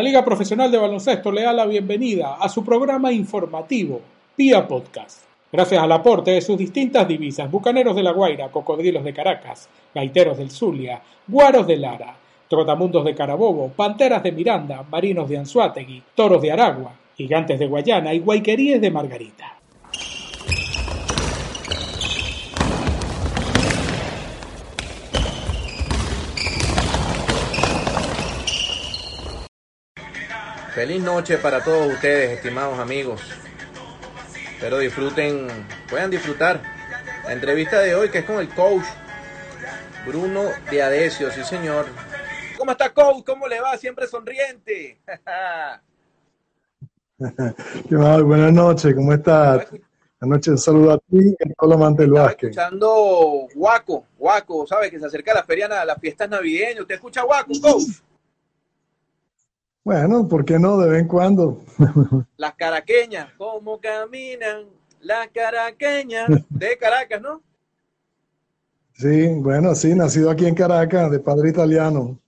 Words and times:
La 0.00 0.04
Liga 0.04 0.24
Profesional 0.24 0.70
de 0.70 0.78
Baloncesto 0.78 1.30
le 1.30 1.42
da 1.42 1.52
la 1.52 1.66
bienvenida 1.66 2.36
a 2.40 2.48
su 2.48 2.64
programa 2.64 3.12
informativo, 3.12 4.00
Pia 4.34 4.66
Podcast. 4.66 5.24
Gracias 5.52 5.82
al 5.82 5.92
aporte 5.92 6.30
de 6.30 6.40
sus 6.40 6.56
distintas 6.56 7.06
divisas, 7.06 7.50
Bucaneros 7.50 7.94
de 7.94 8.02
la 8.02 8.12
Guaira, 8.12 8.48
Cocodrilos 8.48 9.04
de 9.04 9.12
Caracas, 9.12 9.68
Gaiteros 9.94 10.38
del 10.38 10.50
Zulia, 10.50 11.02
Guaros 11.28 11.66
de 11.66 11.76
Lara, 11.76 12.16
Trotamundos 12.48 13.04
de 13.04 13.14
Carabobo, 13.14 13.68
Panteras 13.76 14.22
de 14.22 14.32
Miranda, 14.32 14.86
Marinos 14.90 15.28
de 15.28 15.36
Anzuategui, 15.36 16.02
Toros 16.14 16.40
de 16.40 16.50
Aragua, 16.50 16.94
Gigantes 17.14 17.58
de 17.58 17.66
Guayana 17.66 18.14
y 18.14 18.20
Guayqueríes 18.20 18.80
de 18.80 18.90
Margarita. 18.90 19.59
Feliz 30.74 31.02
noche 31.02 31.36
para 31.38 31.64
todos 31.64 31.92
ustedes, 31.92 32.30
estimados 32.30 32.78
amigos. 32.78 33.20
Espero 34.54 34.78
disfruten, 34.78 35.48
puedan 35.88 36.10
disfrutar 36.10 36.62
la 37.24 37.32
entrevista 37.32 37.80
de 37.80 37.96
hoy 37.96 38.08
que 38.08 38.18
es 38.18 38.24
con 38.24 38.38
el 38.38 38.48
coach 38.50 38.84
Bruno 40.06 40.44
de 40.70 40.80
Adesio, 40.80 41.28
sí 41.32 41.42
señor. 41.42 41.86
¿Cómo 42.56 42.70
está 42.70 42.94
coach? 42.94 43.24
¿Cómo 43.26 43.48
le 43.48 43.60
va? 43.60 43.76
Siempre 43.78 44.06
sonriente. 44.06 45.00
¿Qué 47.88 47.96
mal? 47.96 48.22
Buenas 48.22 48.52
noches, 48.52 48.94
¿cómo 48.94 49.12
estás? 49.12 49.68
Buenas 49.70 50.38
noches, 50.38 50.48
un 50.48 50.58
saludo 50.58 50.92
a 50.92 50.98
ti 50.98 51.18
y 51.18 51.32
a 51.32 51.54
todo 51.58 51.70
el 51.70 51.76
amante 51.76 52.02
del 52.02 52.12
básquet. 52.12 52.50
escuchando 52.50 53.48
Guaco, 53.56 54.04
Guaco, 54.16 54.66
¿sabe? 54.68 54.88
Que 54.88 55.00
se 55.00 55.06
acerca 55.06 55.34
la 55.34 55.42
feria, 55.42 55.66
las 55.84 55.98
fiestas 55.98 56.30
navideñas. 56.30 56.82
¿Usted 56.82 56.94
escucha 56.94 57.22
Guaco, 57.22 57.52
coach? 57.60 58.02
Bueno, 59.82 60.28
¿por 60.28 60.44
qué 60.44 60.58
no? 60.58 60.76
De 60.78 60.90
vez 60.90 61.00
en 61.00 61.08
cuando. 61.08 61.64
Las 62.36 62.54
caraqueñas, 62.54 63.32
¿cómo 63.38 63.80
caminan? 63.80 64.66
Las 65.00 65.28
caraqueñas 65.28 66.28
de 66.50 66.76
Caracas, 66.76 67.22
¿no? 67.22 67.42
Sí, 68.92 69.28
bueno, 69.36 69.74
sí, 69.74 69.94
nacido 69.94 70.30
aquí 70.30 70.44
en 70.44 70.54
Caracas, 70.54 71.10
de 71.10 71.18
padre 71.18 71.48
italiano. 71.48 72.18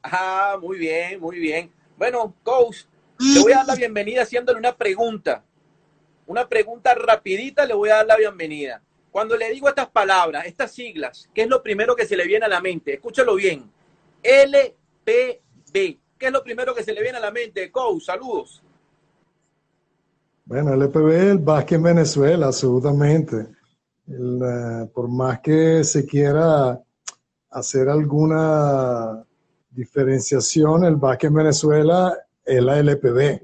Ah, 0.00 0.56
muy 0.60 0.78
bien, 0.78 1.18
muy 1.20 1.40
bien. 1.40 1.72
Bueno, 1.98 2.32
coach, 2.44 2.84
le 3.18 3.40
voy 3.40 3.52
a 3.52 3.56
dar 3.56 3.66
la 3.66 3.74
bienvenida 3.74 4.22
haciéndole 4.22 4.60
una 4.60 4.76
pregunta. 4.76 5.44
Una 6.26 6.48
pregunta 6.48 6.94
rapidita, 6.94 7.66
le 7.66 7.74
voy 7.74 7.90
a 7.90 7.96
dar 7.96 8.06
la 8.06 8.16
bienvenida. 8.16 8.80
Cuando 9.10 9.36
le 9.36 9.50
digo 9.50 9.68
estas 9.68 9.88
palabras, 9.88 10.46
estas 10.46 10.70
siglas, 10.70 11.28
¿qué 11.34 11.42
es 11.42 11.48
lo 11.48 11.60
primero 11.60 11.96
que 11.96 12.06
se 12.06 12.16
le 12.16 12.26
viene 12.26 12.46
a 12.46 12.48
la 12.48 12.60
mente? 12.60 12.94
Escúchalo 12.94 13.34
bien. 13.34 13.68
LPB. 14.22 16.03
¿Qué 16.18 16.26
es 16.26 16.32
lo 16.32 16.42
primero 16.42 16.74
que 16.74 16.82
se 16.82 16.92
le 16.92 17.02
viene 17.02 17.18
a 17.18 17.20
la 17.20 17.30
mente? 17.30 17.70
Coach, 17.70 18.04
saludos. 18.04 18.62
Bueno, 20.46 20.74
el 20.74 20.82
EPB, 20.82 21.30
el 21.30 21.38
básquet 21.38 21.76
en 21.76 21.82
Venezuela, 21.82 22.46
absolutamente. 22.46 23.46
Eh, 24.06 24.90
por 24.92 25.08
más 25.08 25.40
que 25.40 25.82
se 25.84 26.04
quiera 26.04 26.78
hacer 27.50 27.88
alguna 27.88 29.24
diferenciación, 29.70 30.84
el 30.84 30.96
básquet 30.96 31.30
en 31.30 31.36
Venezuela 31.36 32.18
es 32.44 32.62
la 32.62 32.78
LPB. 32.78 33.40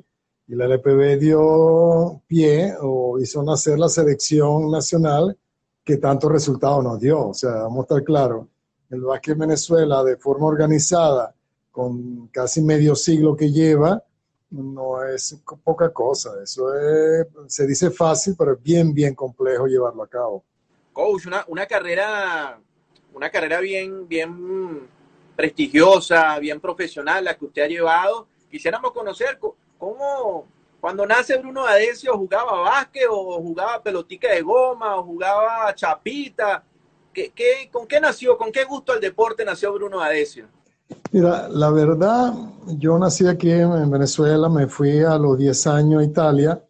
Y 0.49 0.55
la 0.57 0.67
LPB 0.67 1.19
dio 1.19 2.23
pie 2.27 2.75
o 2.81 3.19
hizo 3.19 3.43
nacer 3.43 3.79
la 3.79 3.89
selección 3.89 4.71
nacional 4.71 5.37
que 5.83 5.97
tanto 5.97 6.29
resultado 6.29 6.83
nos 6.83 7.01
dio. 7.01 7.29
O 7.29 7.35
sea, 7.35 7.53
vamos 7.63 7.79
a 7.79 7.83
estar 7.83 8.05
claros, 8.05 8.47
el 8.91 9.01
básquet 9.01 9.35
en 9.35 9.41
Venezuela 9.41 10.05
de 10.05 10.17
forma 10.17 10.47
organizada, 10.47 11.35
con 11.71 12.29
casi 12.29 12.61
medio 12.61 12.95
siglo 12.95 13.37
que 13.37 13.51
lleva, 13.51 14.03
no 14.51 15.05
es 15.05 15.41
poca 15.63 15.93
cosa. 15.93 16.31
Eso 16.43 16.75
es, 16.75 17.27
se 17.47 17.67
dice 17.67 17.91
fácil, 17.91 18.35
pero 18.37 18.55
es 18.55 18.63
bien, 18.63 18.93
bien 18.93 19.15
complejo 19.15 19.67
llevarlo 19.67 20.03
a 20.03 20.09
cabo. 20.09 20.45
Coach, 20.93 21.27
una, 21.27 21.45
una 21.49 21.67
carrera, 21.67 22.61
una 23.15 23.31
carrera 23.31 23.61
bien, 23.61 24.09
bien 24.09 24.89
prestigiosa, 25.37 26.39
bien 26.39 26.61
profesional, 26.61 27.25
la 27.25 27.37
que 27.37 27.45
usted 27.45 27.63
ha 27.63 27.69
llevado. 27.69 28.27
Quisiéramos 28.51 28.91
conocer 28.93 29.39
cómo, 29.79 30.47
cuando 30.81 31.07
nace 31.07 31.39
Bruno 31.39 31.65
Adesio, 31.65 32.17
jugaba 32.17 32.61
básquet 32.61 33.07
o 33.09 33.41
jugaba 33.41 33.83
pelotica 33.83 34.33
de 34.33 34.43
goma 34.43 34.97
o 34.97 35.05
jugaba 35.05 35.73
chapita. 35.75 36.65
¿Qué, 37.13 37.31
qué, 37.31 37.69
con 37.73 37.87
qué 37.87 38.01
nació? 38.01 38.37
¿Con 38.37 38.51
qué 38.51 38.65
gusto 38.65 38.93
al 38.93 39.01
deporte 39.01 39.45
nació 39.45 39.73
Bruno 39.73 40.01
Adesio? 40.01 40.49
Mira, 41.13 41.49
la 41.49 41.71
verdad, 41.71 42.33
yo 42.79 42.97
nací 42.97 43.27
aquí 43.27 43.51
en 43.51 43.91
Venezuela, 43.91 44.49
me 44.49 44.69
fui 44.69 45.01
a 45.01 45.19
los 45.19 45.37
10 45.37 45.67
años 45.67 46.03
a 46.03 46.05
Italia 46.05 46.65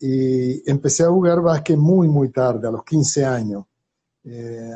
y 0.00 0.70
empecé 0.70 1.04
a 1.04 1.08
jugar 1.08 1.42
básquet 1.42 1.76
muy, 1.76 2.08
muy 2.08 2.30
tarde, 2.30 2.66
a 2.66 2.70
los 2.70 2.82
15 2.82 3.26
años. 3.26 3.66
Eh, 4.24 4.70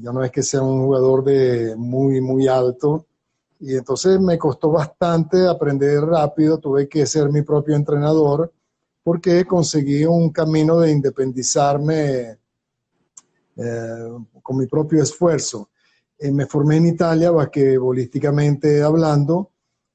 yo 0.00 0.12
no 0.12 0.22
es 0.22 0.30
que 0.30 0.44
sea 0.44 0.62
un 0.62 0.84
jugador 0.84 1.24
de 1.24 1.74
muy, 1.76 2.20
muy 2.20 2.46
alto. 2.46 3.06
Y 3.58 3.74
entonces 3.74 4.20
me 4.20 4.38
costó 4.38 4.70
bastante 4.70 5.44
aprender 5.48 6.00
rápido, 6.04 6.58
tuve 6.58 6.88
que 6.88 7.04
ser 7.04 7.30
mi 7.30 7.42
propio 7.42 7.74
entrenador 7.74 8.52
porque 9.02 9.44
conseguí 9.44 10.04
un 10.04 10.30
camino 10.30 10.78
de 10.78 10.92
independizarme 10.92 12.38
eh, 13.56 14.08
con 14.40 14.56
mi 14.56 14.66
propio 14.66 15.02
esfuerzo. 15.02 15.68
Eh, 16.22 16.30
me 16.30 16.46
formé 16.46 16.76
en 16.76 16.86
Italia, 16.86 17.32
basquetbolísticamente 17.32 18.80
hablando. 18.80 19.50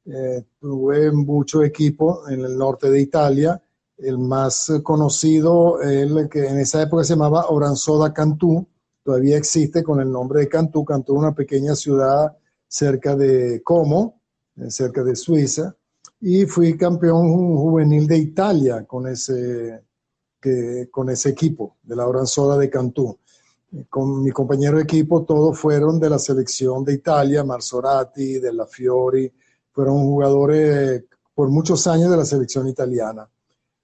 Eh, 0.05 0.43
tuve 0.59 1.09
mucho 1.13 1.63
equipo 1.63 2.27
en 2.27 2.41
el 2.41 2.57
norte 2.57 2.89
de 2.89 2.99
Italia. 2.99 3.61
El 3.97 4.17
más 4.17 4.69
conocido, 4.83 5.81
el 5.81 6.27
que 6.27 6.45
en 6.45 6.59
esa 6.59 6.81
época 6.81 7.05
se 7.05 7.13
llamaba 7.13 7.49
Oranzoda 7.49 8.13
Cantú, 8.13 8.67
todavía 9.03 9.38
existe 9.38 9.81
con 9.83 10.01
el 10.01 10.11
nombre 10.11 10.41
de 10.41 10.49
Cantú. 10.49 10.83
Cantú 10.83 11.13
es 11.13 11.19
una 11.19 11.33
pequeña 11.33 11.75
ciudad 11.75 12.38
cerca 12.67 13.15
de 13.15 13.63
Como, 13.63 14.19
eh, 14.57 14.69
cerca 14.69 15.05
de 15.05 15.15
Suiza. 15.15 15.77
Y 16.19 16.45
fui 16.45 16.75
campeón 16.75 17.55
juvenil 17.55 18.05
de 18.05 18.17
Italia 18.17 18.83
con 18.85 19.07
ese, 19.07 19.81
que, 20.41 20.89
con 20.91 21.09
ese 21.09 21.29
equipo 21.29 21.77
de 21.83 21.95
la 21.95 22.05
Oranzoda 22.05 22.57
de 22.57 22.69
Cantú 22.69 23.17
con 23.89 24.23
mi 24.23 24.31
compañero 24.31 24.77
de 24.77 24.83
equipo, 24.83 25.23
todos 25.23 25.57
fueron 25.57 25.99
de 25.99 26.09
la 26.09 26.19
selección 26.19 26.83
de 26.83 26.93
Italia, 26.93 27.43
Marzorati, 27.43 28.39
de 28.39 28.53
la 28.53 28.65
Fiori, 28.65 29.31
fueron 29.71 30.03
jugadores 30.03 31.03
por 31.33 31.49
muchos 31.49 31.85
años 31.88 32.09
de 32.09 32.17
la 32.17 32.25
selección 32.25 32.67
italiana. 32.67 33.29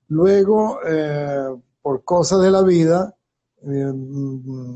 Luego, 0.07 0.79
eh, 0.85 1.55
por 1.81 2.03
cosas 2.03 2.41
de 2.41 2.51
la 2.51 2.63
vida, 2.63 3.15
eh, 3.61 3.93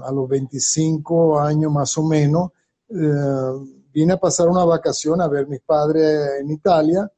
a 0.04 0.12
los 0.12 0.30
25 0.30 1.40
años 1.40 1.72
más 1.72 1.98
o 1.98 2.04
menos, 2.04 2.52
eh, 2.90 3.68
vine 3.92 4.14
a 4.14 4.20
pasar 4.20 4.48
una 4.48 4.64
vacación 4.64 5.20
a 5.22 5.28
ver 5.28 5.46
a 5.46 5.48
mis 5.48 5.62
padres 5.62 6.40
en 6.40 6.52
Italia 6.52 7.12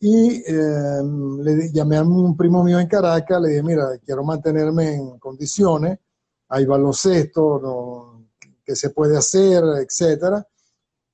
y 0.00 0.42
le 0.42 1.72
llamé 1.72 1.96
a 1.96 2.02
un 2.02 2.36
primo 2.36 2.62
mío 2.62 2.78
en 2.78 2.86
Caracas, 2.86 3.40
le 3.40 3.48
dije, 3.48 3.62
mira, 3.62 3.98
quiero 4.04 4.24
mantenerme 4.24 4.94
en 4.94 5.18
condiciones 5.18 5.98
hay 6.48 6.64
baloncesto, 6.64 8.22
qué 8.64 8.76
se 8.76 8.90
puede 8.90 9.16
hacer, 9.16 9.62
etcétera. 9.80 10.46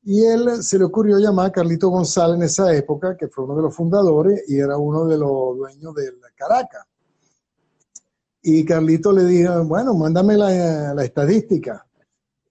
Y 0.05 0.25
él 0.25 0.63
se 0.63 0.79
le 0.79 0.85
ocurrió 0.85 1.19
llamar 1.19 1.47
a 1.47 1.53
Carlito 1.53 1.89
González 1.89 2.37
en 2.37 2.43
esa 2.43 2.75
época, 2.75 3.17
que 3.17 3.29
fue 3.29 3.45
uno 3.45 3.55
de 3.55 3.63
los 3.63 3.75
fundadores 3.75 4.43
y 4.49 4.59
era 4.59 4.77
uno 4.77 5.07
de 5.07 5.17
los 5.17 5.57
dueños 5.57 5.95
de 5.95 6.13
Caracas. 6.35 6.85
Y 8.43 8.65
Carlito 8.65 9.13
le 9.13 9.25
dijo, 9.25 9.65
bueno, 9.65 9.95
mándame 9.95 10.37
la, 10.37 11.05
estadística. 11.05 11.87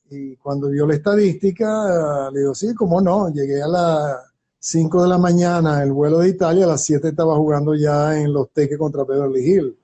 Y 0.10 0.38
cuando 0.38 0.70
vio 0.70 0.88
la 0.88 0.96
estadística, 0.96 2.30
le 2.32 2.40
digo, 2.40 2.56
sí, 2.56 2.74
cómo 2.74 3.02
no, 3.02 3.30
llegué 3.30 3.62
a 3.62 3.68
las 3.68 4.18
5 4.60 5.04
de 5.04 5.10
la 5.10 5.18
mañana 5.18 5.84
el 5.84 5.92
vuelo 5.92 6.20
de 6.20 6.30
Italia, 6.30 6.64
a 6.64 6.70
las 6.70 6.84
7 6.86 7.10
estaba 7.10 7.36
jugando 7.36 7.76
ya 7.76 8.18
en 8.18 8.32
los 8.32 8.52
teques 8.52 8.78
contra 8.78 9.04
Beverly 9.04 9.42
Hills 9.42 9.81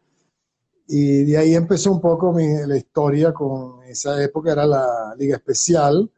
Y 0.88 1.26
de 1.26 1.38
ahí 1.38 1.54
empezó 1.54 1.92
un 1.92 2.00
poco 2.00 2.32
mi, 2.32 2.48
la 2.66 2.78
historia 2.78 3.34
con 3.34 3.84
esa 3.84 4.24
época, 4.24 4.54
era 4.54 4.66
la 4.66 5.14
Liga 5.18 5.36
Especial. 5.36 6.10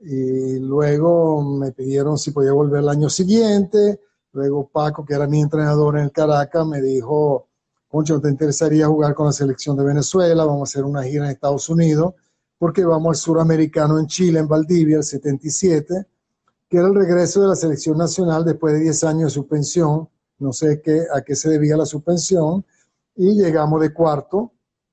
Y 0.00 0.58
luego 0.60 1.42
me 1.42 1.72
pidieron 1.72 2.16
si 2.16 2.30
podía 2.30 2.52
volver 2.52 2.80
el 2.80 2.88
año 2.88 3.10
siguiente. 3.10 4.00
Luego 4.32 4.68
Paco, 4.68 5.04
que 5.04 5.14
era 5.14 5.26
mi 5.26 5.40
entrenador 5.40 5.98
en 5.98 6.08
Caracas, 6.08 6.66
me 6.66 6.80
dijo, 6.80 7.48
Concho, 7.88 8.20
¿te 8.20 8.30
interesaría 8.30 8.86
jugar 8.86 9.14
con 9.14 9.26
la 9.26 9.32
selección 9.32 9.76
de 9.76 9.84
Venezuela? 9.84 10.44
Vamos 10.44 10.68
a 10.68 10.72
hacer 10.72 10.84
una 10.84 11.02
gira 11.02 11.24
en 11.24 11.32
Estados 11.32 11.68
Unidos, 11.68 12.14
porque 12.58 12.84
vamos 12.84 13.10
al 13.10 13.16
suramericano 13.16 13.98
en 13.98 14.06
Chile, 14.06 14.38
en 14.40 14.48
Valdivia, 14.48 14.98
el 14.98 15.04
77, 15.04 16.06
que 16.68 16.76
era 16.76 16.86
el 16.86 16.94
regreso 16.94 17.42
de 17.42 17.48
la 17.48 17.56
selección 17.56 17.98
nacional 17.98 18.44
después 18.44 18.74
de 18.74 18.80
10 18.80 19.04
años 19.04 19.24
de 19.24 19.30
suspensión. 19.30 20.08
No 20.38 20.52
sé 20.52 20.80
qué, 20.82 21.04
a 21.12 21.20
qué 21.22 21.34
se 21.34 21.50
debía 21.50 21.76
la 21.76 21.86
suspensión 21.86 22.64
y 23.18 23.34
llegamos 23.34 23.80
de 23.80 23.92
cuarto 23.92 24.52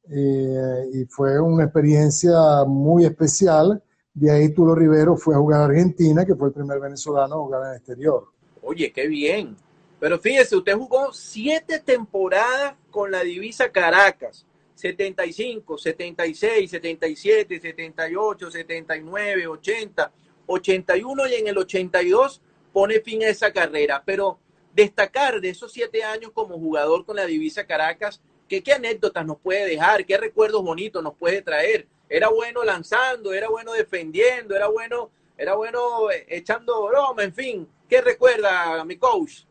eh, 0.09 0.89
y 0.93 1.05
fue 1.05 1.39
una 1.39 1.65
experiencia 1.65 2.65
muy 2.67 3.05
especial. 3.05 3.81
De 4.13 4.31
ahí 4.31 4.53
Tulo 4.53 4.73
Rivero 4.73 5.15
fue 5.15 5.35
a 5.35 5.37
jugar 5.37 5.61
a 5.61 5.65
Argentina, 5.65 6.25
que 6.25 6.35
fue 6.35 6.47
el 6.47 6.53
primer 6.53 6.79
venezolano 6.79 7.35
a 7.35 7.37
jugar 7.37 7.61
en 7.63 7.69
el 7.69 7.77
exterior. 7.77 8.27
Oye, 8.63 8.91
qué 8.91 9.07
bien. 9.07 9.55
Pero 9.99 10.17
fíjese, 10.19 10.55
usted 10.55 10.73
jugó 10.75 11.13
siete 11.13 11.79
temporadas 11.79 12.75
con 12.89 13.11
la 13.11 13.21
divisa 13.21 13.71
Caracas. 13.71 14.45
75, 14.73 15.77
76, 15.77 16.71
77, 16.71 17.59
78, 17.61 18.51
79, 18.51 19.47
80, 19.47 20.11
81 20.47 21.27
y 21.27 21.33
en 21.35 21.47
el 21.47 21.57
82 21.57 22.41
pone 22.73 22.99
fin 23.01 23.23
a 23.23 23.29
esa 23.29 23.53
carrera. 23.53 24.01
Pero 24.05 24.39
destacar 24.75 25.39
de 25.39 25.49
esos 25.49 25.71
siete 25.71 26.03
años 26.03 26.31
como 26.33 26.59
jugador 26.59 27.05
con 27.05 27.15
la 27.15 27.25
divisa 27.25 27.65
Caracas, 27.65 28.21
¿qué, 28.49 28.61
qué 28.61 28.73
anécdotas 28.73 29.25
nos 29.25 29.37
puede 29.39 29.65
dejar? 29.65 30.05
¿Qué 30.05 30.17
recuerdos 30.17 30.63
bonitos 30.63 31.01
nos 31.01 31.15
puede 31.15 31.41
traer? 31.41 31.87
Era 32.09 32.29
bueno 32.29 32.63
lanzando, 32.63 33.33
era 33.33 33.49
bueno 33.49 33.71
defendiendo, 33.71 34.55
era 34.55 34.67
bueno, 34.67 35.09
era 35.37 35.55
bueno 35.55 36.11
eh, 36.11 36.25
echando 36.27 36.87
broma, 36.87 37.23
en 37.23 37.33
fin. 37.33 37.67
¿Qué 37.87 38.01
recuerda 38.01 38.83
mi 38.83 38.97
coach? 38.97 39.45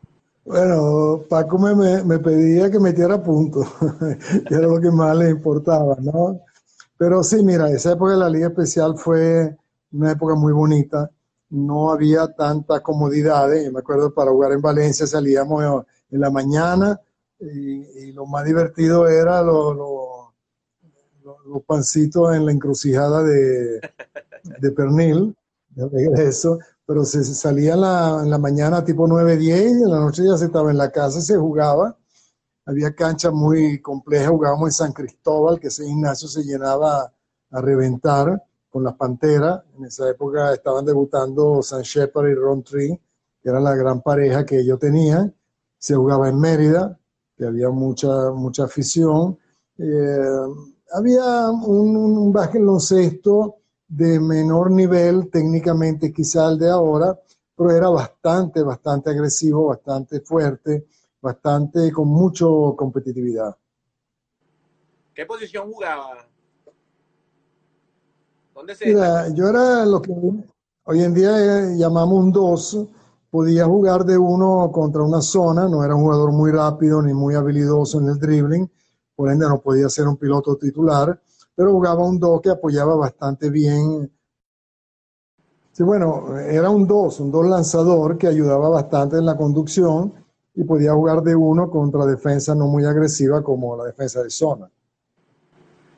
Bueno, 0.45 1.23
Paco 1.27 1.57
me, 1.57 2.03
me, 2.03 2.19
pedía 2.19 2.69
que 2.69 2.79
metiera 2.79 3.21
puntos, 3.21 3.67
que 4.47 4.53
era 4.53 4.67
lo 4.67 4.79
que 4.79 4.91
más 4.91 5.17
le 5.17 5.31
importaba, 5.31 5.97
¿no? 5.99 6.39
Pero 6.97 7.23
sí, 7.23 7.43
mira, 7.43 7.69
esa 7.71 7.93
época 7.93 8.11
de 8.11 8.17
la 8.17 8.29
Liga 8.29 8.47
Especial 8.47 8.95
fue 8.95 9.57
una 9.91 10.11
época 10.11 10.35
muy 10.35 10.53
bonita 10.53 11.09
no 11.49 11.91
había 11.91 12.27
tantas 12.27 12.81
comodidades. 12.81 13.71
me 13.71 13.79
acuerdo 13.79 14.13
para 14.13 14.31
jugar 14.31 14.53
en 14.53 14.61
Valencia 14.61 15.07
salíamos 15.07 15.85
en 16.09 16.19
la 16.19 16.29
mañana 16.29 16.99
y, 17.39 18.11
lo 18.13 18.25
más 18.25 18.45
divertido 18.45 19.07
era 19.07 19.41
los, 19.41 19.75
los, 19.75 21.63
pancitos 21.65 22.35
en 22.35 22.45
la 22.45 22.51
encrucijada 22.51 23.23
de, 23.23 23.81
de 24.59 24.71
Pernil, 24.71 25.35
de 25.69 25.89
regreso, 25.89 26.59
pero 26.85 27.03
se, 27.03 27.23
salía 27.23 27.73
en 27.73 27.81
la, 27.81 28.21
en 28.23 28.29
la, 28.29 28.37
mañana 28.37 28.83
tipo 28.85 29.07
9, 29.07 29.37
10 29.37 29.61
y 29.61 29.83
en 29.83 29.89
la 29.89 29.99
noche 29.99 30.23
ya 30.23 30.37
se 30.37 30.45
estaba 30.45 30.71
en 30.71 30.77
la 30.77 30.91
casa, 30.91 31.21
se 31.21 31.35
jugaba. 31.35 31.97
Había 32.65 32.95
canchas 32.95 33.33
muy 33.33 33.81
complejas, 33.81 34.29
jugábamos 34.29 34.69
en 34.69 34.73
San 34.73 34.93
Cristóbal, 34.93 35.59
que 35.59 35.67
ese 35.67 35.85
Ignacio 35.85 36.27
se 36.27 36.43
llenaba 36.43 37.11
a 37.51 37.61
reventar 37.61 38.41
con 38.75 38.83
las 38.83 38.95
Panteras. 38.95 39.63
En 39.77 39.85
esa 39.85 40.09
época 40.09 40.53
estaban 40.53 40.83
debutando 40.83 41.61
San 41.61 41.81
Shepard 41.81 42.27
y 42.27 42.33
Ron 42.33 42.61
Tree, 42.61 43.01
que 43.41 43.49
era 43.49 43.61
la 43.61 43.73
gran 43.73 44.01
pareja 44.01 44.45
que 44.45 44.65
yo 44.65 44.77
tenía. 44.77 45.31
Se 45.77 45.95
jugaba 45.95 46.27
en 46.27 46.37
Mérida, 46.37 46.99
que 47.37 47.45
había 47.45 47.69
mucha, 47.69 48.31
mucha 48.31 48.65
afición. 48.65 49.39
Eh, 49.77 50.19
había 50.91 51.51
un, 51.51 51.95
un 51.95 52.33
baloncesto 52.33 53.59
de 53.87 54.19
menor 54.19 54.71
nivel 54.71 55.29
técnicamente 55.31 56.11
quizá 56.11 56.49
el 56.49 56.59
de 56.59 56.69
ahora, 56.69 57.17
pero 57.55 57.71
era 57.71 57.87
bastante, 57.87 58.61
bastante 58.61 59.09
agresivo, 59.09 59.67
bastante 59.67 60.19
fuerte, 60.19 60.87
bastante 61.21 61.93
con 61.93 62.09
mucho 62.09 62.75
competitividad. 62.77 63.55
¿Qué 65.13 65.25
posición 65.25 65.71
jugaba 65.71 66.27
Mira, 68.85 69.27
yo 69.33 69.49
era 69.49 69.85
lo 69.85 70.01
que 70.01 70.13
hoy 70.85 71.03
en 71.03 71.13
día 71.13 71.31
eh, 71.37 71.77
llamamos 71.77 72.23
un 72.23 72.31
2. 72.31 72.87
Podía 73.29 73.65
jugar 73.65 74.05
de 74.05 74.17
uno 74.17 74.71
contra 74.71 75.03
una 75.03 75.21
zona, 75.21 75.67
no 75.67 75.83
era 75.83 75.93
un 75.93 76.03
jugador 76.03 76.31
muy 76.31 76.51
rápido 76.51 77.01
ni 77.01 77.13
muy 77.13 77.35
habilidoso 77.35 77.99
en 77.99 78.07
el 78.07 78.17
dribbling, 78.17 78.71
por 79.13 79.29
ende 79.29 79.45
no 79.45 79.59
podía 79.59 79.89
ser 79.89 80.07
un 80.07 80.15
piloto 80.15 80.55
titular, 80.55 81.21
pero 81.53 81.73
jugaba 81.73 82.05
un 82.05 82.17
2 82.17 82.39
que 82.41 82.49
apoyaba 82.49 82.95
bastante 82.95 83.49
bien. 83.49 84.09
Sí, 85.73 85.83
bueno, 85.83 86.39
era 86.39 86.69
un 86.69 86.87
2, 86.87 87.19
un 87.19 87.31
2 87.31 87.45
lanzador 87.47 88.17
que 88.17 88.27
ayudaba 88.27 88.69
bastante 88.69 89.17
en 89.17 89.25
la 89.25 89.35
conducción 89.35 90.13
y 90.53 90.63
podía 90.63 90.93
jugar 90.93 91.21
de 91.21 91.35
uno 91.35 91.69
contra 91.69 92.05
defensa 92.05 92.55
no 92.55 92.67
muy 92.67 92.85
agresiva 92.85 93.43
como 93.43 93.75
la 93.75 93.83
defensa 93.83 94.23
de 94.23 94.29
zona. 94.29 94.71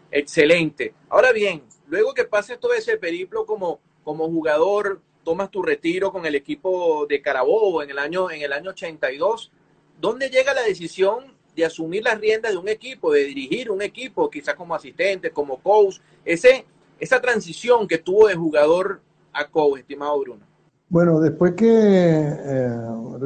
Excelente. 0.09 0.95
Ahora 1.09 1.31
bien, 1.31 1.61
luego 1.87 2.13
que 2.13 2.25
pases 2.25 2.59
todo 2.59 2.73
ese 2.73 2.97
periplo 2.97 3.45
como, 3.45 3.79
como 4.03 4.27
jugador, 4.27 5.01
tomas 5.23 5.51
tu 5.51 5.61
retiro 5.61 6.11
con 6.11 6.25
el 6.25 6.35
equipo 6.35 7.05
de 7.07 7.21
Carabobo 7.21 7.83
en 7.83 7.89
el 7.89 7.99
año, 7.99 8.31
en 8.31 8.41
el 8.41 8.53
año 8.53 8.69
82, 8.69 9.51
¿dónde 9.99 10.29
llega 10.29 10.53
la 10.53 10.61
decisión 10.61 11.35
de 11.55 11.65
asumir 11.65 12.03
las 12.03 12.19
riendas 12.19 12.51
de 12.51 12.57
un 12.57 12.69
equipo, 12.69 13.11
de 13.11 13.25
dirigir 13.25 13.71
un 13.71 13.81
equipo, 13.81 14.29
quizás 14.29 14.55
como 14.55 14.75
asistente, 14.75 15.31
como 15.31 15.57
coach? 15.57 15.97
Ese, 16.23 16.65
esa 16.99 17.19
transición 17.19 17.87
que 17.87 17.97
tuvo 17.97 18.27
de 18.27 18.35
jugador 18.35 19.01
a 19.33 19.47
coach, 19.49 19.79
estimado 19.79 20.19
Bruno. 20.19 20.47
Bueno, 20.89 21.19
después 21.19 21.53
que 21.53 21.67
eh, 21.67 22.69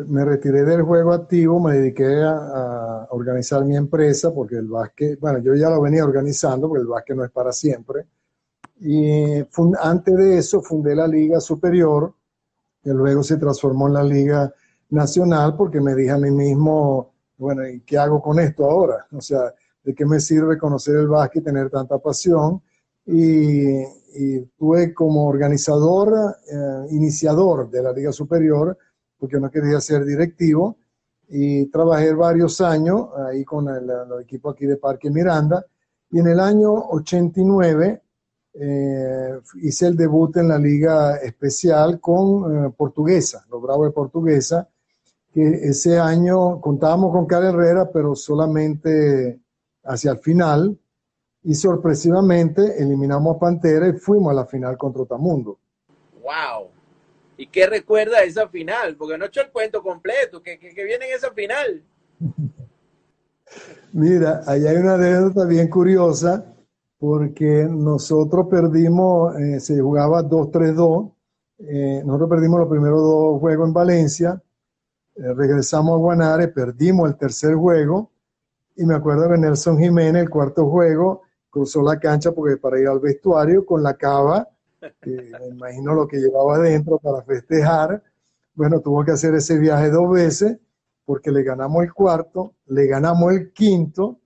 me 0.08 0.26
retiré 0.26 0.64
del 0.64 0.82
juego 0.82 1.14
activo, 1.14 1.60
me 1.60 1.78
dediqué 1.78 2.24
a, 2.24 3.08
organizar 3.12 3.64
mi 3.66 3.76
empresa, 3.76 4.34
porque 4.34 4.56
el 4.56 4.68
básquet, 4.68 5.20
bueno, 5.20 5.40
yo 5.40 5.54
ya 5.54 5.70
lo 5.70 5.82
venía 5.82 6.04
organizando, 6.04 6.68
porque 6.68 6.82
el 6.82 6.88
básquet 6.88 7.16
no 7.16 7.26
es 7.26 7.32
para 7.32 7.52
siempre. 7.52 8.06
Y 8.82 9.44
antes 9.80 10.18
de 10.18 10.38
eso 10.38 10.62
fundé 10.62 10.96
la 10.96 11.08
Liga 11.08 11.40
Superior, 11.40 12.14
que 12.84 12.92
luego 12.92 13.24
se 13.24 13.38
transformó 13.38 13.88
en 13.88 13.94
la 13.94 14.04
Liga 14.04 14.54
Nacional, 14.90 15.56
porque 15.56 15.80
me 15.80 15.96
dije 15.96 16.12
a 16.12 16.18
mí 16.18 16.32
mismo, 16.32 17.14
bueno, 17.38 17.68
¿y 17.68 17.82
qué 17.82 17.98
hago 17.98 18.22
con 18.22 18.40
esto 18.40 18.66
ahora? 18.66 19.08
O 19.12 19.22
sea, 19.22 19.54
¿de 19.84 19.94
qué 19.94 20.06
me 20.06 20.20
sirve 20.20 20.58
conocer 20.58 20.96
el 20.96 21.08
básquet 21.08 21.42
y 21.42 21.46
tener 21.46 21.70
tanta 21.70 21.98
pasión? 22.00 22.62
Y, 23.06 23.84
y 24.14 24.42
tuve 24.58 24.94
como 24.94 25.28
organizador, 25.28 26.36
eh, 26.52 26.88
iniciador 26.92 27.70
de 27.70 27.82
la 27.82 27.94
Liga 27.94 28.12
Superior, 28.12 28.78
porque 29.18 29.40
no 29.40 29.50
quería 29.50 29.80
ser 29.80 30.04
directivo, 30.06 30.78
y 31.30 31.68
trabajé 31.68 32.14
varios 32.14 32.60
años 32.60 33.10
ahí 33.28 33.46
con 33.46 33.70
el, 33.70 33.90
equipo 34.22 34.50
aquí 34.50 34.66
de 34.66 34.78
Parque 34.78 35.10
Miranda, 35.10 35.66
y 36.10 36.20
en 36.20 36.28
el 36.28 36.40
año 36.40 36.74
89 36.74 38.02
eh, 38.54 39.40
hice 39.62 39.88
el 39.88 39.96
debut 39.96 40.36
en 40.38 40.50
la 40.50 40.58
Liga 40.58 41.18
Especial 41.18 42.00
con 42.00 42.66
eh, 42.66 42.74
Portuguesa, 42.76 43.46
los 43.50 43.62
Bravos 43.62 43.88
de 43.88 43.94
Portuguesa, 43.94 44.68
que 45.34 45.48
ese 45.48 45.98
año 45.98 46.60
contábamos 46.60 47.14
con 47.14 47.26
Cara 47.26 47.50
Herrera, 47.50 47.90
pero 47.92 48.16
solamente 48.16 49.40
hacia 49.84 50.12
el 50.12 50.20
final, 50.20 50.78
y 51.44 51.56
sorpresivamente 51.56 52.82
eliminamos 52.82 53.36
a 53.36 53.40
Pantera 53.40 53.88
y 53.88 53.94
fuimos 53.94 54.32
a 54.32 54.36
la 54.36 54.46
final 54.46 54.78
contra 54.78 55.04
Otamundo. 55.04 55.58
¡Wow! 56.22 56.70
¿Y 57.38 57.48
qué 57.48 57.66
recuerda 57.66 58.22
esa 58.24 58.48
final? 58.48 58.96
Porque 58.96 59.18
no 59.18 59.26
he 59.26 59.28
hecho 59.28 59.42
el 59.42 59.50
cuento 59.50 59.82
completo, 59.82 60.44
que, 60.44 60.58
viene 60.58 61.08
en 61.08 61.16
esa 61.16 61.32
final. 61.32 61.84
Mira, 63.94 64.44
ahí 64.46 64.68
hay 64.68 64.78
una 64.78 64.94
anécdota 64.94 65.46
bien 65.46 65.68
curiosa, 65.68 66.46
porque 67.02 67.68
nosotros 67.68 68.46
perdimos, 68.48 69.36
eh, 69.36 69.60
se 69.60 69.82
jugaba 69.82 70.22
2-3-2, 70.22 71.12
eh, 71.58 72.04
nosotros 72.06 72.30
perdimos 72.30 72.60
los 72.60 72.70
primeros 72.70 73.02
dos 73.02 73.40
juegos 73.40 73.68
en 73.68 73.74
Valencia, 73.74 74.44
eh, 75.16 75.34
regresamos 75.34 75.94
a 75.94 75.98
Guanare, 75.98 76.48
perdimos 76.50 77.10
el 77.10 77.18
tercer 77.18 77.56
juego, 77.56 78.12
y 78.76 78.86
me 78.86 78.94
acuerdo 78.94 79.28
de 79.30 79.40
Nelson 79.40 79.80
Jiménez, 79.80 80.22
el 80.22 80.30
cuarto 80.30 80.70
juego, 80.70 81.24
cruzó 81.50 81.82
la 81.82 82.00
cancha 82.00 82.34
porque 82.34 82.58
para 82.58 82.80
ir 82.80 82.88
al 82.88 83.00
vestuario 83.00 83.66
con 83.66 83.82
la 83.82 83.96
cava, 83.96 84.48
que 85.02 85.10
me 85.10 85.48
imagino 85.48 85.96
lo 85.96 86.08
que 86.08 86.18
llevaba 86.18 86.58
adentro 86.58 87.00
para 87.00 87.24
festejar. 87.24 88.04
Bueno, 88.54 88.80
tuvo 88.80 89.04
que 89.04 89.12
hacer 89.12 89.34
ese 89.34 89.58
viaje 89.58 89.90
dos 89.90 90.12
veces 90.12 90.60
porque 91.04 91.32
le 91.32 91.42
ganamos 91.42 91.84
el 91.84 91.94
cuarto, 91.94 92.54
le 92.68 92.86
ganamos 92.86 93.34
el 93.34 93.52
quinto 93.54 94.20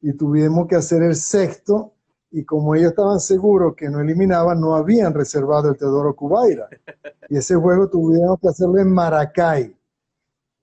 y 0.00 0.12
tuvimos 0.12 0.68
que 0.68 0.76
hacer 0.76 1.02
el 1.02 1.16
sexto 1.16 1.94
y 2.32 2.44
como 2.44 2.74
ellos 2.74 2.90
estaban 2.90 3.18
seguros 3.18 3.74
que 3.76 3.88
no 3.88 4.00
eliminaban, 4.00 4.60
no 4.60 4.74
habían 4.74 5.12
reservado 5.12 5.70
el 5.70 5.76
Teodoro 5.76 6.14
Cubaira. 6.14 6.68
Y 7.28 7.36
ese 7.36 7.56
juego 7.56 7.88
tuvimos 7.88 8.38
que 8.40 8.48
hacerlo 8.48 8.78
en 8.78 8.92
Maracay. 8.92 9.76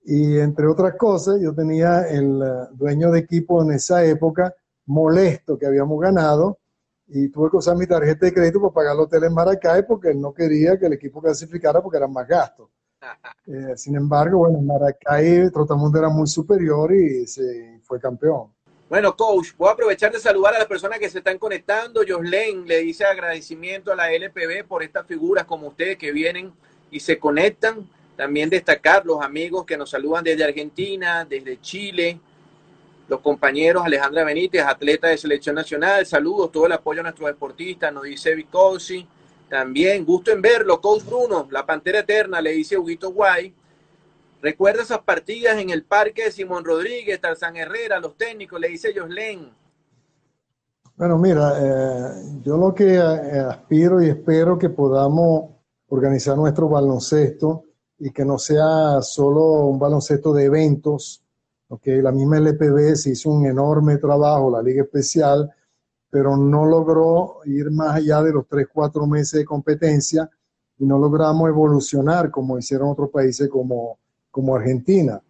Y 0.04 0.38
entre 0.38 0.66
otras 0.66 0.94
cosas, 0.94 1.38
yo 1.40 1.54
tenía 1.54 2.08
el 2.08 2.42
eh, 2.42 2.68
dueño 2.72 3.10
de 3.10 3.20
equipo 3.20 3.62
en 3.62 3.72
esa 3.72 4.02
época, 4.04 4.54
molesto 4.86 5.58
que 5.58 5.66
habíamos 5.66 6.00
ganado 6.00 6.58
y 7.08 7.28
tuve 7.28 7.50
que 7.50 7.56
usar 7.56 7.76
mi 7.76 7.86
tarjeta 7.86 8.26
de 8.26 8.32
crédito 8.32 8.60
para 8.60 8.72
pagar 8.72 8.94
el 8.94 9.00
hotel 9.00 9.24
en 9.24 9.34
Maracay 9.34 9.86
porque 9.86 10.14
no 10.14 10.32
quería 10.32 10.78
que 10.78 10.86
el 10.86 10.94
equipo 10.94 11.20
clasificara 11.20 11.82
porque 11.82 11.98
eran 11.98 12.12
más 12.12 12.26
gastos. 12.26 12.68
Eh, 13.46 13.78
sin 13.78 13.96
embargo, 13.96 14.40
bueno, 14.40 14.58
en 14.58 14.66
Maracay 14.66 15.50
Trotamundo 15.50 15.98
era 15.98 16.10
muy 16.10 16.26
superior 16.26 16.92
y 16.92 17.26
se 17.26 17.80
fue 17.82 17.98
campeón. 17.98 18.52
Bueno, 18.88 19.14
coach, 19.14 19.48
voy 19.58 19.68
a 19.68 19.72
aprovechar 19.72 20.10
de 20.10 20.18
saludar 20.18 20.54
a 20.54 20.60
las 20.60 20.66
personas 20.66 20.98
que 20.98 21.10
se 21.10 21.18
están 21.18 21.36
conectando. 21.36 22.00
Joslen 22.08 22.66
le 22.66 22.78
dice 22.78 23.04
agradecimiento 23.04 23.92
a 23.92 23.96
la 23.96 24.10
LPB 24.10 24.66
por 24.66 24.82
estas 24.82 25.06
figuras 25.06 25.44
como 25.44 25.68
ustedes 25.68 25.98
que 25.98 26.10
vienen 26.10 26.50
y 26.90 26.98
se 26.98 27.18
conectan. 27.18 27.86
También 28.16 28.48
destacar 28.48 29.04
los 29.04 29.20
amigos 29.20 29.66
que 29.66 29.76
nos 29.76 29.90
saludan 29.90 30.24
desde 30.24 30.42
Argentina, 30.42 31.26
desde 31.26 31.60
Chile, 31.60 32.18
los 33.08 33.20
compañeros 33.20 33.84
Alejandra 33.84 34.24
Benítez, 34.24 34.62
atleta 34.62 35.08
de 35.08 35.18
selección 35.18 35.54
nacional, 35.54 36.06
saludos, 36.06 36.50
todo 36.50 36.64
el 36.64 36.72
apoyo 36.72 37.00
a 37.00 37.04
nuestros 37.04 37.28
deportistas, 37.28 37.92
nos 37.92 38.04
dice 38.04 38.34
Vicosi, 38.34 39.06
también 39.50 40.04
gusto 40.04 40.32
en 40.32 40.40
verlo, 40.42 40.80
Coach 40.80 41.04
Bruno, 41.04 41.46
la 41.50 41.64
Pantera 41.64 42.00
Eterna, 42.00 42.40
le 42.40 42.52
dice 42.52 42.76
Huguito 42.76 43.12
Guay, 43.12 43.54
recuerda 44.40 44.82
esas 44.82 45.00
partidas 45.00 45.58
en 45.58 45.70
el 45.70 45.84
parque 45.84 46.24
de 46.24 46.32
Simón 46.32 46.64
Rodríguez, 46.64 47.20
Tarzán 47.20 47.56
Herrera, 47.56 48.00
los 48.00 48.16
técnicos, 48.16 48.60
le 48.60 48.68
dice 48.68 48.92
Joslen. 48.96 49.50
Bueno, 50.96 51.18
mira, 51.18 51.52
eh, 51.60 52.40
yo 52.42 52.56
lo 52.56 52.74
que 52.74 52.94
eh, 52.94 53.00
aspiro 53.00 54.02
y 54.02 54.08
espero 54.08 54.58
que 54.58 54.70
podamos 54.70 55.50
organizar 55.88 56.36
nuestro 56.36 56.68
baloncesto 56.68 57.64
y 57.98 58.10
que 58.10 58.24
no 58.24 58.38
sea 58.38 59.00
solo 59.02 59.66
un 59.66 59.78
baloncesto 59.78 60.32
de 60.32 60.44
eventos, 60.44 61.22
Okay, 61.70 62.00
la 62.00 62.12
misma 62.12 62.38
LPB 62.38 62.96
se 62.96 63.10
hizo 63.10 63.28
un 63.28 63.44
enorme 63.44 63.98
trabajo, 63.98 64.50
la 64.50 64.62
Liga 64.62 64.84
Especial, 64.84 65.52
pero 66.08 66.34
no 66.34 66.64
logró 66.64 67.40
ir 67.44 67.70
más 67.70 67.96
allá 67.96 68.22
de 68.22 68.32
los 68.32 68.48
3, 68.48 68.68
4 68.72 69.06
meses 69.06 69.40
de 69.40 69.44
competencia 69.44 70.30
y 70.78 70.86
no 70.86 70.98
logramos 70.98 71.46
evolucionar 71.46 72.30
como 72.30 72.58
hicieron 72.58 72.88
otros 72.88 73.10
países 73.10 73.50
como, 73.50 73.98
como 74.38 74.54
Argentina. 74.54 75.20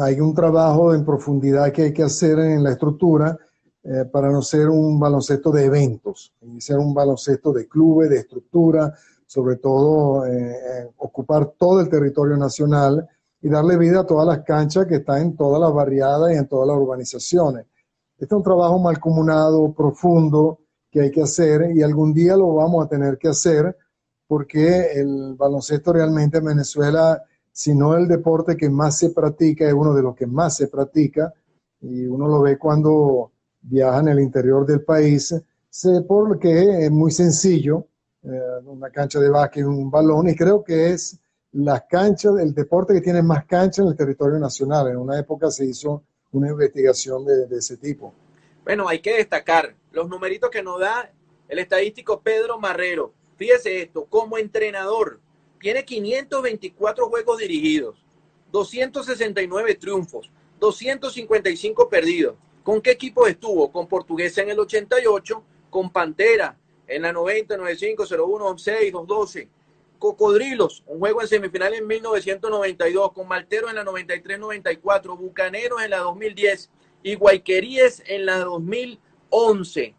Hay 0.00 0.18
un 0.18 0.34
trabajo 0.34 0.94
en 0.94 1.04
profundidad 1.04 1.70
que 1.72 1.82
hay 1.82 1.92
que 1.92 2.02
hacer 2.02 2.38
en 2.38 2.64
la 2.64 2.70
estructura 2.70 3.36
eh, 3.82 4.06
para 4.10 4.30
no 4.30 4.40
ser 4.40 4.70
un 4.70 4.98
baloncesto 4.98 5.50
de 5.50 5.66
eventos, 5.66 6.32
ser 6.56 6.78
un 6.78 6.94
baloncesto 6.94 7.52
de 7.52 7.68
clubes, 7.68 8.08
de 8.08 8.20
estructura, 8.20 8.94
sobre 9.26 9.56
todo 9.56 10.24
eh, 10.24 10.52
eh, 10.52 10.90
ocupar 10.96 11.52
todo 11.58 11.82
el 11.82 11.90
territorio 11.90 12.38
nacional 12.38 13.06
y 13.42 13.50
darle 13.50 13.76
vida 13.76 14.00
a 14.00 14.06
todas 14.06 14.26
las 14.26 14.42
canchas 14.42 14.86
que 14.86 14.94
están 14.94 15.20
en 15.20 15.36
todas 15.36 15.60
las 15.60 15.74
barriadas 15.74 16.32
y 16.32 16.36
en 16.36 16.48
todas 16.48 16.68
las 16.68 16.78
urbanizaciones. 16.78 17.66
Este 18.14 18.24
es 18.24 18.32
un 18.32 18.42
trabajo 18.42 18.78
malcomunado, 18.78 19.70
profundo, 19.74 20.60
que 20.90 21.02
hay 21.02 21.10
que 21.10 21.20
hacer 21.20 21.76
y 21.76 21.82
algún 21.82 22.14
día 22.14 22.38
lo 22.38 22.54
vamos 22.54 22.86
a 22.86 22.88
tener 22.88 23.18
que 23.18 23.28
hacer 23.28 23.76
porque 24.26 24.92
el 24.92 25.34
baloncesto 25.34 25.92
realmente 25.92 26.38
en 26.38 26.46
Venezuela, 26.46 27.22
si 27.52 27.74
no 27.74 27.94
el 27.96 28.08
deporte 28.08 28.56
que 28.56 28.70
más 28.70 28.98
se 28.98 29.10
practica, 29.10 29.66
es 29.66 29.74
uno 29.74 29.94
de 29.94 30.02
los 30.02 30.16
que 30.16 30.26
más 30.26 30.56
se 30.56 30.68
practica 30.68 31.32
y 31.80 32.06
uno 32.06 32.26
lo 32.26 32.40
ve 32.40 32.58
cuando 32.58 33.32
viaja 33.60 34.00
en 34.00 34.08
el 34.08 34.20
interior 34.20 34.66
del 34.66 34.82
país, 34.82 35.34
porque 36.06 36.84
es 36.86 36.90
muy 36.90 37.10
sencillo, 37.10 37.86
eh, 38.22 38.28
una 38.66 38.90
cancha 38.90 39.20
de 39.20 39.28
básquet, 39.28 39.64
un 39.64 39.90
balón, 39.90 40.28
y 40.28 40.36
creo 40.36 40.62
que 40.62 40.90
es 40.90 41.18
las 41.52 41.82
canchas, 41.82 42.34
el 42.40 42.54
deporte 42.54 42.94
que 42.94 43.00
tiene 43.00 43.22
más 43.22 43.44
canchas 43.44 43.84
en 43.84 43.88
el 43.88 43.96
territorio 43.96 44.38
nacional. 44.38 44.88
En 44.88 44.96
una 44.96 45.18
época 45.18 45.50
se 45.50 45.66
hizo 45.66 46.02
una 46.32 46.50
investigación 46.50 47.24
de, 47.24 47.56
ese 47.56 47.76
tipo. 47.76 48.14
Bueno, 48.64 48.88
hay 48.88 49.00
que 49.00 49.16
destacar 49.16 49.74
los 49.90 50.08
numeritos 50.08 50.50
que 50.50 50.62
nos 50.62 50.80
da 50.80 51.10
el 51.48 51.58
estadístico 51.58 52.20
Pedro 52.20 52.58
Marrero. 52.58 53.12
Fíjese 53.36 53.82
esto, 53.82 54.06
como 54.06 54.38
entrenador, 54.38 55.20
tiene 55.62 55.84
524 55.84 57.08
juegos 57.08 57.38
dirigidos, 57.38 58.04
269 58.50 59.76
triunfos, 59.76 60.28
255 60.58 61.88
perdidos. 61.88 62.34
¿Con 62.64 62.82
qué 62.82 62.90
equipo 62.90 63.28
estuvo? 63.28 63.70
Con 63.70 63.86
Portuguesa 63.86 64.42
en 64.42 64.50
el 64.50 64.58
88, 64.58 65.44
con 65.70 65.90
Pantera 65.90 66.58
en 66.88 67.02
la 67.02 67.12
90, 67.12 67.56
95, 67.56 68.04
01, 68.04 68.58
6, 68.58 68.92
12 69.06 69.48
Cocodrilos, 70.00 70.82
un 70.88 70.98
juego 70.98 71.22
en 71.22 71.28
semifinal 71.28 71.74
en 71.74 71.86
1992, 71.86 73.12
con 73.12 73.28
Malteros 73.28 73.70
en 73.70 73.76
la 73.76 73.84
93-94, 73.84 75.16
Bucaneros 75.16 75.80
en 75.80 75.90
la 75.90 75.98
2010 75.98 76.70
y 77.04 77.14
Guayqueríes 77.14 78.02
en 78.06 78.26
la 78.26 78.38
2011. 78.38 79.94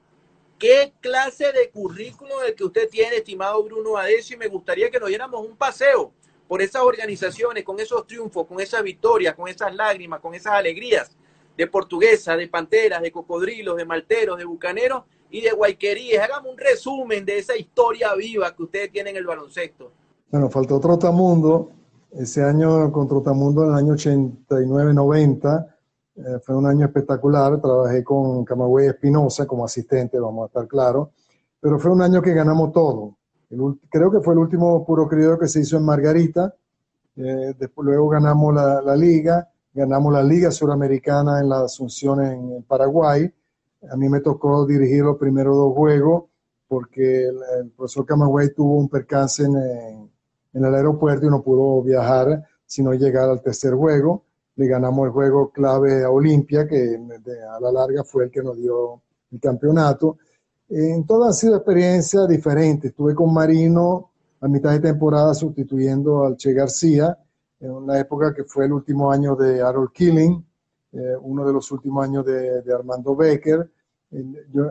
¿Qué 0.57 0.93
clase 1.01 1.51
de 1.51 1.69
currículo 1.72 2.43
el 2.43 2.55
que 2.55 2.63
usted 2.63 2.89
tiene, 2.89 3.17
estimado 3.17 3.63
Bruno 3.63 3.98
Adesio? 3.98 4.36
Y 4.36 4.39
me 4.39 4.48
gustaría 4.48 4.89
que 4.89 5.00
nos 5.00 5.10
diéramos 5.10 5.45
un 5.45 5.57
paseo 5.57 6.12
por 6.48 6.62
esas 6.62 6.83
organizaciones, 6.83 7.63
con 7.63 7.79
esos 7.79 8.05
triunfos, 8.07 8.45
con 8.48 8.60
esas 8.60 8.83
victorias, 8.83 9.36
con 9.36 9.48
esas 9.48 9.74
lágrimas, 9.75 10.19
con 10.19 10.33
esas 10.33 10.53
alegrías 10.53 11.12
de 11.57 11.67
Portuguesa, 11.67 12.36
de 12.36 12.48
Panteras, 12.48 13.01
de 13.01 13.12
Cocodrilos, 13.12 13.77
de 13.77 13.86
Malteros, 13.86 14.38
de 14.38 14.45
Bucaneros 14.45 15.03
y 15.29 15.41
de 15.41 15.51
Guayquerías. 15.51 16.24
Hagamos 16.24 16.51
un 16.51 16.57
resumen 16.57 17.25
de 17.25 17.39
esa 17.39 17.55
historia 17.57 18.13
viva 18.15 18.55
que 18.55 18.63
ustedes 18.63 18.91
tienen 18.91 19.15
en 19.15 19.19
el 19.19 19.25
baloncesto. 19.25 19.91
Bueno, 20.31 20.50
faltó 20.50 20.79
Trotamundo. 20.79 21.72
Ese 22.12 22.43
año 22.43 22.91
con 22.91 23.07
Trotamundo, 23.07 23.63
en 23.63 23.69
el 23.69 23.75
año 23.75 23.93
89-90, 23.93 25.73
eh, 26.15 26.39
fue 26.43 26.55
un 26.55 26.65
año 26.65 26.86
espectacular. 26.86 27.60
Trabajé 27.62 28.03
con 28.03 28.43
Camagüey 28.46 28.88
Espinosa 28.88 29.46
como 29.46 29.65
asistente, 29.65 30.20
vamos 30.20 30.43
a 30.43 30.48
estar 30.48 30.67
claros. 30.67 31.10
Pero 31.60 31.79
fue 31.79 31.91
un 31.91 32.01
año 32.01 32.22
que 32.22 32.34
ganamos 32.34 32.72
todo. 32.72 33.17
creo 33.89 34.12
que 34.12 34.20
fue 34.20 34.34
el 34.34 34.39
último 34.39 34.86
puro 34.86 35.08
criollo 35.08 35.39
que 35.39 35.48
se 35.48 35.62
hizo 35.62 35.77
en 35.77 35.86
Margarita. 35.86 36.53
Eh, 37.15 37.53
después, 37.58 37.86
luego 37.86 38.10
ganamos 38.10 38.53
la, 38.53 38.96
liga, 38.96 39.50
ganamos 39.74 40.12
la 40.12 40.24
Liga 40.24 40.51
Suramericana 40.51 41.39
en 41.39 41.50
la 41.50 41.62
Asunción 41.62 42.24
en 42.24 42.63
Paraguay 42.63 43.32
a 43.91 43.98
mí 43.98 44.10
me 44.10 44.22
tocó 44.22 44.65
dirigir 44.65 45.03
los 45.03 45.17
primeros 45.17 45.55
dos 45.55 45.74
juegos 45.74 46.25
porque 46.67 47.27
el, 47.27 47.70
profesor 47.75 48.05
Camagüey 48.05 48.53
tuvo 48.53 48.77
un 48.77 48.89
percance 48.89 49.43
en, 49.43 49.55
el 50.53 50.75
aeropuerto 50.75 51.25
y 51.25 51.29
no 51.29 51.43
pudo 51.43 51.82
viajar, 51.84 52.43
sino 52.65 52.93
llegar 52.93 53.29
al 53.29 53.41
tercer 53.41 53.74
juego. 53.74 54.24
Le 54.55 54.67
ganamos 54.67 55.07
el 55.07 55.12
juego 55.12 55.50
clave 55.51 56.03
a 56.03 56.10
Olimpia, 56.10 56.67
que 56.67 57.00
a 57.50 57.60
la 57.60 57.72
larga 57.72 58.03
fue 58.03 58.25
el 58.25 58.31
que 58.31 58.43
nos 58.43 58.57
dio 58.57 59.01
el 59.31 59.39
campeonato. 59.39 60.17
En 60.69 61.05
todas 61.05 61.29
han 61.29 61.33
sido 61.33 61.55
experiencias 61.57 62.27
diferentes. 62.27 62.91
Estuve 62.91 63.15
con 63.15 63.33
Marino 63.33 64.12
a 64.41 64.48
mitad 64.48 64.72
de 64.72 64.79
temporada 64.79 65.33
sustituyendo 65.33 66.25
al 66.25 66.38
Che 66.38 66.53
García, 66.53 67.17
en 67.60 67.72
una 67.72 68.00
época 68.00 68.33
que 68.33 68.43
fue 68.43 68.65
el 68.65 68.74
último 68.74 69.12
año 69.12 69.36
de 69.36 69.62
Harold 69.62 69.91
Killing 69.91 70.45
eh, 70.93 71.15
uno 71.19 71.43
de 71.43 71.51
los 71.53 71.72
últimos 71.72 72.05
años 72.05 72.24
de, 72.24 72.72
Armando 72.72 73.15
Becker. 73.15 73.67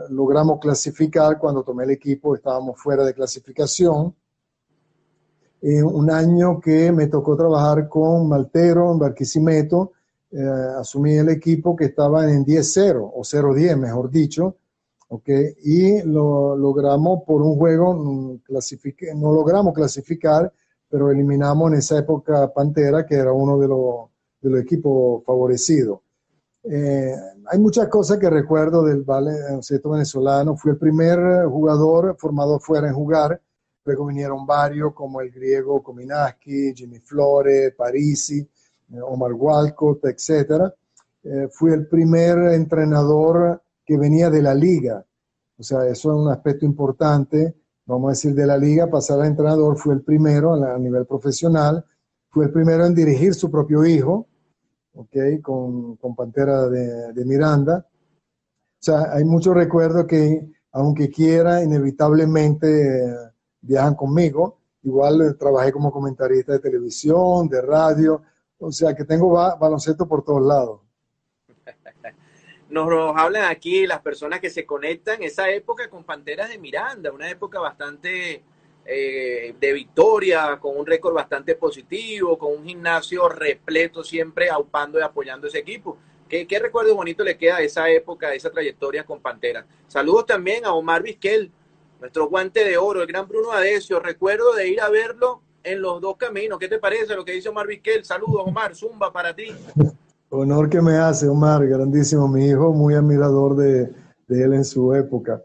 logramos 0.09 0.57
clasificar 0.59 1.37
cuando 1.37 1.63
tomé 1.63 1.83
el 1.83 1.91
equipo, 1.91 2.33
estábamos 2.33 2.79
fuera 2.81 3.03
de 3.03 3.13
clasificación. 3.13 4.15
En 5.65 5.85
un 5.85 6.11
año 6.11 6.59
que 6.59 6.91
me 6.91 7.07
tocó 7.07 7.37
trabajar 7.37 7.87
con 7.87 8.27
Maltero 8.27 8.91
en 8.91 8.99
Barquisimeto, 8.99 9.93
eh, 10.29 10.45
asumí 10.77 11.13
el 11.13 11.29
equipo 11.29 11.73
que 11.73 11.85
estaba 11.85 12.29
en 12.29 12.43
10-0 12.43 13.11
o 13.15 13.23
0-10, 13.23 13.77
mejor 13.77 14.11
dicho, 14.11 14.57
okay, 15.07 15.55
y 15.63 16.01
lo 16.01 16.57
logramos 16.57 17.23
por 17.25 17.41
un 17.41 17.57
juego, 17.57 17.93
mm, 17.93 18.41
no 19.15 19.33
logramos 19.33 19.73
clasificar, 19.73 20.51
pero 20.89 21.09
eliminamos 21.09 21.71
en 21.71 21.77
esa 21.77 21.97
época 21.97 22.51
Pantera, 22.53 23.05
que 23.05 23.15
era 23.15 23.31
uno 23.31 23.57
de 23.57 23.69
los, 23.69 24.09
de 24.41 24.49
los 24.49 24.59
equipos 24.59 25.23
favorecidos. 25.23 26.01
Eh, 26.65 27.15
hay 27.45 27.59
muchas 27.59 27.87
cosas 27.87 28.17
que 28.17 28.29
recuerdo 28.29 28.83
del 28.83 29.03
baloncesto 29.03 29.91
venezolano. 29.91 30.57
Fui 30.57 30.71
el 30.71 30.77
primer 30.77 31.45
jugador 31.45 32.17
formado 32.17 32.59
fuera 32.59 32.89
en 32.89 32.93
jugar. 32.93 33.39
Luego 33.85 34.05
vinieron 34.05 34.45
varios 34.45 34.93
como 34.93 35.19
el 35.21 35.29
griego 35.29 35.83
Kominaski, 35.83 36.73
Jimmy 36.73 36.99
Flores, 36.99 37.73
Parisi, 37.75 38.39
eh, 38.39 39.01
Omar 39.01 39.33
Walcott, 39.33 40.05
etc. 40.05 40.71
Eh, 41.23 41.49
fui 41.51 41.73
el 41.73 41.87
primer 41.87 42.53
entrenador 42.53 43.61
que 43.85 43.97
venía 43.97 44.29
de 44.29 44.41
la 44.41 44.53
liga. 44.53 45.05
O 45.57 45.63
sea, 45.63 45.85
eso 45.87 46.13
es 46.13 46.19
un 46.25 46.31
aspecto 46.31 46.65
importante. 46.65 47.55
Vamos 47.85 48.07
a 48.07 48.11
decir, 48.11 48.33
de 48.33 48.47
la 48.47 48.57
liga, 48.57 48.89
pasar 48.89 49.19
a 49.21 49.27
entrenador, 49.27 49.77
fui 49.77 49.93
el 49.93 50.01
primero 50.01 50.53
a 50.53 50.77
nivel 50.79 51.05
profesional. 51.05 51.85
Fui 52.29 52.45
el 52.45 52.51
primero 52.51 52.85
en 52.85 52.95
dirigir 52.95 53.33
su 53.35 53.51
propio 53.51 53.85
hijo 53.85 54.27
¿okay? 54.93 55.39
con, 55.41 55.97
con 55.97 56.15
Pantera 56.15 56.67
de, 56.67 57.13
de, 57.13 57.25
Miranda. 57.25 57.85
O 57.87 58.83
sea, 58.83 59.13
hay 59.13 59.23
muchos 59.23 59.53
recuerdos 59.53 60.05
que, 60.05 60.49
aunque 60.71 61.09
quiera, 61.09 61.63
inevitablemente 61.63 63.05
eh, 63.05 63.15
viajan 63.63 63.95
conmigo. 63.95 64.59
Igual 64.83 65.21
eh, 65.21 65.33
trabajé 65.33 65.71
como 65.71 65.91
comentarista 65.91 66.51
de 66.51 66.59
televisión, 66.59 67.47
de 67.47 67.61
radio, 67.61 68.21
o 68.59 68.71
sea 68.71 68.93
que 68.93 69.05
tengo 69.05 69.31
baloncesto 69.31 70.07
por 70.07 70.23
todos 70.23 70.41
lados. 70.41 70.81
nos 72.69 73.15
hablan 73.17 73.49
aquí 73.49 73.87
las 73.87 74.01
personas 74.01 74.39
que 74.39 74.49
se 74.49 74.65
conectan, 74.65 75.23
esa 75.23 75.49
época 75.49 75.89
con 75.89 76.03
Panteras 76.03 76.49
de 76.49 76.57
Miranda, 76.57 77.11
una 77.11 77.29
época 77.29 77.59
bastante 77.59 78.43
eh, 78.85 79.55
de 79.57 79.73
victoria, 79.73 80.57
con 80.59 80.77
un 80.77 80.85
récord 80.85 81.13
bastante 81.13 81.55
positivo, 81.55 82.37
con 82.37 82.51
un 82.51 82.65
gimnasio 82.65 83.29
repleto 83.29 84.03
siempre 84.03 84.49
aupando 84.49 84.99
y 84.99 85.01
apoyando 85.01 85.47
ese 85.47 85.59
equipo. 85.59 85.97
¿Qué, 86.27 86.45
qué 86.45 86.59
recuerdo 86.59 86.95
bonito 86.95 87.23
le 87.23 87.37
queda 87.37 87.61
esa 87.61 87.89
época, 87.89 88.33
esa 88.33 88.49
trayectoria 88.49 89.05
con 89.05 89.21
Panteras? 89.21 89.65
Saludos 89.87 90.25
también 90.25 90.65
a 90.65 90.73
Omar 90.73 91.03
Vizquel, 91.03 91.51
nuestro 92.03 92.27
guante 92.27 92.65
de 92.65 92.77
oro, 92.77 93.01
el 93.01 93.07
gran 93.07 93.25
Bruno 93.29 93.53
Adesio. 93.53 93.97
Recuerdo 93.97 94.53
de 94.55 94.67
ir 94.67 94.81
a 94.81 94.89
verlo 94.89 95.39
en 95.63 95.81
los 95.81 96.01
dos 96.01 96.17
caminos. 96.17 96.59
¿Qué 96.59 96.67
te 96.67 96.77
parece 96.77 97.15
lo 97.15 97.23
que 97.23 97.31
dice 97.31 97.47
Omar 97.47 97.65
Vizquel? 97.65 98.03
Saludos, 98.03 98.43
Omar. 98.45 98.75
Zumba 98.75 99.09
para 99.13 99.33
ti. 99.33 99.45
Honor 100.29 100.69
que 100.69 100.81
me 100.81 100.97
hace, 100.97 101.29
Omar, 101.29 101.65
grandísimo. 101.65 102.27
Mi 102.27 102.47
hijo, 102.47 102.73
muy 102.73 102.93
admirador 102.95 103.55
de, 103.55 103.85
de 104.27 104.43
él 104.43 104.53
en 104.53 104.65
su 104.65 104.93
época. 104.93 105.41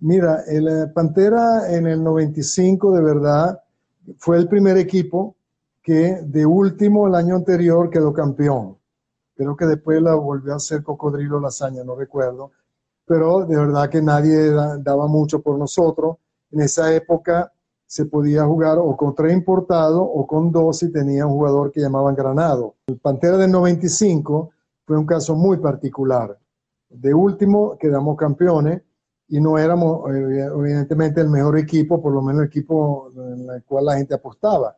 Mira, 0.00 0.42
el 0.48 0.66
eh, 0.66 0.86
Pantera 0.92 1.72
en 1.72 1.86
el 1.86 2.02
95 2.02 2.90
de 2.90 3.02
verdad 3.04 3.62
fue 4.18 4.38
el 4.38 4.48
primer 4.48 4.78
equipo 4.78 5.36
que 5.80 6.18
de 6.24 6.44
último 6.44 7.06
el 7.06 7.14
año 7.14 7.36
anterior 7.36 7.88
quedó 7.88 8.12
campeón. 8.12 8.76
Creo 9.36 9.54
que 9.54 9.66
después 9.66 10.02
la 10.02 10.16
volvió 10.16 10.54
a 10.54 10.56
hacer 10.56 10.82
Cocodrilo 10.82 11.38
Lasaña, 11.38 11.84
no 11.84 11.94
recuerdo. 11.94 12.50
Pero 13.10 13.44
de 13.44 13.56
verdad 13.56 13.90
que 13.90 14.00
nadie 14.00 14.52
daba 14.52 15.08
mucho 15.08 15.42
por 15.42 15.58
nosotros. 15.58 16.18
En 16.52 16.60
esa 16.60 16.94
época 16.94 17.52
se 17.84 18.06
podía 18.06 18.44
jugar 18.44 18.78
o 18.78 18.96
con 18.96 19.16
tres 19.16 19.32
importados 19.32 20.00
o 20.00 20.24
con 20.28 20.52
dos 20.52 20.78
si 20.78 20.92
tenía 20.92 21.26
un 21.26 21.32
jugador 21.32 21.72
que 21.72 21.80
llamaban 21.80 22.14
Granado. 22.14 22.76
El 22.86 22.98
Pantera 22.98 23.36
del 23.36 23.50
95 23.50 24.50
fue 24.86 24.96
un 24.96 25.06
caso 25.06 25.34
muy 25.34 25.56
particular. 25.56 26.38
De 26.88 27.12
último 27.12 27.76
quedamos 27.76 28.16
campeones 28.16 28.80
y 29.26 29.40
no 29.40 29.58
éramos 29.58 30.08
evidentemente 30.08 31.20
el 31.20 31.30
mejor 31.30 31.58
equipo, 31.58 32.00
por 32.00 32.12
lo 32.12 32.22
menos 32.22 32.42
el 32.42 32.46
equipo 32.46 33.10
en 33.12 33.50
el 33.50 33.64
cual 33.64 33.86
la 33.86 33.96
gente 33.96 34.14
apostaba. 34.14 34.76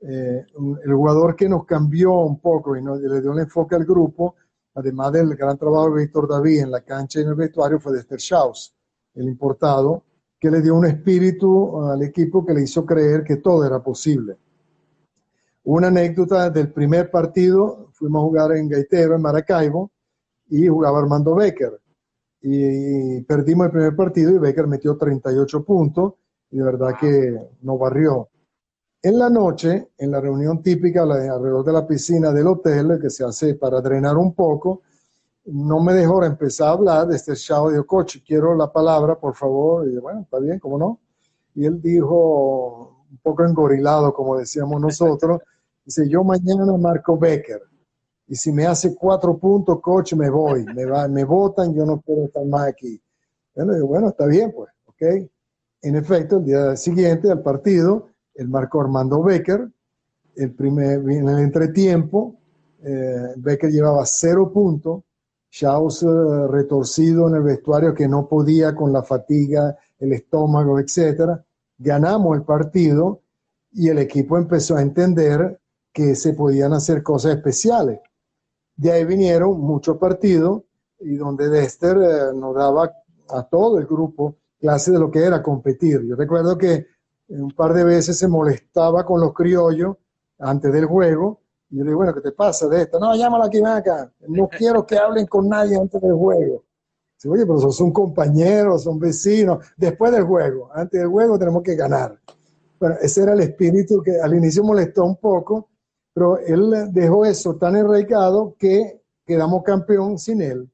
Eh, 0.00 0.44
el 0.84 0.92
jugador 0.92 1.36
que 1.36 1.48
nos 1.48 1.64
cambió 1.66 2.14
un 2.14 2.40
poco 2.40 2.74
y 2.74 2.82
nos, 2.82 3.00
le 3.00 3.20
dio 3.20 3.32
el 3.32 3.38
enfoque 3.38 3.76
al 3.76 3.84
grupo, 3.84 4.34
además 4.74 5.12
del 5.12 5.34
gran 5.34 5.58
trabajo 5.58 5.90
de 5.90 6.02
Víctor 6.02 6.28
David 6.28 6.62
en 6.62 6.70
la 6.70 6.80
cancha 6.82 7.20
y 7.20 7.22
en 7.22 7.28
el 7.28 7.34
vestuario, 7.34 7.80
fue 7.80 7.92
Dexter 7.92 8.18
Schaus, 8.18 8.74
el 9.14 9.28
importado, 9.28 10.04
que 10.38 10.50
le 10.50 10.62
dio 10.62 10.74
un 10.74 10.86
espíritu 10.86 11.82
al 11.82 12.02
equipo 12.02 12.44
que 12.44 12.54
le 12.54 12.62
hizo 12.62 12.86
creer 12.86 13.24
que 13.24 13.36
todo 13.36 13.64
era 13.64 13.82
posible. 13.82 14.36
Una 15.64 15.88
anécdota 15.88 16.48
del 16.48 16.72
primer 16.72 17.10
partido, 17.10 17.90
fuimos 17.92 18.20
a 18.20 18.24
jugar 18.24 18.56
en 18.56 18.68
Gaitero, 18.68 19.14
en 19.14 19.22
Maracaibo, 19.22 19.90
y 20.48 20.66
jugaba 20.66 20.98
Armando 20.98 21.34
Becker. 21.34 21.80
Y 22.42 23.20
perdimos 23.22 23.66
el 23.66 23.72
primer 23.72 23.94
partido 23.94 24.30
y 24.30 24.38
Becker 24.38 24.66
metió 24.66 24.96
38 24.96 25.62
puntos 25.62 26.14
y 26.50 26.56
de 26.56 26.64
verdad 26.64 26.94
que 26.98 27.38
nos 27.60 27.78
barrió. 27.78 28.30
En 29.02 29.18
la 29.18 29.30
noche, 29.30 29.92
en 29.96 30.10
la 30.10 30.20
reunión 30.20 30.62
típica 30.62 31.02
alrededor 31.02 31.64
de 31.64 31.72
la 31.72 31.86
piscina 31.86 32.32
del 32.32 32.48
hotel, 32.48 32.98
que 33.00 33.08
se 33.08 33.24
hace 33.24 33.54
para 33.54 33.80
drenar 33.80 34.18
un 34.18 34.34
poco, 34.34 34.82
no 35.46 35.80
me 35.80 35.94
dejó 35.94 36.22
empezar 36.22 36.68
a 36.68 36.72
hablar 36.72 37.06
de 37.06 37.16
este 37.16 37.34
chavo. 37.34 37.70
Dijo, 37.70 37.86
coche, 37.86 38.22
quiero 38.26 38.54
la 38.54 38.70
palabra, 38.70 39.18
por 39.18 39.34
favor. 39.34 39.88
Y 39.88 39.96
bueno, 39.96 40.20
está 40.20 40.38
bien, 40.38 40.58
¿cómo 40.58 40.76
no? 40.76 41.00
Y 41.54 41.64
él 41.64 41.80
dijo, 41.80 43.04
un 43.10 43.18
poco 43.22 43.44
engorilado, 43.44 44.12
como 44.12 44.36
decíamos 44.36 44.78
nosotros, 44.80 45.40
dice, 45.82 46.06
yo 46.06 46.22
mañana 46.22 46.66
marco 46.76 47.16
Becker. 47.16 47.62
Y 48.28 48.36
si 48.36 48.52
me 48.52 48.66
hace 48.66 48.94
cuatro 48.94 49.38
puntos, 49.38 49.80
coche, 49.80 50.14
me 50.14 50.28
voy. 50.28 50.64
Me, 50.74 50.84
va, 50.84 51.08
me 51.08 51.24
votan, 51.24 51.74
yo 51.74 51.86
no 51.86 52.00
puedo 52.00 52.26
estar 52.26 52.44
más 52.44 52.68
aquí. 52.68 53.00
Bueno, 53.54 53.86
bueno, 53.86 54.08
está 54.10 54.26
bien, 54.26 54.52
pues, 54.54 54.70
¿ok? 54.84 55.02
En 55.82 55.96
efecto, 55.96 56.36
el 56.36 56.44
día 56.44 56.76
siguiente 56.76 57.30
al 57.30 57.42
partido, 57.42 58.09
el 58.34 58.48
marcó 58.48 58.80
Armando 58.80 59.22
Becker. 59.22 59.68
El 60.36 60.54
primer, 60.54 61.00
en 61.00 61.28
el 61.28 61.38
entretiempo, 61.40 62.36
eh, 62.82 63.34
Becker 63.36 63.70
llevaba 63.70 64.04
cero 64.06 64.50
puntos 64.52 65.02
Shaus 65.50 66.04
retorcido 66.48 67.28
en 67.28 67.34
el 67.34 67.42
vestuario 67.42 67.92
que 67.92 68.06
no 68.06 68.28
podía 68.28 68.74
con 68.74 68.92
la 68.92 69.02
fatiga, 69.02 69.76
el 69.98 70.12
estómago, 70.12 70.78
etcétera. 70.78 71.44
Ganamos 71.76 72.36
el 72.36 72.44
partido 72.44 73.22
y 73.72 73.88
el 73.88 73.98
equipo 73.98 74.38
empezó 74.38 74.76
a 74.76 74.82
entender 74.82 75.60
que 75.92 76.14
se 76.14 76.34
podían 76.34 76.72
hacer 76.72 77.02
cosas 77.02 77.36
especiales. 77.36 77.98
De 78.76 78.92
ahí 78.92 79.04
vinieron 79.04 79.60
muchos 79.60 79.98
partidos 79.98 80.62
y 81.00 81.16
donde 81.16 81.48
Dexter 81.48 81.96
eh, 81.96 82.34
nos 82.34 82.54
daba 82.54 82.92
a 83.28 83.42
todo 83.42 83.78
el 83.78 83.86
grupo 83.86 84.36
clase 84.58 84.92
de 84.92 84.98
lo 84.98 85.10
que 85.10 85.24
era 85.24 85.42
competir. 85.42 86.02
Yo 86.06 86.14
recuerdo 86.14 86.56
que 86.56 86.86
un 87.30 87.50
par 87.50 87.72
de 87.74 87.84
veces 87.84 88.18
se 88.18 88.28
molestaba 88.28 89.04
con 89.04 89.20
los 89.20 89.32
criollos 89.32 89.96
antes 90.38 90.72
del 90.72 90.86
juego 90.86 91.40
y 91.70 91.78
yo 91.78 91.84
le 91.84 91.90
digo, 91.90 91.98
bueno, 91.98 92.14
¿qué 92.14 92.20
te 92.20 92.32
pasa 92.32 92.66
de 92.68 92.82
esto? 92.82 92.98
No, 92.98 93.14
llámala 93.14 93.46
aquí, 93.46 93.62
acá. 93.64 94.12
No 94.26 94.48
quiero 94.58 94.84
que 94.84 94.98
hablen 94.98 95.26
con 95.26 95.48
nadie 95.48 95.76
antes 95.76 96.00
del 96.00 96.14
juego. 96.14 96.64
Dice, 97.14 97.28
oye, 97.28 97.46
pero 97.46 97.70
son 97.70 97.92
compañeros, 97.92 98.82
son 98.82 98.98
vecinos. 98.98 99.64
Después 99.76 100.10
del 100.12 100.24
juego, 100.24 100.70
antes 100.74 101.00
del 101.00 101.08
juego 101.08 101.38
tenemos 101.38 101.62
que 101.62 101.76
ganar. 101.76 102.18
Bueno, 102.78 102.96
ese 103.00 103.22
era 103.22 103.34
el 103.34 103.40
espíritu 103.40 104.02
que 104.02 104.20
al 104.20 104.34
inicio 104.34 104.64
molestó 104.64 105.04
un 105.04 105.16
poco, 105.16 105.68
pero 106.12 106.38
él 106.38 106.88
dejó 106.92 107.24
eso 107.24 107.56
tan 107.56 107.76
enraigado 107.76 108.56
que 108.58 109.02
quedamos 109.24 109.62
campeón 109.62 110.18
sin 110.18 110.40
él. 110.40 110.68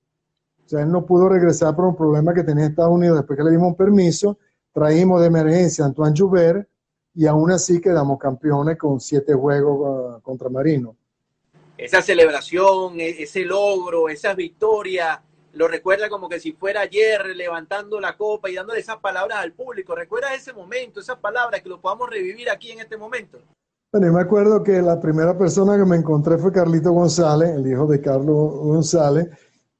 O 0.64 0.68
sea, 0.68 0.80
él 0.80 0.90
no 0.90 1.04
pudo 1.04 1.28
regresar 1.28 1.76
por 1.76 1.84
un 1.84 1.96
problema 1.96 2.32
que 2.32 2.42
tenía 2.42 2.64
en 2.64 2.70
Estados 2.70 2.92
Unidos 2.92 3.18
después 3.18 3.36
que 3.36 3.44
le 3.44 3.50
dimos 3.50 3.68
un 3.68 3.76
permiso. 3.76 4.38
Traímos 4.76 5.22
de 5.22 5.28
emergencia 5.28 5.84
a 5.84 5.88
Antoine 5.88 6.14
Joubert, 6.14 6.68
y 7.14 7.26
aún 7.26 7.50
así 7.50 7.80
quedamos 7.80 8.18
campeones 8.18 8.76
con 8.76 9.00
siete 9.00 9.32
juegos 9.32 10.18
uh, 10.18 10.20
contra 10.20 10.50
Marino. 10.50 10.94
Esa 11.78 12.02
celebración, 12.02 13.00
e-, 13.00 13.22
ese 13.22 13.46
logro, 13.46 14.10
esas 14.10 14.36
victorias, 14.36 15.18
lo 15.54 15.66
recuerda 15.66 16.10
como 16.10 16.28
que 16.28 16.38
si 16.38 16.52
fuera 16.52 16.82
ayer 16.82 17.24
levantando 17.34 17.98
la 18.02 18.18
copa 18.18 18.50
y 18.50 18.54
dándole 18.54 18.80
esas 18.80 18.98
palabras 18.98 19.38
al 19.38 19.52
público. 19.54 19.94
¿Recuerda 19.94 20.34
ese 20.34 20.52
momento, 20.52 21.00
esas 21.00 21.16
palabras, 21.20 21.62
que 21.62 21.70
lo 21.70 21.80
podamos 21.80 22.10
revivir 22.10 22.50
aquí 22.50 22.72
en 22.72 22.80
este 22.80 22.98
momento? 22.98 23.38
Bueno, 23.90 24.08
yo 24.08 24.12
me 24.12 24.20
acuerdo 24.20 24.62
que 24.62 24.82
la 24.82 25.00
primera 25.00 25.38
persona 25.38 25.78
que 25.78 25.86
me 25.86 25.96
encontré 25.96 26.36
fue 26.36 26.52
Carlito 26.52 26.92
González, 26.92 27.48
el 27.48 27.66
hijo 27.66 27.86
de 27.86 28.02
Carlos 28.02 28.52
González, 28.58 29.28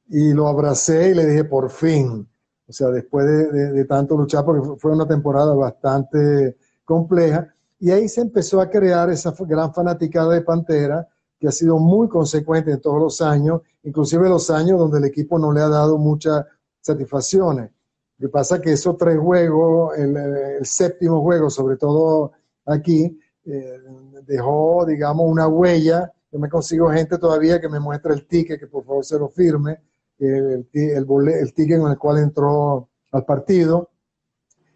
y 0.09 0.33
lo 0.33 0.49
abracé 0.49 1.11
y 1.11 1.15
le 1.15 1.27
dije, 1.27 1.45
por 1.45 1.69
fin. 1.69 2.27
O 2.69 2.73
sea, 2.73 2.89
después 2.89 3.27
de, 3.27 3.85
tanto 3.85 4.17
luchar, 4.17 4.45
porque 4.45 4.77
fue 4.79 4.93
una 4.93 5.07
temporada 5.07 5.55
bastante 5.55 6.57
compleja, 6.85 7.55
y 7.79 7.91
ahí 7.91 8.09
se 8.09 8.23
empezó 8.23 8.61
a 8.61 8.69
crear 8.69 9.11
esa 9.11 9.35
gran 9.41 9.73
fanaticada 9.73 10.35
de 10.35 10.41
Pantera, 10.41 11.07
que 11.39 11.49
ha 11.49 11.53
sido 11.53 11.79
muy 11.79 12.09
consecuente 12.09 12.73
en 12.73 12.81
todos 12.81 12.99
los 12.99 13.21
años, 13.21 13.61
inclusive 13.83 14.29
los 14.29 14.51
años 14.51 14.79
donde 14.79 14.99
el 14.99 15.05
equipo 15.05 15.39
no 15.39 15.53
le 15.53 15.61
ha 15.61 15.69
dado 15.69 15.99
muchas 15.99 16.45
satisfacciones. 16.81 17.71
Lo 18.19 18.29
que 18.29 18.33
pasa 18.33 18.57
es 18.57 18.63
que 18.63 18.73
esos 18.73 18.97
tres 18.97 19.19
juegos, 19.19 19.97
el, 19.99 20.65
séptimo 20.65 21.21
juego, 21.21 21.51
sobre 21.51 21.77
todo 21.77 22.33
aquí, 22.65 23.19
eh, 23.45 23.79
dejó, 24.27 24.87
digamos, 24.87 25.31
una 25.31 25.47
huella. 25.47 26.11
Yo 26.33 26.39
me 26.39 26.49
consigo 26.49 26.91
gente 26.91 27.19
todavía 27.19 27.61
que 27.61 27.69
me 27.69 27.79
muestre 27.79 28.15
el 28.15 28.27
ticket, 28.27 28.59
que 28.59 28.67
por 28.67 28.85
favor 28.85 29.05
se 29.05 29.19
lo 29.19 29.29
firme, 29.29 29.79
el, 30.19 30.69
el, 30.73 31.29
el 31.29 31.55
ticket 31.55 31.81
en 31.81 31.87
el 31.87 31.99
cual 31.99 32.19
entró 32.19 32.89
al 33.13 33.25
partido. 33.25 33.91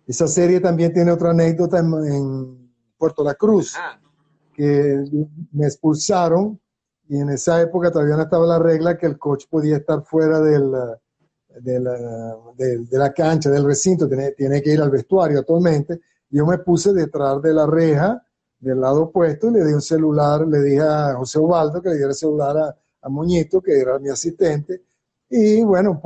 Esa 0.06 0.26
serie 0.26 0.60
también 0.60 0.92
tiene 0.92 1.12
otra 1.12 1.30
anécdota 1.30 1.78
en, 1.78 2.58
Puerto 2.98 3.24
La 3.24 3.34
Cruz, 3.34 3.78
que 4.52 5.02
me 5.52 5.64
expulsaron 5.64 6.60
y 7.08 7.16
en 7.16 7.30
esa 7.30 7.62
época 7.62 7.90
todavía 7.90 8.16
no 8.16 8.24
estaba 8.24 8.46
la 8.46 8.58
regla 8.58 8.98
que 8.98 9.06
el 9.06 9.18
coach 9.18 9.46
podía 9.48 9.78
estar 9.78 10.02
fuera 10.04 10.38
del, 10.38 10.70
de, 11.60 11.80
la, 12.90 13.12
cancha, 13.14 13.48
del 13.48 13.64
recinto, 13.64 14.06
tiene, 14.06 14.32
tiene 14.32 14.60
que 14.60 14.74
ir 14.74 14.82
al 14.82 14.90
vestuario 14.90 15.38
actualmente. 15.38 16.00
Yo 16.28 16.44
me 16.44 16.58
puse 16.58 16.92
detrás 16.92 17.40
de 17.40 17.54
la 17.54 17.66
reja 17.66 18.22
del 18.58 18.80
lado 18.80 19.04
opuesto 19.04 19.48
y 19.48 19.54
le 19.54 19.64
di 19.64 19.72
un 19.72 19.80
celular, 19.80 20.46
le 20.46 20.60
dije 20.60 20.82
a 20.82 21.14
José 21.14 21.38
Ovaldo 21.38 21.80
que 21.80 21.88
le 21.88 21.94
diera 21.94 22.10
el 22.10 22.14
celular 22.14 22.56
a, 22.58 22.76
a 23.00 23.08
Muñito, 23.08 23.62
que 23.62 23.80
era 23.80 23.98
mi 23.98 24.10
asistente, 24.10 24.82
y 25.32 25.62
bueno, 25.62 26.02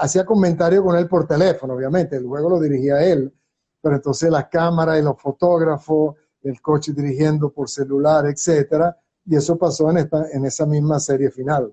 hacía 0.00 0.26
comentarios 0.26 0.82
con 0.82 0.96
él 0.96 1.06
por 1.06 1.28
teléfono, 1.28 1.74
obviamente, 1.74 2.16
el 2.16 2.26
juego 2.26 2.50
lo 2.50 2.60
dirigía 2.60 3.00
él, 3.04 3.32
pero 3.80 3.94
entonces 3.94 4.28
las 4.30 4.48
cámaras 4.48 4.98
y 4.98 5.02
los 5.02 5.16
fotógrafos, 5.20 6.16
el 6.42 6.60
coche 6.60 6.92
dirigiendo 6.92 7.50
por 7.50 7.68
celular, 7.68 8.26
etcétera, 8.26 8.96
y 9.24 9.36
eso 9.36 9.56
pasó 9.56 9.88
en, 9.90 9.98
esta, 9.98 10.28
en 10.32 10.44
esa 10.44 10.66
misma 10.66 10.98
serie 10.98 11.30
final. 11.30 11.72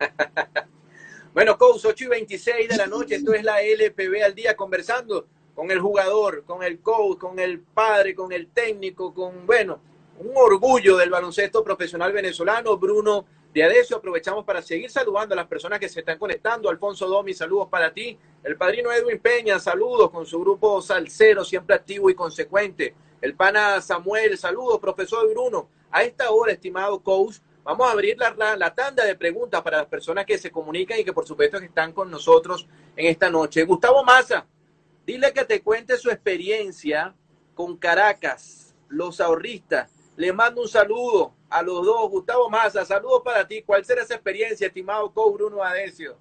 bueno, 1.34 1.56
coach, 1.56 1.84
8 1.84 2.04
y 2.04 2.08
26 2.08 2.68
de 2.68 2.76
la 2.76 2.88
noche, 2.88 3.16
esto 3.16 3.32
es 3.32 3.44
la 3.44 3.62
LPB 3.62 4.24
al 4.24 4.34
día, 4.34 4.56
conversando 4.56 5.28
con 5.54 5.70
el 5.70 5.78
jugador, 5.78 6.42
con 6.44 6.64
el 6.64 6.80
coach, 6.80 7.18
con 7.18 7.38
el 7.38 7.60
padre, 7.60 8.16
con 8.16 8.32
el 8.32 8.48
técnico, 8.48 9.14
con, 9.14 9.46
bueno, 9.46 9.78
un 10.18 10.32
orgullo 10.34 10.96
del 10.96 11.10
baloncesto 11.10 11.62
profesional 11.62 12.12
venezolano, 12.12 12.76
Bruno 12.76 13.24
de 13.52 13.62
Adesio. 13.62 13.96
Aprovechamos 13.96 14.44
para 14.44 14.62
seguir 14.62 14.90
saludando 14.90 15.34
a 15.34 15.36
las 15.36 15.46
personas 15.46 15.78
que 15.78 15.88
se 15.88 16.00
están 16.00 16.18
conectando. 16.18 16.68
Alfonso 16.68 17.06
Domi, 17.06 17.34
saludos 17.34 17.68
para 17.68 17.92
ti. 17.92 18.18
El 18.42 18.56
padrino 18.56 18.92
Edwin 18.92 19.20
Peña, 19.20 19.58
saludos 19.58 20.10
con 20.10 20.26
su 20.26 20.40
grupo 20.40 20.80
Salcero, 20.80 21.44
siempre 21.44 21.76
activo 21.76 22.10
y 22.10 22.14
consecuente. 22.14 22.94
El 23.20 23.34
pana 23.34 23.80
Samuel, 23.80 24.36
saludos, 24.36 24.80
profesor 24.80 25.28
Bruno. 25.30 25.68
A 25.90 26.02
esta 26.02 26.30
hora, 26.30 26.52
estimado 26.52 27.00
coach, 27.02 27.36
vamos 27.62 27.86
a 27.86 27.92
abrir 27.92 28.16
la, 28.18 28.56
la, 28.56 28.74
tanda 28.74 29.04
de 29.04 29.14
preguntas 29.14 29.62
para 29.62 29.78
las 29.78 29.86
personas 29.86 30.24
que 30.24 30.38
se 30.38 30.50
comunican 30.50 30.98
y 30.98 31.04
que 31.04 31.12
por 31.12 31.26
supuesto 31.26 31.60
que 31.60 31.66
están 31.66 31.92
con 31.92 32.10
nosotros 32.10 32.66
en 32.96 33.06
esta 33.06 33.30
noche. 33.30 33.64
Gustavo 33.64 34.02
Maza, 34.02 34.46
dile 35.06 35.32
que 35.32 35.44
te 35.44 35.62
cuente 35.62 35.96
su 35.98 36.10
experiencia 36.10 37.14
con 37.54 37.76
Caracas, 37.76 38.74
los 38.88 39.20
ahorristas. 39.20 40.01
Le 40.22 40.32
mando 40.32 40.62
un 40.62 40.68
saludo 40.68 41.32
a 41.50 41.64
los 41.64 41.84
dos. 41.84 42.08
Gustavo 42.08 42.48
Maza, 42.48 42.84
saludos 42.84 43.22
para 43.24 43.44
ti. 43.44 43.64
¿Cuál 43.66 43.84
será 43.84 44.02
esa 44.02 44.14
experiencia, 44.14 44.68
estimado 44.68 45.12
coach 45.12 45.34
Bruno 45.34 45.60
Adesio? 45.64 46.14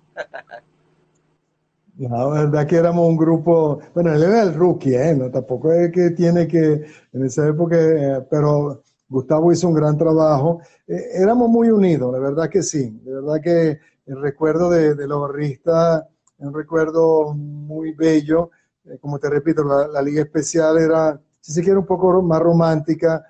La 2.00 2.28
verdad 2.30 2.66
que 2.66 2.78
éramos 2.78 3.08
un 3.08 3.16
grupo, 3.16 3.80
bueno, 3.94 4.12
él 4.12 4.24
era 4.24 4.42
el 4.42 4.56
rookie, 4.56 4.96
¿eh? 4.96 5.14
No, 5.14 5.30
tampoco 5.30 5.72
es 5.72 5.92
que 5.92 6.10
tiene 6.10 6.48
que, 6.48 6.84
en 7.14 7.26
esa 7.26 7.48
época, 7.48 7.78
eh, 7.80 8.26
pero 8.28 8.82
Gustavo 9.08 9.52
hizo 9.52 9.68
un 9.68 9.76
gran 9.76 9.96
trabajo. 9.96 10.62
Eh, 10.88 11.22
éramos 11.22 11.48
muy 11.48 11.70
unidos, 11.70 12.12
la 12.12 12.18
verdad 12.18 12.50
que 12.50 12.64
sí. 12.64 12.90
De 13.04 13.14
verdad 13.14 13.40
que 13.40 13.80
el 14.08 14.20
recuerdo 14.20 14.72
de, 14.72 14.96
los 14.96 15.22
barristas 15.22 16.06
un 16.40 16.56
recuerdo 16.56 17.36
muy 17.36 17.94
bello. 17.94 18.50
Eh, 18.86 18.98
como 19.00 19.20
te 19.20 19.30
repito, 19.30 19.64
la, 19.64 20.02
Liga 20.02 20.24
Especial 20.24 20.80
era, 20.80 21.22
si 21.40 21.54
se 21.54 21.62
quiere, 21.62 21.78
un 21.78 21.86
poco 21.86 22.20
más 22.24 22.40
romántica, 22.40 23.24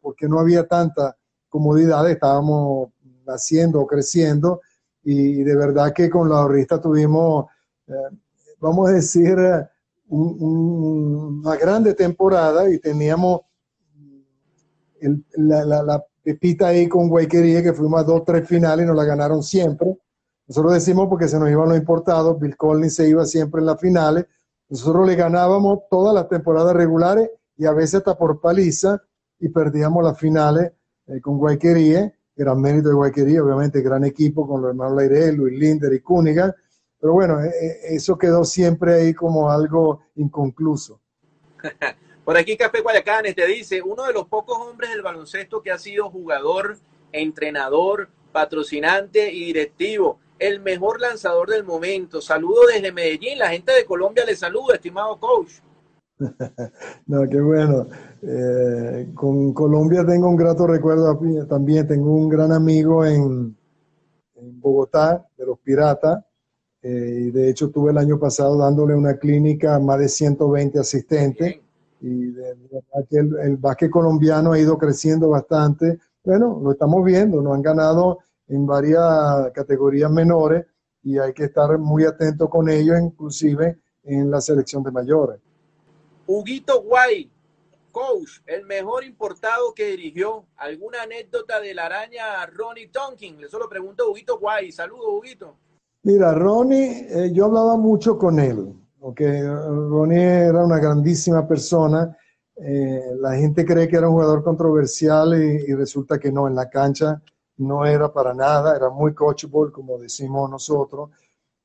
porque 0.00 0.28
no 0.28 0.38
había 0.38 0.66
tanta 0.66 1.16
comodidad, 1.48 2.08
estábamos 2.10 2.90
naciendo 3.26 3.80
o 3.80 3.86
creciendo, 3.86 4.60
y 5.02 5.42
de 5.42 5.56
verdad 5.56 5.92
que 5.92 6.10
con 6.10 6.28
la 6.28 6.38
ahorrista 6.38 6.80
tuvimos, 6.80 7.46
eh, 7.86 7.92
vamos 8.58 8.88
a 8.88 8.92
decir, 8.92 9.36
una 10.10 11.56
grande 11.56 11.94
temporada 11.94 12.70
y 12.70 12.78
teníamos 12.78 13.42
la, 15.36 16.04
pepita 16.22 16.68
ahí 16.68 16.88
con 16.88 17.08
Guayquería, 17.08 17.62
que 17.62 17.72
fuimos 17.72 18.00
a 18.00 18.04
dos, 18.04 18.24
tres 18.24 18.46
finales 18.46 18.84
y 18.84 18.86
nos 18.86 18.96
la 18.96 19.04
ganaron 19.04 19.42
siempre. 19.42 19.96
Nosotros 20.46 20.74
decimos 20.74 21.08
porque 21.08 21.28
se 21.28 21.38
nos 21.38 21.50
iban 21.50 21.68
los 21.68 21.78
importados, 21.78 22.38
Bill 22.38 22.56
Collins 22.56 22.94
se 22.94 23.08
iba 23.08 23.24
siempre 23.24 23.60
en 23.60 23.66
las 23.66 23.80
finales. 23.80 24.26
Nosotros 24.68 25.06
le 25.06 25.14
ganábamos 25.14 25.80
todas 25.90 26.14
las 26.14 26.28
temporadas 26.28 26.74
regulares 26.74 27.30
y 27.58 27.66
a 27.66 27.72
veces 27.72 27.96
hasta 27.96 28.16
por 28.16 28.40
paliza 28.40 29.02
y 29.40 29.48
perdíamos 29.48 30.02
las 30.02 30.18
finales 30.18 30.72
eh, 31.08 31.20
con 31.20 31.38
Guayquería, 31.38 32.14
gran 32.34 32.60
mérito 32.60 32.88
de 32.88 32.94
Guayquería, 32.94 33.42
obviamente 33.42 33.82
gran 33.82 34.04
equipo 34.04 34.46
con 34.46 34.62
los 34.62 34.70
hermanos 34.70 34.96
Leire, 34.96 35.32
Luis 35.32 35.58
Linder 35.58 35.92
y 35.92 36.00
Cúniga. 36.00 36.54
Pero 37.00 37.12
bueno, 37.12 37.42
eh, 37.42 37.48
eh, 37.48 37.78
eso 37.90 38.16
quedó 38.16 38.44
siempre 38.44 38.94
ahí 38.94 39.14
como 39.14 39.50
algo 39.50 40.02
inconcluso. 40.14 41.00
Por 42.24 42.36
aquí 42.36 42.56
Café 42.56 42.80
Guayacanes 42.80 43.34
te 43.34 43.46
dice, 43.46 43.82
uno 43.82 44.04
de 44.04 44.12
los 44.12 44.26
pocos 44.28 44.58
hombres 44.58 44.90
del 44.90 45.02
baloncesto 45.02 45.62
que 45.62 45.72
ha 45.72 45.78
sido 45.78 46.10
jugador, 46.10 46.78
entrenador, 47.10 48.10
patrocinante 48.32 49.32
y 49.32 49.46
directivo, 49.46 50.20
el 50.38 50.60
mejor 50.60 51.00
lanzador 51.00 51.48
del 51.48 51.64
momento. 51.64 52.20
Saludo 52.20 52.66
desde 52.66 52.92
Medellín, 52.92 53.38
la 53.38 53.48
gente 53.48 53.72
de 53.72 53.84
Colombia 53.84 54.24
le 54.24 54.36
saluda, 54.36 54.74
estimado 54.74 55.18
coach. 55.18 55.54
no, 57.06 57.28
qué 57.28 57.40
bueno. 57.40 57.86
Eh, 58.22 59.10
con 59.14 59.52
Colombia 59.52 60.04
tengo 60.04 60.28
un 60.28 60.36
grato 60.36 60.66
recuerdo 60.66 61.18
también. 61.46 61.86
Tengo 61.86 62.14
un 62.14 62.28
gran 62.28 62.52
amigo 62.52 63.04
en, 63.04 63.56
Bogotá, 64.40 65.26
de 65.36 65.46
los 65.46 65.58
Piratas. 65.58 66.24
Eh, 66.82 67.24
y 67.26 67.30
de 67.30 67.50
hecho, 67.50 67.66
estuve 67.66 67.90
el 67.90 67.98
año 67.98 68.18
pasado 68.18 68.56
dándole 68.56 68.94
una 68.94 69.16
clínica 69.16 69.74
a 69.74 69.80
más 69.80 69.98
de 69.98 70.08
120 70.08 70.78
asistentes 70.78 71.56
y 72.00 72.30
de, 72.30 72.54
verdad 72.70 73.08
que 73.10 73.18
el, 73.18 73.36
el 73.40 73.56
básquet 73.56 73.90
colombiano 73.90 74.52
ha 74.52 74.58
ido 74.58 74.78
creciendo 74.78 75.30
bastante. 75.30 75.98
Bueno, 76.24 76.60
lo 76.62 76.72
estamos 76.72 77.04
viendo, 77.04 77.42
nos 77.42 77.54
han 77.54 77.62
ganado 77.62 78.18
en 78.46 78.64
varias 78.66 79.50
categorías 79.52 80.10
menores 80.10 80.66
y 81.02 81.18
hay 81.18 81.32
que 81.32 81.44
estar 81.44 81.76
muy 81.78 82.04
atento 82.04 82.48
con 82.48 82.68
ellos, 82.68 82.96
inclusive 83.00 83.80
en 84.04 84.30
la 84.30 84.40
selección 84.40 84.82
de 84.82 84.90
mayores. 84.90 85.40
Huguito 86.30 86.82
Guay, 86.82 87.30
coach, 87.90 88.42
el 88.44 88.66
mejor 88.66 89.02
importado 89.02 89.72
que 89.74 89.86
dirigió. 89.86 90.44
¿Alguna 90.58 91.02
anécdota 91.04 91.58
de 91.58 91.72
la 91.72 91.86
araña 91.86 92.44
Ronnie 92.52 92.88
Tonkin? 92.88 93.40
Le 93.40 93.48
solo 93.48 93.66
pregunto 93.66 94.04
a 94.04 94.10
Huguito 94.10 94.38
Guay. 94.38 94.70
Saludos, 94.70 95.06
Huguito. 95.08 95.56
Mira, 96.02 96.34
Ronnie, 96.34 97.06
eh, 97.08 97.32
yo 97.32 97.46
hablaba 97.46 97.78
mucho 97.78 98.18
con 98.18 98.38
él 98.38 98.74
porque 99.00 99.42
Ronnie 99.42 100.48
era 100.48 100.66
una 100.66 100.78
grandísima 100.78 101.48
persona. 101.48 102.14
Eh, 102.56 103.12
la 103.18 103.34
gente 103.34 103.64
cree 103.64 103.88
que 103.88 103.96
era 103.96 104.08
un 104.10 104.16
jugador 104.16 104.44
controversial 104.44 105.34
y, 105.34 105.72
resulta 105.72 106.18
que 106.18 106.30
no, 106.30 106.46
en 106.46 106.54
la 106.54 106.68
cancha 106.68 107.22
no 107.56 107.86
era 107.86 108.12
para 108.12 108.34
nada, 108.34 108.76
era 108.76 108.90
muy 108.90 109.14
coachable, 109.14 109.72
como 109.72 109.96
decimos 109.96 110.50
nosotros. 110.50 111.08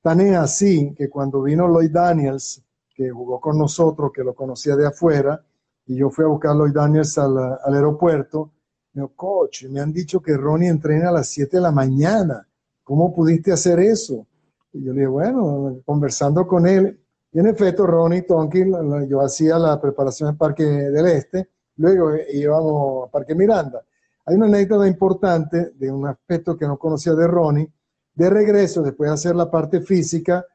Tan 0.02 0.22
es 0.22 0.38
así 0.38 0.94
que 0.96 1.10
cuando 1.10 1.42
vino 1.42 1.68
Lloyd 1.68 1.92
Daniels, 1.92 2.63
que 2.94 3.10
jugó 3.10 3.40
con 3.40 3.58
nosotros, 3.58 4.12
que 4.14 4.24
lo 4.24 4.34
conocía 4.34 4.76
de 4.76 4.88
afuera, 4.88 5.44
y 5.86 5.96
yo 5.96 6.10
fui 6.10 6.26
a 6.26 6.28
buscar 6.28 6.52
a 6.52 6.56
Lloyd 6.56 6.74
Daniels 6.74 7.18
al, 7.18 7.38
al 7.38 7.74
aeropuerto, 7.74 8.52
me 8.94 9.02
dijo, 9.02 9.14
coach, 9.16 9.66
me 9.66 9.80
han 9.80 9.92
dicho 9.92 10.22
que 10.22 10.38
Ronnie 10.38 10.70
entrena 10.70 11.10
a 11.10 11.14
las 11.14 11.28
7 11.28 11.58
de 11.58 11.64
la 11.64 11.72
mañana. 11.72 12.48
¿Cómo 12.84 13.14
pudiste 13.14 13.52
hacer 13.52 13.80
eso? 13.80 14.28
Y 14.72 14.84
yo 14.84 14.94
le 14.94 15.02
dije, 15.02 15.08
bueno, 15.08 15.82
conversando 15.86 16.48
con 16.48 16.68
él, 16.68 17.00
y 17.34 17.40
en 17.40 17.48
efecto, 17.48 17.88
Ronnie 17.88 18.22
Tonkin, 18.22 19.08
yo 19.10 19.22
hacía 19.22 19.58
la 19.58 19.82
preparación 19.82 20.30
en 20.30 20.38
Parque 20.38 20.64
del 20.64 21.08
Este, 21.08 21.50
luego 21.78 22.12
íbamos 22.32 23.08
a 23.08 23.12
Parque 23.12 23.34
Miranda. 23.34 23.84
Hay 24.26 24.36
una 24.36 24.46
anécdota 24.46 24.88
importante 24.88 25.72
de 25.74 25.92
un 25.92 26.06
aspecto 26.06 26.56
que 26.56 26.68
no 26.68 26.78
conocía 26.78 27.14
de 27.16 27.28
Ronnie. 27.28 27.74
De 28.14 28.30
regreso, 28.30 28.84
después 28.84 29.10
de 29.10 29.16
hacer 29.16 29.36
la 29.36 29.50
parte 29.50 29.82
física, 29.82 30.46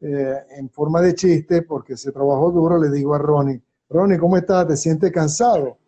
eh, 0.00 0.34
en 0.56 0.70
forma 0.70 1.00
de 1.00 1.14
chiste, 1.14 1.62
porque 1.62 1.96
se 1.96 2.12
trabajó 2.12 2.50
duro, 2.50 2.78
le 2.78 2.90
digo 2.90 3.14
a 3.14 3.18
Ronnie, 3.18 3.62
Ronnie, 3.88 4.18
¿cómo 4.18 4.36
estás? 4.36 4.66
¿Te 4.66 4.76
sientes 4.76 5.12
cansado? 5.12 5.78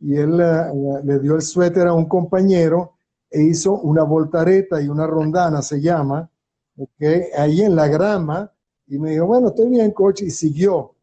Y 0.00 0.16
él 0.16 0.40
eh, 0.40 1.00
le 1.04 1.18
dio 1.20 1.36
el 1.36 1.42
suéter 1.42 1.86
a 1.86 1.92
un 1.92 2.06
compañero 2.06 2.94
e 3.30 3.42
hizo 3.42 3.74
una 3.80 4.02
voltareta 4.02 4.80
y 4.82 4.88
una 4.88 5.06
rondana, 5.06 5.62
se 5.62 5.80
llama, 5.80 6.28
okay, 6.76 7.24
ahí 7.36 7.62
en 7.62 7.74
la 7.74 7.88
grama, 7.88 8.52
y 8.86 8.98
me 8.98 9.12
dijo, 9.12 9.26
bueno, 9.26 9.48
estoy 9.48 9.70
bien, 9.70 9.92
coach, 9.92 10.22
y 10.22 10.30
siguió. 10.30 10.94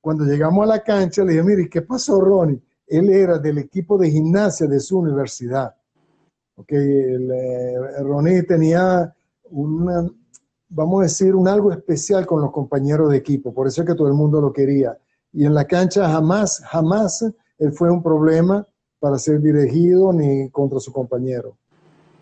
Cuando 0.00 0.24
llegamos 0.24 0.62
a 0.64 0.66
la 0.66 0.82
cancha, 0.84 1.24
le 1.24 1.32
dije, 1.32 1.42
mire, 1.42 1.68
¿qué 1.68 1.82
pasó, 1.82 2.20
Ronnie? 2.20 2.62
Él 2.86 3.10
era 3.10 3.38
del 3.38 3.58
equipo 3.58 3.98
de 3.98 4.10
gimnasia 4.10 4.68
de 4.68 4.78
su 4.78 4.98
universidad. 4.98 5.74
Okay, 6.54 6.78
el, 6.78 7.30
eh, 7.32 8.02
Ronnie 8.02 8.42
tenía 8.44 9.12
una, 9.50 10.08
vamos 10.68 11.00
a 11.00 11.02
decir, 11.04 11.34
un 11.34 11.48
algo 11.48 11.72
especial 11.72 12.26
con 12.26 12.40
los 12.40 12.52
compañeros 12.52 13.10
de 13.10 13.16
equipo, 13.16 13.52
por 13.52 13.66
eso 13.66 13.82
es 13.82 13.88
que 13.88 13.94
todo 13.94 14.08
el 14.08 14.14
mundo 14.14 14.40
lo 14.40 14.52
quería. 14.52 14.98
Y 15.32 15.44
en 15.44 15.54
la 15.54 15.66
cancha 15.66 16.08
jamás, 16.08 16.62
jamás 16.64 17.24
él 17.58 17.72
fue 17.72 17.90
un 17.90 18.02
problema 18.02 18.66
para 18.98 19.18
ser 19.18 19.40
dirigido 19.40 20.12
ni 20.12 20.50
contra 20.50 20.80
su 20.80 20.92
compañero. 20.92 21.56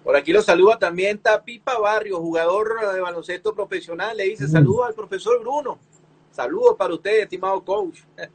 Por 0.02 0.16
aquí 0.16 0.33
lo 0.33 0.42
saluda 0.42 0.78
también 0.78 1.18
Tapipa 1.18 1.78
Barrio, 1.78 2.20
jugador 2.20 2.92
de 2.92 3.00
baloncesto 3.00 3.54
profesional. 3.54 4.16
Le 4.16 4.24
dice 4.24 4.46
saludos 4.46 4.87
al 4.87 4.94
profesor 4.94 5.40
Bruno. 5.40 5.78
Saludos 6.30 6.74
para 6.76 6.92
usted, 6.92 7.22
estimado 7.22 7.64
coach. 7.64 8.00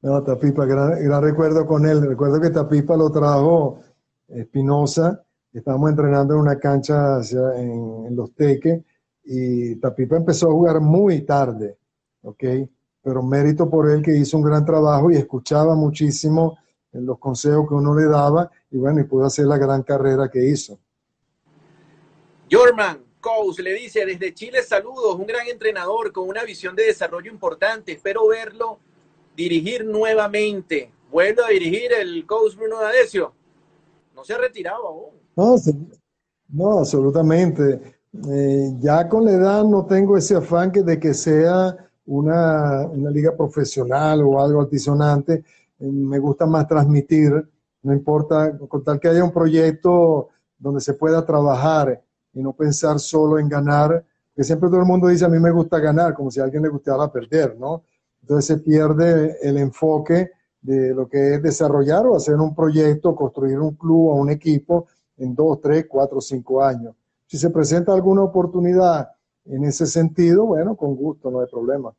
No, 0.00 0.22
Tapipa, 0.22 0.66
gran, 0.66 1.22
recuerdo 1.22 1.64
con 1.64 1.86
él. 1.86 2.06
Recuerdo 2.06 2.38
que 2.38 2.50
Tapipa 2.50 2.94
lo 2.94 3.10
trajo 3.10 3.80
Espinosa. 4.28 5.24
Estábamos 5.50 5.88
entrenando 5.88 6.34
en 6.34 6.40
una 6.40 6.58
cancha 6.58 7.20
en, 7.56 8.14
Los 8.14 8.34
Teques 8.34 8.84
y 9.24 9.76
Tapipa 9.76 10.16
empezó 10.16 10.48
a 10.48 10.52
jugar 10.52 10.80
muy 10.80 11.22
tarde, 11.22 11.78
¿ok? 12.22 12.44
Pero 13.02 13.22
mérito 13.22 13.68
por 13.68 13.90
él 13.90 14.02
que 14.02 14.16
hizo 14.16 14.36
un 14.36 14.44
gran 14.44 14.64
trabajo 14.64 15.10
y 15.10 15.16
escuchaba 15.16 15.74
muchísimo 15.74 16.58
los 16.92 17.18
consejos 17.18 17.68
que 17.68 17.74
uno 17.74 17.94
le 17.94 18.06
daba 18.06 18.50
y 18.70 18.78
bueno, 18.78 19.00
y 19.00 19.04
pudo 19.04 19.26
hacer 19.26 19.46
la 19.46 19.58
gran 19.58 19.82
carrera 19.82 20.30
que 20.30 20.44
hizo. 20.48 20.78
Jorman 22.50 23.02
Coach 23.20 23.60
le 23.60 23.72
dice 23.72 24.04
desde 24.04 24.34
Chile 24.34 24.62
saludos, 24.62 25.16
un 25.16 25.26
gran 25.26 25.48
entrenador 25.48 26.12
con 26.12 26.28
una 26.28 26.44
visión 26.44 26.76
de 26.76 26.84
desarrollo 26.84 27.30
importante. 27.30 27.92
Espero 27.92 28.28
verlo 28.28 28.78
dirigir 29.34 29.84
nuevamente. 29.84 30.92
Vuelve 31.10 31.44
a 31.44 31.48
dirigir 31.48 31.92
el 31.92 32.26
coach 32.26 32.54
Bruno 32.54 32.80
D'Adesio. 32.80 33.32
No 34.14 34.24
se 34.24 34.34
ha 34.34 34.38
retirado 34.38 34.86
aún. 34.86 35.14
No, 35.36 35.56
no 36.48 36.78
absolutamente. 36.78 37.93
Eh, 38.28 38.74
ya 38.78 39.08
con 39.08 39.24
la 39.24 39.32
edad 39.32 39.64
no 39.64 39.86
tengo 39.86 40.16
ese 40.16 40.36
afán 40.36 40.70
que 40.70 40.82
de 40.82 41.00
que 41.00 41.14
sea 41.14 41.76
una, 42.06 42.86
una 42.86 43.10
liga 43.10 43.36
profesional 43.36 44.22
o 44.22 44.40
algo 44.40 44.60
altisonante. 44.60 45.44
Eh, 45.78 45.90
me 45.90 46.18
gusta 46.18 46.46
más 46.46 46.66
transmitir 46.68 47.48
no 47.84 47.92
importa, 47.92 48.58
con 48.58 48.82
tal 48.82 48.98
que 48.98 49.08
haya 49.08 49.22
un 49.22 49.30
proyecto 49.30 50.30
donde 50.58 50.80
se 50.80 50.94
pueda 50.94 51.24
trabajar 51.24 52.02
y 52.32 52.42
no 52.42 52.52
pensar 52.54 52.98
solo 52.98 53.38
en 53.38 53.48
ganar, 53.48 54.04
que 54.34 54.42
siempre 54.42 54.68
todo 54.70 54.80
el 54.80 54.86
mundo 54.86 55.06
dice 55.06 55.26
a 55.26 55.28
mí 55.28 55.38
me 55.38 55.50
gusta 55.50 55.78
ganar, 55.78 56.14
como 56.14 56.30
si 56.30 56.40
a 56.40 56.44
alguien 56.44 56.62
le 56.62 56.70
gustara 56.70 57.12
perder, 57.12 57.56
¿no? 57.58 57.84
Entonces 58.22 58.46
se 58.46 58.56
pierde 58.56 59.36
el 59.42 59.58
enfoque 59.58 60.30
de 60.62 60.94
lo 60.94 61.06
que 61.06 61.34
es 61.34 61.42
desarrollar 61.42 62.06
o 62.06 62.16
hacer 62.16 62.36
un 62.36 62.54
proyecto, 62.54 63.14
construir 63.14 63.58
un 63.58 63.74
club 63.74 64.08
o 64.08 64.14
un 64.14 64.30
equipo 64.30 64.86
en 65.18 65.34
dos, 65.34 65.60
tres, 65.60 65.84
cuatro, 65.86 66.22
cinco 66.22 66.64
años. 66.64 66.96
Si 67.34 67.40
se 67.40 67.50
presenta 67.50 67.92
alguna 67.92 68.22
oportunidad 68.22 69.10
en 69.44 69.64
ese 69.64 69.86
sentido, 69.86 70.44
bueno, 70.44 70.76
con 70.76 70.94
gusto, 70.94 71.32
no 71.32 71.40
hay 71.40 71.48
problema. 71.48 71.92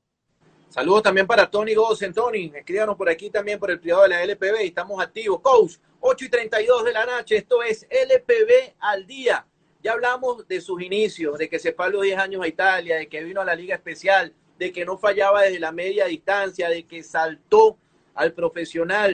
Saludos 0.70 1.04
también 1.04 1.28
para 1.28 1.52
Tony 1.52 1.74
Gosen. 1.74 2.14
Tony, 2.14 2.54
escríbanos 2.56 2.96
por 2.96 3.10
aquí 3.10 3.30
también 3.30 3.60
por 3.60 3.70
el 3.70 3.82
privado 3.82 4.04
de 4.04 4.10
la 4.12 4.24
LPB 4.24 4.62
y 4.64 4.68
estamos 4.68 5.04
activos. 5.04 5.42
Coach, 5.42 5.76
8 6.00 6.24
y 6.24 6.30
32 6.30 6.86
de 6.86 6.94
la 6.94 7.06
noche, 7.06 7.36
esto 7.36 7.62
es 7.62 7.86
LPB 7.90 8.76
al 8.80 9.06
día. 9.06 9.46
Ya 9.84 9.92
hablamos 9.92 10.48
de 10.48 10.62
sus 10.62 10.82
inicios, 10.82 11.38
de 11.38 11.50
que 11.50 11.60
se 11.60 11.74
fue 11.74 11.88
a 11.88 11.90
los 11.90 12.04
10 12.04 12.18
años 12.18 12.42
a 12.42 12.48
Italia, 12.48 12.96
de 12.96 13.10
que 13.10 13.22
vino 13.22 13.42
a 13.42 13.46
la 13.46 13.56
Liga 13.56 13.76
Especial, 13.76 14.32
de 14.58 14.72
que 14.72 14.86
no 14.86 14.98
fallaba 14.98 15.42
desde 15.42 15.60
la 15.60 15.74
media 15.74 16.06
distancia, 16.06 16.70
de 16.70 16.88
que 16.88 17.04
saltó 17.04 17.78
al 18.14 18.32
profesional. 18.32 19.14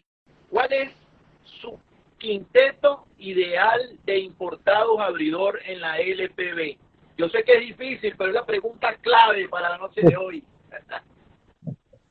¿Cuál 0.52 0.72
es 0.72 1.01
quinteto 2.22 3.06
ideal 3.18 4.00
de 4.06 4.20
importados 4.20 5.00
abridor 5.00 5.60
en 5.66 5.82
la 5.82 5.98
LPB? 5.98 6.78
Yo 7.18 7.28
sé 7.30 7.44
que 7.44 7.54
es 7.54 7.62
difícil, 7.62 8.14
pero 8.18 8.30
es 8.30 8.36
la 8.36 8.46
pregunta 8.46 8.96
clave 9.02 9.50
para 9.50 9.70
la 9.70 9.78
noche 9.80 10.02
de 10.02 10.16
hoy. 10.16 10.44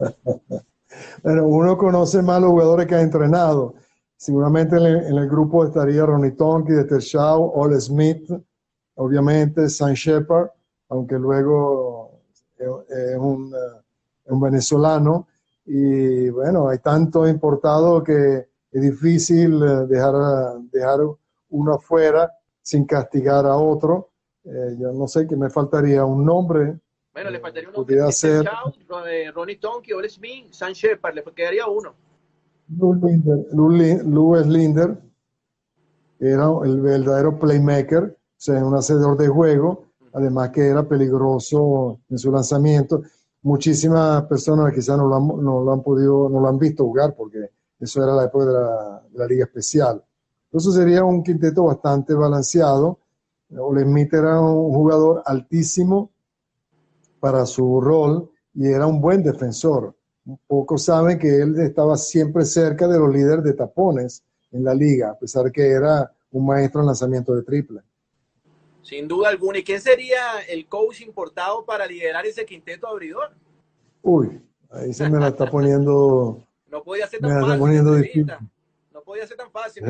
bueno, 1.23 1.47
uno 1.47 1.79
conoce 1.79 2.23
más 2.23 2.41
los 2.41 2.51
jugadores 2.51 2.87
que 2.87 2.97
ha 2.97 3.01
entrenado. 3.01 3.75
Seguramente 4.17 4.77
en 4.77 5.17
el, 5.17 5.29
grupo 5.29 5.65
estaría 5.65 6.05
Ronnie 6.05 6.33
Tonki, 6.33 6.73
de 6.73 7.01
Shaw, 7.01 7.53
Ole 7.55 7.81
Smith, 7.81 8.31
obviamente, 8.97 9.69
San 9.69 9.95
Shepard, 9.95 10.49
aunque 10.91 11.15
luego 11.15 12.21
es 12.59 13.17
un, 13.17 13.55
un 14.25 14.41
venezolano. 14.41 15.29
Y 15.65 16.29
bueno, 16.31 16.69
hay 16.69 16.79
tanto 16.79 17.27
importado 17.27 18.03
que 18.03 18.50
es 18.73 18.83
difícil 18.83 19.63
eh, 19.63 19.87
dejar, 19.89 20.15
dejar 20.71 21.01
uno 21.51 21.75
afuera 21.75 22.33
sin 22.63 22.85
castigar 22.85 23.47
a 23.47 23.57
otro. 23.57 24.11
Eh, 24.45 24.77
yo 24.79 24.93
no 24.93 25.07
sé 25.09 25.27
que 25.27 25.37
me 25.37 25.51
faltaría 25.51 26.05
un 26.05 26.25
nombre. 26.25 26.79
Bueno, 27.13 27.31
le 27.31 27.41
faltaría 27.41 27.69
un 27.69 27.75
nombre. 27.75 27.97
Podría 27.97 28.13
ser 28.13 28.49
eh, 29.09 29.31
Ronnie 29.33 29.57
Tonky, 29.57 29.93
Ole 29.93 30.09
Smith, 30.09 30.53
San 30.53 30.73
Shepard, 30.73 31.15
le 31.15 31.25
quedaría 31.35 31.67
uno. 31.67 31.95
Louis 32.69 34.47
Linder, 34.47 34.97
era 36.21 36.51
el 36.65 36.81
verdadero 36.81 37.37
playmaker, 37.39 38.05
o 38.05 38.17
sea, 38.37 38.65
un 38.65 38.75
hacedor 38.75 39.17
de 39.17 39.27
juego, 39.27 39.87
además 40.13 40.51
que 40.51 40.69
era 40.69 40.87
peligroso 40.87 41.99
en 42.09 42.19
su 42.19 42.31
lanzamiento. 42.31 43.03
Muchísimas 43.43 44.23
personas 44.27 44.73
quizás 44.73 44.97
no 44.97 45.09
lo 45.09 45.17
han, 45.17 45.27
no 45.27 45.65
lo 45.65 45.73
han 45.73 45.83
podido, 45.83 46.29
no 46.29 46.39
lo 46.39 46.49
han 46.49 46.59
visto 46.59 46.85
jugar 46.85 47.15
porque 47.17 47.51
eso 47.81 48.03
era 48.03 48.15
la 48.15 48.25
época 48.25 48.45
de 48.47 48.53
la, 48.53 49.03
de 49.11 49.19
la 49.19 49.27
Liga 49.27 49.45
Especial. 49.45 50.05
Entonces 50.47 50.75
sería 50.75 51.05
un 51.05 51.23
quinteto 51.23 51.65
bastante 51.65 52.15
balanceado. 52.15 52.99
Ole 53.57 53.83
Smith 53.83 54.13
era 54.13 54.41
un 54.41 54.73
jugador 54.73 55.23
altísimo 55.25 56.11
para 57.21 57.47
su 57.47 57.81
rol 57.81 58.31
y 58.55 58.67
era 58.67 58.87
un 58.87 59.01
buen 59.01 59.23
defensor. 59.23 59.95
Pocos 60.47 60.85
saben 60.85 61.19
que 61.19 61.41
él 61.41 61.59
estaba 61.61 61.97
siempre 61.97 62.45
cerca 62.45 62.87
de 62.87 62.99
los 62.99 63.13
líderes 63.13 63.45
de 63.45 63.55
tapones 63.55 64.23
en 64.53 64.65
la 64.65 64.75
liga, 64.75 65.11
a 65.11 65.19
pesar 65.19 65.45
de 65.45 65.53
que 65.53 65.67
era 65.67 66.13
un 66.33 66.47
maestro 66.47 66.81
en 66.81 66.87
lanzamiento 66.89 67.35
de 67.35 67.43
triple. 67.43 67.81
Sin 68.83 69.07
duda 69.07 69.29
alguna. 69.29 69.59
¿Y 69.59 69.65
quién 69.65 69.81
sería 69.81 70.41
el 70.49 70.67
coach 70.67 71.01
importado 71.03 71.65
para 71.65 71.87
liderar 71.87 72.27
ese 72.27 72.45
quinteto 72.45 72.87
abridor? 72.87 73.31
Uy, 74.03 74.41
ahí 74.71 74.93
se 74.93 75.09
me 75.09 75.19
la 75.19 75.29
está 75.29 75.47
poniendo. 75.51 76.45
no 76.71 76.83
podía 76.83 77.07
ser 77.07 77.21
tan 77.21 77.31
fácil. 77.31 78.27
No 78.93 79.03
podía 79.03 79.27
ser 79.27 79.37
tan 79.37 79.51
fácil. 79.51 79.85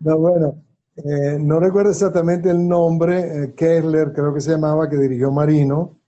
no, 0.00 0.18
bueno, 0.18 0.62
eh, 0.96 1.38
no 1.40 1.60
recuerdo 1.60 1.90
exactamente 1.90 2.50
el 2.50 2.66
nombre. 2.66 3.18
Eh, 3.20 3.54
Kessler, 3.54 4.12
creo 4.12 4.34
que 4.34 4.40
se 4.40 4.52
llamaba, 4.52 4.88
que 4.88 4.96
dirigió 4.96 5.30
Marino. 5.30 5.98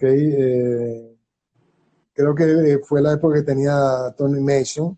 Eh, 0.00 1.16
creo 2.12 2.34
que 2.34 2.80
fue 2.84 3.02
la 3.02 3.12
época 3.12 3.36
que 3.36 3.42
tenía 3.42 4.14
Tony 4.16 4.40
Mason 4.40 4.96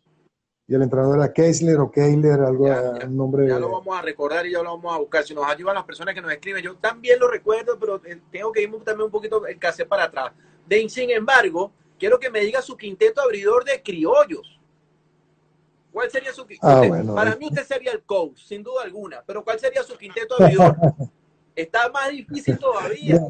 y 0.72 0.74
el 0.74 0.82
entrenador 0.82 1.18
era 1.18 1.32
Kessler 1.32 1.78
o 1.80 1.90
Kessler, 1.90 2.40
algo, 2.40 2.64
un 2.64 3.16
nombre. 3.16 3.48
Ya 3.48 3.58
lo 3.58 3.70
vamos 3.70 3.98
a 3.98 4.00
recordar 4.00 4.46
y 4.46 4.52
ya 4.52 4.62
lo 4.62 4.76
vamos 4.76 4.94
a 4.94 4.98
buscar. 4.98 5.24
Si 5.24 5.34
nos 5.34 5.46
ayudan 5.46 5.74
las 5.74 5.84
personas 5.84 6.14
que 6.14 6.22
nos 6.22 6.32
escriben, 6.32 6.62
yo 6.62 6.76
también 6.76 7.18
lo 7.18 7.28
recuerdo, 7.30 7.78
pero 7.78 8.00
eh, 8.06 8.20
tengo 8.30 8.52
que 8.52 8.62
ir 8.62 8.70
también 8.84 9.06
un 9.06 9.10
poquito 9.10 9.46
el 9.46 9.58
cassette 9.58 9.88
para 9.88 10.04
atrás. 10.04 10.32
De, 10.66 10.88
sin 10.88 11.10
embargo, 11.10 11.72
quiero 12.02 12.18
que 12.18 12.30
me 12.30 12.40
diga 12.40 12.60
su 12.60 12.76
quinteto 12.76 13.20
abridor 13.20 13.64
de 13.64 13.80
criollos. 13.80 14.60
¿Cuál 15.92 16.10
sería 16.10 16.32
su 16.32 16.44
quinteto? 16.44 16.66
Ah, 16.68 17.14
para 17.14 17.36
mí 17.36 17.46
usted 17.46 17.62
sería 17.62 17.92
el 17.92 18.02
coach, 18.02 18.40
sin 18.44 18.60
duda 18.64 18.82
alguna, 18.82 19.22
pero 19.24 19.44
¿cuál 19.44 19.60
sería 19.60 19.84
su 19.84 19.96
quinteto 19.96 20.34
abridor? 20.36 20.76
Está 21.54 21.88
más 21.92 22.10
difícil 22.10 22.58
todavía. 22.58 23.20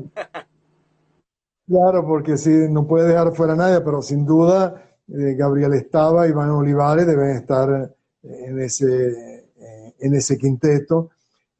Claro, 1.67 2.07
porque 2.07 2.39
sí, 2.39 2.49
no 2.71 2.87
puede 2.87 3.09
dejar 3.09 3.35
fuera 3.35 3.53
a 3.53 3.57
nadie, 3.57 3.83
pero 3.83 4.01
sin 4.01 4.25
duda 4.25 4.83
eh, 5.07 5.35
Gabriel 5.35 5.75
Estaba, 5.75 6.27
Iván 6.27 6.49
Olivares 6.49 7.07
deben 7.07 7.37
estar 7.37 7.95
eh, 8.23 8.45
en 8.47 8.59
ese, 8.59 9.49
eh, 9.55 9.95
en 9.99 10.15
ese 10.15 10.39
quinteto. 10.39 11.11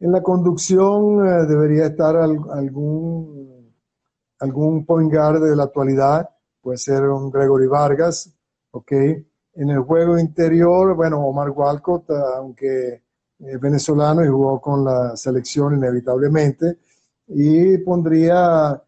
En 0.01 0.13
la 0.13 0.23
conducción 0.23 1.47
debería 1.47 1.87
estar 1.87 2.17
algún, 2.17 3.71
algún 4.39 4.87
point 4.87 5.13
guard 5.13 5.43
de 5.43 5.55
la 5.55 5.65
actualidad, 5.65 6.32
puede 6.63 6.79
ser 6.79 7.03
un 7.03 7.31
Gregory 7.31 7.67
Vargas, 7.67 8.33
¿ok? 8.71 8.93
En 9.55 9.71
el 9.71 9.81
juego 9.81 10.19
interior, 10.19 10.95
bueno, 10.95 11.21
Omar 11.21 11.51
Walcott, 11.51 12.11
aunque 12.11 13.03
es 13.39 13.61
venezolano 13.61 14.25
y 14.25 14.29
jugó 14.29 14.61
con 14.61 14.85
la 14.85 15.17
selección 15.17 15.77
inevitablemente, 15.77 16.79
y 17.27 17.77
pondría 17.79 18.81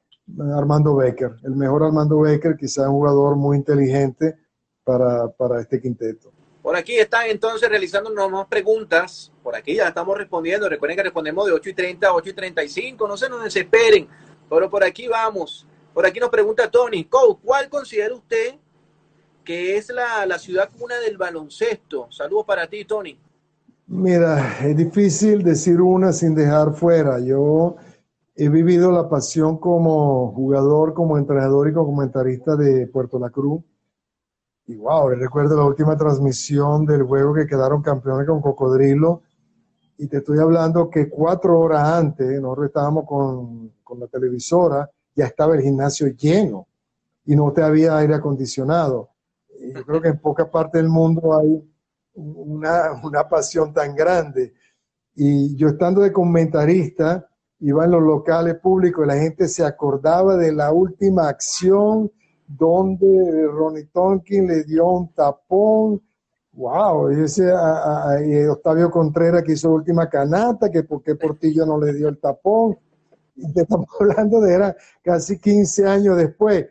Armando 0.56 0.96
Becker, 0.96 1.36
el 1.42 1.56
mejor 1.56 1.84
Armando 1.84 2.20
Becker, 2.20 2.56
quizá 2.56 2.88
un 2.88 2.96
jugador 2.96 3.36
muy 3.36 3.56
inteligente 3.56 4.36
para, 4.84 5.28
para 5.28 5.60
este 5.60 5.80
quinteto. 5.80 6.32
Por 6.62 6.76
aquí 6.76 6.96
están 6.96 7.26
entonces 7.26 7.68
realizando 7.68 8.10
más 8.30 8.46
preguntas. 8.46 9.30
Por 9.42 9.54
aquí 9.54 9.74
ya 9.74 9.88
estamos 9.88 10.16
respondiendo. 10.16 10.66
Recuerden 10.66 10.96
que 10.96 11.02
respondemos 11.02 11.44
de 11.44 11.52
8 11.52 11.68
y 11.68 11.74
30 11.74 12.06
a 12.06 12.14
8 12.14 12.30
y 12.30 12.32
35. 12.32 13.06
No 13.06 13.18
se 13.18 13.28
nos 13.28 13.44
desesperen, 13.44 14.08
pero 14.48 14.70
por 14.70 14.82
aquí 14.82 15.06
vamos. 15.06 15.66
Por 15.94 16.04
aquí 16.04 16.18
nos 16.18 16.28
pregunta 16.28 16.68
Tony, 16.68 17.04
¿cuál 17.04 17.70
considera 17.70 18.12
usted 18.12 18.56
que 19.44 19.76
es 19.76 19.90
la, 19.90 20.26
la 20.26 20.40
ciudad 20.40 20.68
cuna 20.76 20.98
del 20.98 21.16
baloncesto? 21.16 22.10
Saludos 22.10 22.44
para 22.44 22.66
ti, 22.66 22.84
Tony. 22.84 23.16
Mira, 23.86 24.58
es 24.66 24.76
difícil 24.76 25.44
decir 25.44 25.80
una 25.80 26.12
sin 26.12 26.34
dejar 26.34 26.74
fuera. 26.74 27.20
Yo 27.20 27.76
he 28.34 28.48
vivido 28.48 28.90
la 28.90 29.08
pasión 29.08 29.58
como 29.58 30.32
jugador, 30.32 30.94
como 30.94 31.16
entrenador 31.16 31.68
y 31.68 31.72
como 31.72 31.94
comentarista 31.94 32.56
de 32.56 32.88
Puerto 32.88 33.20
La 33.20 33.30
Cruz. 33.30 33.62
Y 34.66 34.74
wow, 34.74 35.10
recuerdo 35.10 35.56
la 35.56 35.64
última 35.64 35.96
transmisión 35.96 36.86
del 36.86 37.04
juego 37.04 37.34
que 37.34 37.46
quedaron 37.46 37.82
campeones 37.82 38.26
con 38.26 38.40
Cocodrilo. 38.40 39.22
Y 39.96 40.08
te 40.08 40.16
estoy 40.16 40.40
hablando 40.40 40.90
que 40.90 41.08
cuatro 41.08 41.60
horas 41.60 41.86
antes, 41.86 42.40
nosotros 42.40 42.66
estábamos 42.66 43.04
con, 43.04 43.74
con 43.84 44.00
la 44.00 44.08
televisora, 44.08 44.90
ya 45.14 45.26
estaba 45.26 45.54
el 45.54 45.62
gimnasio 45.62 46.08
lleno 46.08 46.66
y 47.24 47.36
no 47.36 47.52
te 47.52 47.62
había 47.62 47.96
aire 47.96 48.14
acondicionado. 48.14 49.10
Yo 49.74 49.84
creo 49.84 50.00
que 50.00 50.08
en 50.08 50.18
poca 50.18 50.50
parte 50.50 50.78
del 50.78 50.88
mundo 50.88 51.38
hay 51.38 51.62
una, 52.14 53.00
una 53.02 53.28
pasión 53.28 53.72
tan 53.72 53.94
grande. 53.94 54.54
Y 55.14 55.54
yo 55.56 55.68
estando 55.68 56.00
de 56.00 56.12
comentarista, 56.12 57.28
iba 57.60 57.84
en 57.84 57.90
los 57.92 58.02
locales 58.02 58.56
públicos 58.56 59.04
y 59.04 59.08
la 59.08 59.16
gente 59.16 59.48
se 59.48 59.64
acordaba 59.64 60.36
de 60.36 60.52
la 60.52 60.72
última 60.72 61.28
acción 61.28 62.10
donde 62.46 63.46
Ronnie 63.46 63.88
Tonkin 63.92 64.46
le 64.46 64.64
dio 64.64 64.86
un 64.86 65.12
tapón. 65.12 66.02
Wow, 66.52 67.10
y 67.10 67.24
ese 67.24 67.50
a, 67.50 68.18
Octavio 68.50 68.90
Contreras 68.90 69.42
que 69.42 69.52
hizo 69.52 69.70
última 69.70 70.08
canata, 70.08 70.70
que 70.70 70.84
por 70.84 71.02
qué 71.02 71.16
Portillo 71.16 71.66
no 71.66 71.80
le 71.80 71.92
dio 71.94 72.08
el 72.08 72.18
tapón. 72.18 72.78
Y 73.34 73.52
te 73.54 73.62
estamos 73.62 73.86
hablando 73.98 74.40
de 74.40 74.54
era 74.54 74.76
casi 75.02 75.38
15 75.38 75.86
años 75.86 76.16
después. 76.16 76.66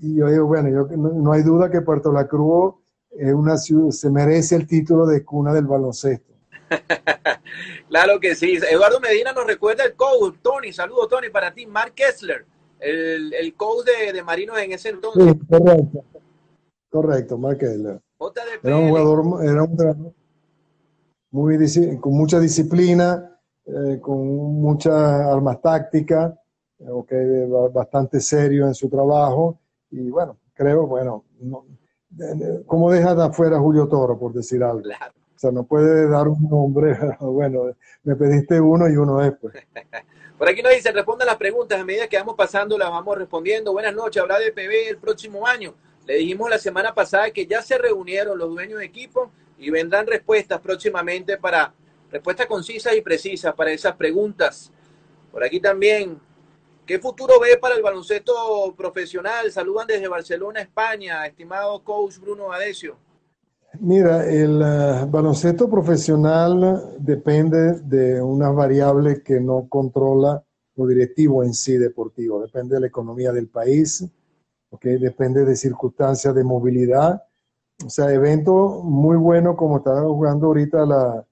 Y 0.00 0.16
yo 0.16 0.28
digo, 0.28 0.46
bueno, 0.46 0.68
yo, 0.68 0.96
no, 0.96 1.32
hay 1.32 1.42
duda 1.42 1.70
que 1.70 1.80
Puerto 1.80 2.12
La 2.12 2.26
Cruz 2.26 2.74
es 3.10 3.32
una 3.32 3.56
ciudad, 3.56 3.90
se 3.90 4.10
merece 4.10 4.56
el 4.56 4.66
título 4.66 5.06
de 5.06 5.24
cuna 5.24 5.52
del 5.52 5.66
baloncesto. 5.66 6.32
claro 7.88 8.18
que 8.18 8.34
sí. 8.34 8.58
Eduardo 8.70 8.98
Medina 9.00 9.32
nos 9.32 9.46
recuerda 9.46 9.84
el 9.84 9.94
coach. 9.94 10.36
Tony, 10.42 10.72
saludo 10.72 11.06
Tony 11.06 11.28
para 11.28 11.52
ti. 11.52 11.66
Mark 11.66 11.92
Kessler 11.94 12.46
el, 12.82 13.32
el 13.34 13.54
coach 13.54 13.86
de, 13.86 14.12
de, 14.12 14.22
Marinos 14.22 14.58
en 14.58 14.72
ese 14.72 14.90
entonces. 14.90 15.34
correcto. 15.48 16.04
Correcto, 16.90 17.38
Mark 17.38 17.58
Kessler. 17.58 18.00
Era 18.62 18.76
un 18.76 18.88
jugador, 18.88 19.44
era 19.44 19.62
un 19.62 20.14
muy, 21.30 21.56
con 22.00 22.12
mucha 22.12 22.38
disciplina, 22.38 23.31
eh, 23.66 23.98
con 24.00 24.18
muchas 24.60 24.94
armas 24.94 25.60
tácticas, 25.60 26.34
okay, 26.88 27.46
bastante 27.72 28.20
serio 28.20 28.66
en 28.66 28.74
su 28.74 28.88
trabajo. 28.88 29.60
Y 29.90 30.10
bueno, 30.10 30.38
creo, 30.54 30.86
bueno, 30.86 31.24
no, 31.40 31.64
¿cómo 32.66 32.90
dejas 32.90 33.16
de 33.16 33.24
afuera 33.24 33.58
Julio 33.58 33.86
Toro, 33.88 34.18
por 34.18 34.32
decir 34.32 34.62
algo? 34.62 34.80
O 34.80 35.38
sea, 35.38 35.50
no 35.50 35.64
puede 35.64 36.08
dar 36.08 36.28
un 36.28 36.48
nombre, 36.48 36.96
bueno, 37.20 37.74
me 38.02 38.16
pediste 38.16 38.60
uno 38.60 38.88
y 38.88 38.96
uno 38.96 39.18
después. 39.18 39.54
Por 40.38 40.48
aquí 40.48 40.60
nos 40.60 40.72
dicen, 40.72 40.92
respondan 40.92 41.28
las 41.28 41.36
preguntas 41.36 41.80
a 41.80 41.84
medida 41.84 42.08
que 42.08 42.18
vamos 42.18 42.34
pasando, 42.34 42.76
las 42.76 42.90
vamos 42.90 43.16
respondiendo. 43.16 43.72
Buenas 43.72 43.94
noches, 43.94 44.20
habrá 44.20 44.40
de 44.40 44.50
PB 44.50 44.88
el 44.88 44.98
próximo 44.98 45.46
año. 45.46 45.72
Le 46.04 46.16
dijimos 46.16 46.50
la 46.50 46.58
semana 46.58 46.92
pasada 46.92 47.30
que 47.30 47.46
ya 47.46 47.62
se 47.62 47.78
reunieron 47.78 48.36
los 48.36 48.50
dueños 48.50 48.80
de 48.80 48.86
equipo 48.86 49.30
y 49.56 49.70
vendrán 49.70 50.04
respuestas 50.04 50.60
próximamente 50.60 51.38
para 51.38 51.72
respuestas 52.12 52.46
concisas 52.46 52.94
y 52.94 53.00
precisas 53.00 53.54
para 53.54 53.72
esas 53.72 53.96
preguntas. 53.96 54.70
Por 55.32 55.42
aquí 55.42 55.58
también, 55.58 56.18
¿qué 56.86 56.98
futuro 56.98 57.40
ve 57.40 57.56
para 57.56 57.74
el 57.74 57.82
baloncesto 57.82 58.74
profesional? 58.76 59.50
Saludan 59.50 59.86
desde 59.86 60.06
Barcelona, 60.08 60.60
España, 60.60 61.26
estimado 61.26 61.82
coach 61.82 62.18
Bruno 62.18 62.52
Adesio. 62.52 62.96
Mira, 63.80 64.28
el 64.28 64.60
uh, 64.60 65.10
baloncesto 65.10 65.70
profesional 65.70 66.96
depende 66.98 67.80
de 67.80 68.20
unas 68.20 68.54
variables 68.54 69.22
que 69.22 69.40
no 69.40 69.66
controla 69.70 70.44
lo 70.76 70.86
directivo 70.86 71.42
en 71.42 71.54
sí 71.54 71.78
deportivo. 71.78 72.42
Depende 72.42 72.74
de 72.74 72.82
la 72.82 72.86
economía 72.88 73.32
del 73.32 73.48
país, 73.48 74.06
¿okay? 74.68 74.98
depende 74.98 75.46
de 75.46 75.56
circunstancias 75.56 76.34
de 76.34 76.44
movilidad. 76.44 77.22
O 77.84 77.88
sea, 77.88 78.12
evento 78.12 78.82
muy 78.84 79.16
bueno 79.16 79.56
como 79.56 79.78
está 79.78 80.02
jugando 80.02 80.48
ahorita 80.48 80.84
la, 80.84 81.26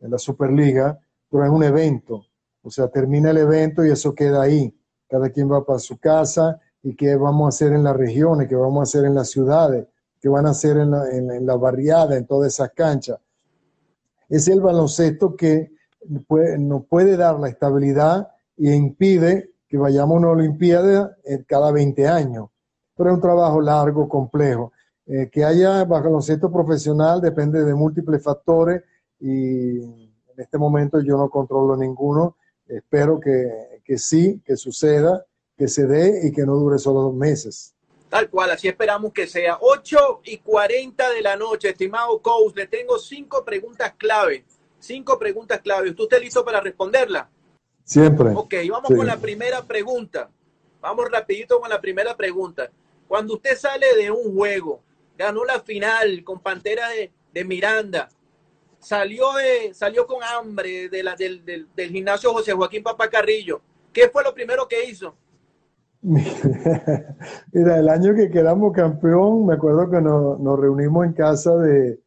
en 0.00 0.10
la 0.10 0.18
Superliga, 0.18 0.98
pero 1.30 1.44
es 1.44 1.50
un 1.50 1.62
evento. 1.62 2.26
O 2.62 2.70
sea, 2.70 2.88
termina 2.88 3.30
el 3.30 3.38
evento 3.38 3.84
y 3.84 3.90
eso 3.90 4.14
queda 4.14 4.42
ahí. 4.42 4.74
Cada 5.08 5.30
quien 5.30 5.50
va 5.50 5.64
para 5.64 5.78
su 5.78 5.98
casa 5.98 6.58
y 6.82 6.94
qué 6.94 7.16
vamos 7.16 7.46
a 7.46 7.48
hacer 7.48 7.72
en 7.72 7.84
las 7.84 7.96
regiones, 7.96 8.48
qué 8.48 8.54
vamos 8.54 8.80
a 8.80 8.82
hacer 8.84 9.04
en 9.04 9.14
las 9.14 9.30
ciudades 9.30 9.86
que 10.20 10.28
van 10.28 10.46
a 10.46 10.50
hacer 10.50 10.76
en 10.76 10.90
la, 10.90 11.10
en, 11.10 11.46
la 11.46 11.56
barriada, 11.56 12.16
en 12.16 12.26
todas 12.26 12.52
esas 12.52 12.70
canchas. 12.72 13.18
Es 14.28 14.48
el 14.48 14.60
baloncesto 14.60 15.34
que 15.34 15.72
puede, 16.28 16.58
nos 16.58 16.84
puede 16.84 17.16
dar 17.16 17.40
la 17.40 17.48
estabilidad 17.48 18.28
y 18.56 18.70
impide 18.70 19.54
que 19.66 19.78
vayamos 19.78 20.16
a 20.16 20.18
una 20.18 20.28
Olimpiada 20.30 21.16
cada 21.46 21.72
20 21.72 22.06
años. 22.06 22.50
Pero 22.94 23.10
es 23.10 23.14
un 23.16 23.22
trabajo 23.22 23.60
largo, 23.60 24.08
complejo. 24.08 24.72
Eh, 25.06 25.30
que 25.32 25.44
haya 25.44 25.84
baloncesto 25.84 26.52
profesional 26.52 27.20
depende 27.20 27.64
de 27.64 27.74
múltiples 27.74 28.22
factores 28.22 28.82
y 29.20 29.82
en 29.82 30.38
este 30.38 30.58
momento 30.58 31.00
yo 31.00 31.16
no 31.16 31.28
controlo 31.28 31.76
ninguno. 31.76 32.36
Espero 32.66 33.20
que, 33.20 33.82
que 33.84 33.98
sí, 33.98 34.40
que 34.44 34.56
suceda, 34.56 35.24
que 35.56 35.68
se 35.68 35.86
dé 35.86 36.26
y 36.26 36.32
que 36.32 36.46
no 36.46 36.54
dure 36.54 36.78
solo 36.78 37.02
dos 37.02 37.14
meses. 37.14 37.74
Tal 38.08 38.28
cual, 38.28 38.50
así 38.50 38.66
esperamos 38.66 39.12
que 39.12 39.26
sea. 39.28 39.58
8 39.60 40.22
y 40.24 40.38
40 40.38 41.10
de 41.10 41.22
la 41.22 41.36
noche, 41.36 41.68
estimado 41.68 42.20
coach. 42.20 42.56
Le 42.56 42.66
tengo 42.66 42.98
cinco 42.98 43.44
preguntas 43.44 43.94
clave. 43.96 44.44
Cinco 44.80 45.16
preguntas 45.18 45.60
clave. 45.60 45.90
¿Usted 45.90 46.04
está 46.04 46.18
listo 46.18 46.44
para 46.44 46.60
responderla? 46.60 47.30
Siempre. 47.84 48.30
Ok, 48.34 48.54
vamos 48.68 48.90
con 48.96 49.06
la 49.06 49.16
primera 49.16 49.62
pregunta. 49.62 50.30
Vamos 50.80 51.10
rapidito 51.10 51.60
con 51.60 51.70
la 51.70 51.80
primera 51.80 52.16
pregunta. 52.16 52.70
Cuando 53.06 53.34
usted 53.34 53.56
sale 53.56 53.94
de 53.96 54.10
un 54.10 54.34
juego, 54.34 54.82
ganó 55.16 55.44
la 55.44 55.60
final 55.60 56.24
con 56.24 56.40
Pantera 56.40 56.88
de, 56.88 57.44
Miranda, 57.44 58.08
salió, 58.80 59.32
de, 59.34 59.72
salió 59.74 60.06
con 60.06 60.18
hambre 60.22 60.88
de 60.88 61.04
del, 61.16 61.68
del, 61.74 61.90
gimnasio 61.90 62.32
José 62.32 62.52
Joaquín 62.52 62.82
Papacarrillo, 62.82 63.60
¿qué 63.92 64.08
fue 64.08 64.24
lo 64.24 64.34
primero 64.34 64.66
que 64.66 64.84
hizo? 64.84 65.14
Mira, 66.02 67.78
el 67.78 67.88
año 67.88 68.14
que 68.14 68.30
quedamos 68.30 68.72
campeón, 68.72 69.46
me 69.46 69.54
acuerdo 69.54 69.90
que 69.90 70.00
nos, 70.00 70.58
reunimos 70.58 71.04
en 71.06 71.12
casa 71.12 71.54
de, 71.56 72.00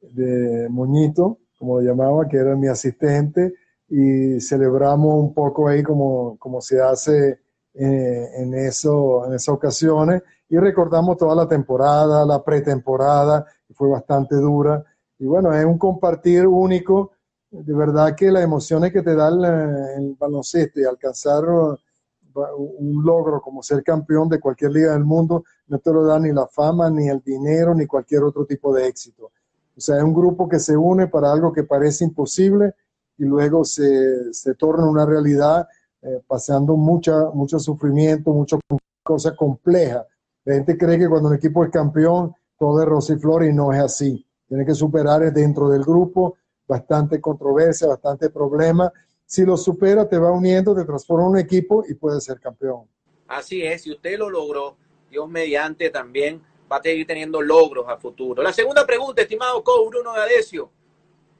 de 0.00 0.68
Moñito, 0.68 1.38
como 1.58 1.80
lo 1.80 1.86
llamaba, 1.86 2.28
que 2.28 2.38
era 2.38 2.56
mi 2.56 2.66
asistente, 2.66 3.54
y 3.88 4.40
celebramos 4.40 5.14
un 5.14 5.32
poco 5.32 5.68
ahí 5.68 5.82
como, 5.82 6.36
como 6.38 6.60
se 6.60 6.80
hace 6.80 7.38
eh, 7.74 8.28
en, 8.36 8.54
eso, 8.54 9.26
en 9.26 9.34
esas 9.34 9.54
ocasiones, 9.54 10.22
y 10.48 10.58
recordamos 10.58 11.16
toda 11.16 11.36
la 11.36 11.48
temporada, 11.48 12.26
la 12.26 12.42
pretemporada, 12.42 13.46
que 13.66 13.74
fue 13.74 13.88
bastante 13.88 14.34
dura, 14.36 14.84
y 15.18 15.24
bueno, 15.24 15.52
es 15.54 15.64
un 15.64 15.78
compartir 15.78 16.46
único, 16.46 17.12
de 17.50 17.74
verdad 17.74 18.14
que 18.14 18.30
las 18.30 18.42
emociones 18.42 18.92
que 18.92 19.02
te 19.02 19.14
da 19.14 19.28
el, 19.28 19.44
el 19.44 20.16
baloncesto 20.18 20.80
y 20.80 20.84
alcanzar 20.84 21.44
un 21.44 23.02
logro 23.02 23.40
como 23.40 23.62
ser 23.62 23.82
campeón 23.82 24.28
de 24.28 24.40
cualquier 24.40 24.72
liga 24.72 24.92
del 24.92 25.04
mundo 25.04 25.44
no 25.68 25.78
te 25.78 25.90
lo 25.90 26.04
da 26.04 26.18
ni 26.18 26.32
la 26.32 26.46
fama, 26.46 26.90
ni 26.90 27.08
el 27.08 27.20
dinero, 27.20 27.74
ni 27.74 27.86
cualquier 27.86 28.24
otro 28.24 28.44
tipo 28.44 28.74
de 28.74 28.86
éxito. 28.86 29.32
O 29.76 29.80
sea, 29.80 29.96
es 29.96 30.02
un 30.02 30.14
grupo 30.14 30.48
que 30.48 30.58
se 30.58 30.76
une 30.76 31.06
para 31.06 31.32
algo 31.32 31.52
que 31.52 31.64
parece 31.64 32.04
imposible 32.04 32.74
y 33.18 33.24
luego 33.24 33.64
se, 33.64 34.32
se 34.34 34.54
torna 34.54 34.86
una 34.86 35.06
realidad 35.06 35.66
eh, 36.02 36.22
pasando 36.26 36.76
mucha, 36.76 37.30
mucho 37.32 37.58
sufrimiento, 37.58 38.32
mucha 38.32 38.58
cosa 39.02 39.34
compleja. 39.34 40.06
La 40.44 40.54
gente 40.54 40.76
cree 40.76 40.98
que 40.98 41.08
cuando 41.08 41.28
un 41.28 41.36
equipo 41.36 41.64
es 41.64 41.70
campeón 41.70 42.34
todo 42.58 42.82
es 42.82 42.88
rosa 42.88 43.14
y 43.14 43.18
flor 43.18 43.44
y 43.44 43.52
no 43.52 43.72
es 43.72 43.80
así. 43.80 44.26
Tiene 44.48 44.64
que 44.64 44.74
superar 44.74 45.32
dentro 45.32 45.68
del 45.68 45.82
grupo 45.84 46.36
bastante 46.66 47.20
controversia, 47.20 47.88
bastante 47.88 48.30
problema 48.30 48.92
si 49.26 49.44
lo 49.44 49.56
supera, 49.56 50.08
te 50.08 50.18
va 50.18 50.30
uniendo, 50.30 50.74
te 50.74 50.84
transforma 50.84 51.24
en 51.24 51.30
un 51.30 51.38
equipo 51.38 51.84
y 51.86 51.94
puedes 51.94 52.24
ser 52.24 52.38
campeón. 52.38 52.88
Así 53.26 53.60
es, 53.60 53.82
si 53.82 53.90
usted 53.90 54.16
lo 54.16 54.30
logró, 54.30 54.76
Dios 55.10 55.28
mediante 55.28 55.90
también 55.90 56.40
va 56.70 56.76
a 56.76 56.82
seguir 56.82 57.06
teniendo 57.06 57.42
logros 57.42 57.86
a 57.88 57.96
futuro. 57.96 58.40
La 58.42 58.52
segunda 58.52 58.86
pregunta, 58.86 59.22
estimado 59.22 59.62
coach 59.64 59.90
Bruno 59.90 60.12
Gadesio, 60.12 60.70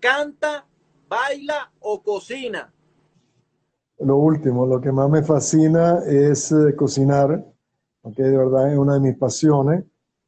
¿canta, 0.01 0.67
baila 1.09 1.71
o 1.79 2.03
cocina? 2.03 2.73
Lo 4.01 4.17
último, 4.17 4.67
lo 4.67 4.81
que 4.81 4.91
más 4.91 5.09
me 5.09 5.23
fascina 5.23 6.01
es 6.05 6.51
eh, 6.51 6.75
cocinar, 6.75 7.45
porque 8.03 8.25
de 8.25 8.37
verdad 8.37 8.73
es 8.73 8.79
una 8.79 8.95
de 8.95 9.01
mis 9.01 9.17
pasiones. 9.17 9.85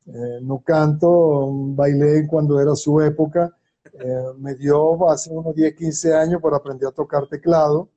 Eh, 0.08 0.40
no 0.42 0.62
canto, 0.64 1.48
bailé 1.74 2.26
cuando 2.26 2.58
era 2.60 2.74
su 2.74 2.98
época, 3.00 3.54
eh, 3.92 4.22
me 4.38 4.54
dio 4.54 5.08
hace 5.10 5.30
unos 5.30 5.54
10, 5.54 5.74
15 5.74 6.14
años 6.14 6.40
por 6.40 6.54
aprender 6.54 6.88
a 6.88 6.92
tocar 6.92 7.28
teclado, 7.28 7.90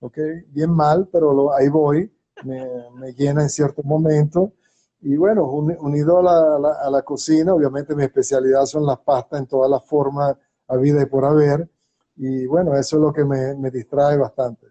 ¿ok? 0.00 0.18
Bien 0.48 0.70
mal, 0.70 1.08
pero 1.12 1.52
ahí 1.54 1.68
voy, 1.68 2.10
me, 2.44 3.12
llena 3.12 3.42
en 3.42 3.50
ciertos 3.50 3.84
momentos. 3.84 4.50
Y 5.00 5.16
bueno, 5.16 5.44
unido 5.50 6.18
a 6.18 6.22
la, 6.22 6.72
a 6.82 6.90
la, 6.90 7.02
cocina, 7.02 7.54
obviamente 7.54 7.94
mi 7.94 8.04
especialidad 8.04 8.64
son 8.64 8.86
las 8.86 8.98
pastas 9.00 9.40
en 9.40 9.46
todas 9.46 9.70
las 9.70 9.84
formas 9.86 10.36
a 10.68 10.76
y 10.82 11.06
por 11.06 11.24
haber. 11.24 11.68
Y 12.16 12.46
bueno, 12.46 12.74
eso 12.76 12.96
es 12.96 13.02
lo 13.02 13.12
que 13.12 13.24
me 13.24 13.70
distrae 13.70 14.16
bastante. 14.16 14.68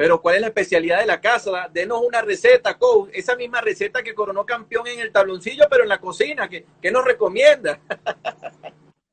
Pero 0.00 0.22
¿cuál 0.22 0.36
es 0.36 0.40
la 0.40 0.46
especialidad 0.46 1.00
de 1.00 1.06
la 1.06 1.20
casa? 1.20 1.68
Denos 1.70 2.00
una 2.00 2.22
receta, 2.22 2.78
coach. 2.78 3.10
Esa 3.12 3.36
misma 3.36 3.60
receta 3.60 4.02
que 4.02 4.14
coronó 4.14 4.46
campeón 4.46 4.86
en 4.86 4.98
el 4.98 5.12
tabloncillo, 5.12 5.64
pero 5.70 5.82
en 5.82 5.90
la 5.90 6.00
cocina. 6.00 6.48
¿Qué, 6.48 6.64
qué 6.80 6.90
nos 6.90 7.04
recomienda? 7.04 7.78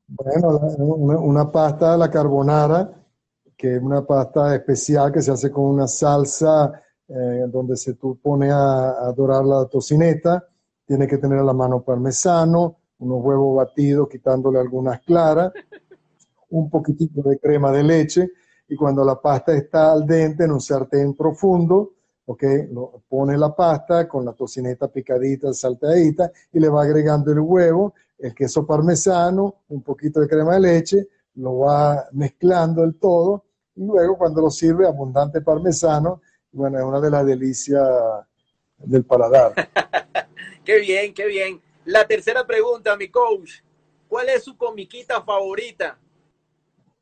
Bueno, 0.06 0.48
una, 0.48 1.52
pasta 1.52 1.92
a 1.92 1.98
la 1.98 2.10
carbonara, 2.10 2.90
que 3.54 3.74
es 3.74 3.82
una 3.82 4.06
pasta 4.06 4.54
especial 4.54 5.12
que 5.12 5.20
se 5.20 5.30
hace 5.30 5.50
con 5.50 5.66
una 5.66 5.86
salsa 5.86 6.80
eh, 7.06 7.44
donde 7.48 7.76
se 7.76 7.92
tú 7.92 8.18
pone 8.18 8.48
a, 8.50 9.12
dorar 9.14 9.44
la 9.44 9.66
tocineta, 9.66 10.48
tiene 10.86 11.06
que 11.06 11.18
tener 11.18 11.38
a 11.40 11.44
la 11.44 11.52
mano 11.52 11.82
parmesano, 11.82 12.78
unos 13.00 13.22
huevos 13.22 13.58
batidos 13.58 14.08
quitándole 14.08 14.58
algunas 14.58 15.02
claras, 15.02 15.52
un 16.48 16.70
poquitito 16.70 17.20
de 17.28 17.38
crema 17.38 17.70
de 17.70 17.82
leche 17.82 18.30
y 18.68 18.76
cuando 18.76 19.04
la 19.04 19.20
pasta 19.20 19.54
está 19.54 19.92
al 19.92 20.06
dente 20.06 20.44
en 20.44 20.52
un 20.52 20.60
sartén 20.60 21.14
profundo, 21.14 21.94
ok, 22.26 22.42
lo, 22.70 23.02
pone 23.08 23.36
la 23.36 23.54
pasta 23.54 24.06
con 24.06 24.24
la 24.24 24.32
tocineta 24.32 24.88
picadita, 24.88 25.52
saltadita 25.52 26.30
y 26.52 26.60
le 26.60 26.68
va 26.68 26.82
agregando 26.82 27.32
el 27.32 27.40
huevo 27.40 27.94
el 28.18 28.34
queso 28.34 28.66
parmesano, 28.66 29.62
un 29.68 29.82
poquito 29.82 30.20
de 30.20 30.28
crema 30.28 30.54
de 30.54 30.60
leche, 30.60 31.08
lo 31.36 31.58
va 31.58 32.08
mezclando 32.12 32.82
el 32.82 32.96
todo 32.96 33.44
y 33.76 33.84
luego 33.84 34.18
cuando 34.18 34.40
lo 34.40 34.50
sirve 34.50 34.86
abundante 34.86 35.40
parmesano, 35.40 36.20
bueno, 36.50 36.78
es 36.78 36.84
una 36.84 37.00
de 37.00 37.10
las 37.10 37.24
delicias 37.24 37.88
del 38.78 39.04
paladar. 39.04 39.52
qué 40.64 40.80
bien, 40.80 41.14
qué 41.14 41.26
bien. 41.26 41.62
La 41.84 42.06
tercera 42.06 42.46
pregunta, 42.46 42.96
mi 42.96 43.08
coach, 43.08 43.62
¿cuál 44.08 44.28
es 44.30 44.42
su 44.44 44.56
comiquita 44.56 45.22
favorita? 45.22 45.98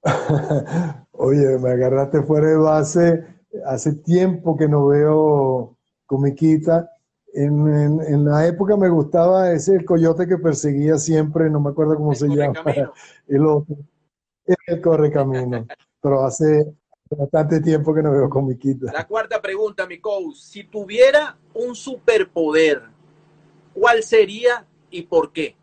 Oye, 1.13 1.59
me 1.59 1.71
agarraste 1.71 2.23
fuera 2.23 2.49
de 2.49 2.57
base. 2.57 3.25
Hace 3.67 3.95
tiempo 3.95 4.57
que 4.57 4.69
no 4.69 4.87
veo 4.87 5.77
comiquita. 6.07 6.91
En, 7.33 8.25
la 8.25 8.47
época 8.47 8.77
me 8.77 8.89
gustaba 8.89 9.53
ese 9.53 9.85
coyote 9.85 10.27
que 10.27 10.39
perseguía 10.39 10.97
siempre, 10.97 11.51
no 11.51 11.61
me 11.61 11.71
acuerdo 11.71 11.97
cómo 11.97 12.15
se 12.15 12.29
llama, 12.29 12.63
el 13.29 13.47
otro, 13.47 13.77
el 14.67 14.81
correcamino. 14.81 15.67
Pero 16.01 16.25
hace 16.25 16.75
bastante 17.11 17.61
tiempo 17.61 17.95
que 17.95 18.03
no 18.03 18.13
veo 18.13 18.31
comiquitas. 18.31 18.93
La 18.93 19.07
cuarta 19.07 19.41
pregunta, 19.43 19.87
mi 19.87 20.01
coach. 20.01 20.37
Si 20.37 20.65
tuviera 20.65 21.37
un 21.53 21.75
superpoder, 21.75 22.83
¿cuál 23.75 24.03
sería 24.03 24.67
y 24.91 25.03
por 25.03 25.33
qué? 25.33 25.57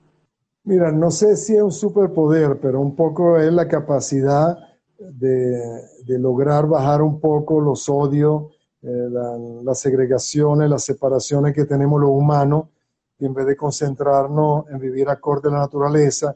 Mira, 0.66 0.94
no 0.94 1.12
sé 1.12 1.36
si 1.36 1.56
es 1.56 1.62
un 1.62 1.74
superpoder, 1.74 2.58
pero 2.62 2.80
un 2.80 2.96
poco 2.96 3.38
es 3.38 3.52
la 3.52 3.68
capacidad 3.68 4.58
de, 4.98 6.18
lograr 6.20 6.68
bajar 6.68 7.02
un 7.02 7.20
poco 7.20 7.60
los 7.60 7.90
odios, 7.90 8.46
eh, 8.82 9.10
las 9.64 9.80
segregaciones, 9.80 10.70
las 10.70 10.84
separaciones 10.84 11.54
que 11.54 11.66
tenemos 11.66 12.00
los 12.00 12.12
humanos, 12.12 12.68
y 13.20 13.26
en 13.26 13.34
vez 13.34 13.46
de 13.46 13.58
concentrarnos 13.58 14.70
en 14.70 14.80
vivir 14.80 15.10
acorde 15.10 15.50
a 15.50 15.52
la 15.52 15.60
naturaleza, 15.60 16.34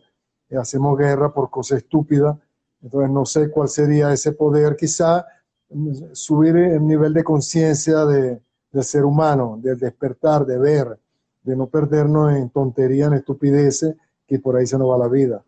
eh, 0.49 0.57
hacemos 0.57 0.97
guerra 0.97 1.34
por 1.34 1.49
cosas 1.49 1.80
estúpidas. 1.80 2.38
Entonces 2.82 3.09
no 3.09 3.25
sé 3.25 3.49
cuál 3.49 3.69
sería 3.69 4.11
ese 4.11 4.34
poder, 4.34 4.75
quizá 4.75 5.25
mm, 5.69 5.93
subir 6.11 6.57
el 6.57 6.86
nivel 6.86 7.13
de 7.13 7.23
conciencia 7.23 8.05
de, 8.05 8.41
del 8.73 8.84
ser 8.84 9.05
humano, 9.05 9.57
del 9.61 9.80
despertar, 9.80 10.45
de 10.45 10.57
ver, 10.57 10.99
de 11.43 11.55
no 11.55 11.67
perdernos 11.67 12.36
en 12.36 12.49
tonterías, 12.49 13.07
en 13.07 13.13
estupideces, 13.15 13.95
que 14.28 14.39
por 14.39 14.57
ahí 14.57 14.67
se 14.67 14.78
nos 14.78 14.89
va 14.89 14.97
la 14.97 15.07
vida. 15.07 15.43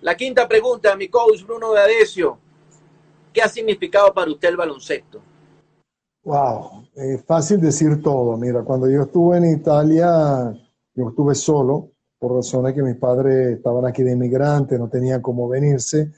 La 0.00 0.16
quinta 0.16 0.48
pregunta, 0.48 0.96
mi 0.96 1.08
coach 1.08 1.44
Bruno 1.46 1.72
D'Adesio. 1.72 2.38
¿Qué 3.32 3.40
ha 3.40 3.48
significado 3.48 4.12
para 4.12 4.30
usted 4.30 4.48
el 4.48 4.56
baloncesto? 4.56 5.20
Wow, 6.24 6.86
es 6.94 7.24
fácil 7.24 7.60
decir 7.60 8.02
todo. 8.02 8.36
Mira, 8.36 8.62
cuando 8.62 8.90
yo 8.90 9.02
estuve 9.02 9.38
en 9.38 9.52
Italia, 9.52 10.52
yo 10.94 11.08
estuve 11.08 11.34
solo, 11.34 11.90
por 12.18 12.34
razones 12.36 12.74
que 12.74 12.82
mis 12.82 12.96
padres 12.96 13.56
estaban 13.56 13.86
aquí 13.86 14.02
de 14.02 14.12
inmigrante, 14.12 14.78
no 14.78 14.88
tenían 14.88 15.22
cómo 15.22 15.48
venirse. 15.48 16.12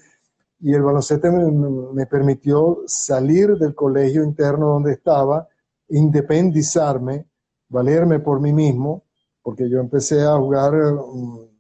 Y 0.61 0.73
el 0.73 0.83
baloncesto 0.83 1.31
me, 1.31 1.51
me 1.93 2.07
permitió 2.07 2.83
salir 2.87 3.57
del 3.57 3.75
colegio 3.75 4.25
interno 4.25 4.69
donde 4.69 4.93
estaba, 4.93 5.47
independizarme, 5.89 7.27
valerme 7.69 8.19
por 8.19 8.41
mí 8.41 8.53
mismo, 8.53 9.05
porque 9.43 9.69
yo 9.69 9.79
empecé 9.79 10.23
a 10.23 10.37
jugar 10.37 10.73
mm, 10.75 11.54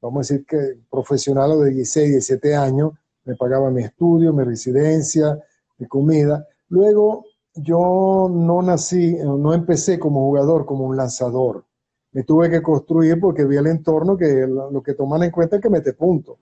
vamos 0.00 0.30
a 0.30 0.34
decir 0.34 0.46
que 0.46 0.80
profesional 0.90 1.58
de 1.60 1.70
16, 1.70 2.10
17 2.10 2.56
años, 2.56 2.92
me 3.24 3.36
pagaba 3.36 3.70
mi 3.70 3.82
estudio, 3.82 4.32
mi 4.32 4.44
residencia, 4.44 5.38
mi 5.78 5.86
comida. 5.86 6.46
Luego 6.68 7.24
yo 7.54 8.28
no 8.30 8.62
nací, 8.62 9.16
no 9.16 9.52
empecé 9.52 9.98
como 9.98 10.20
jugador, 10.20 10.64
como 10.64 10.86
un 10.86 10.96
lanzador. 10.96 11.64
Me 12.12 12.24
tuve 12.24 12.50
que 12.50 12.62
construir 12.62 13.20
porque 13.20 13.44
vi 13.44 13.56
el 13.56 13.66
entorno 13.66 14.16
que 14.16 14.46
lo 14.46 14.82
que 14.82 14.94
toman 14.94 15.22
en 15.24 15.30
cuenta 15.30 15.56
es 15.56 15.62
que 15.62 15.70
mete 15.70 15.92
punto. 15.92 16.38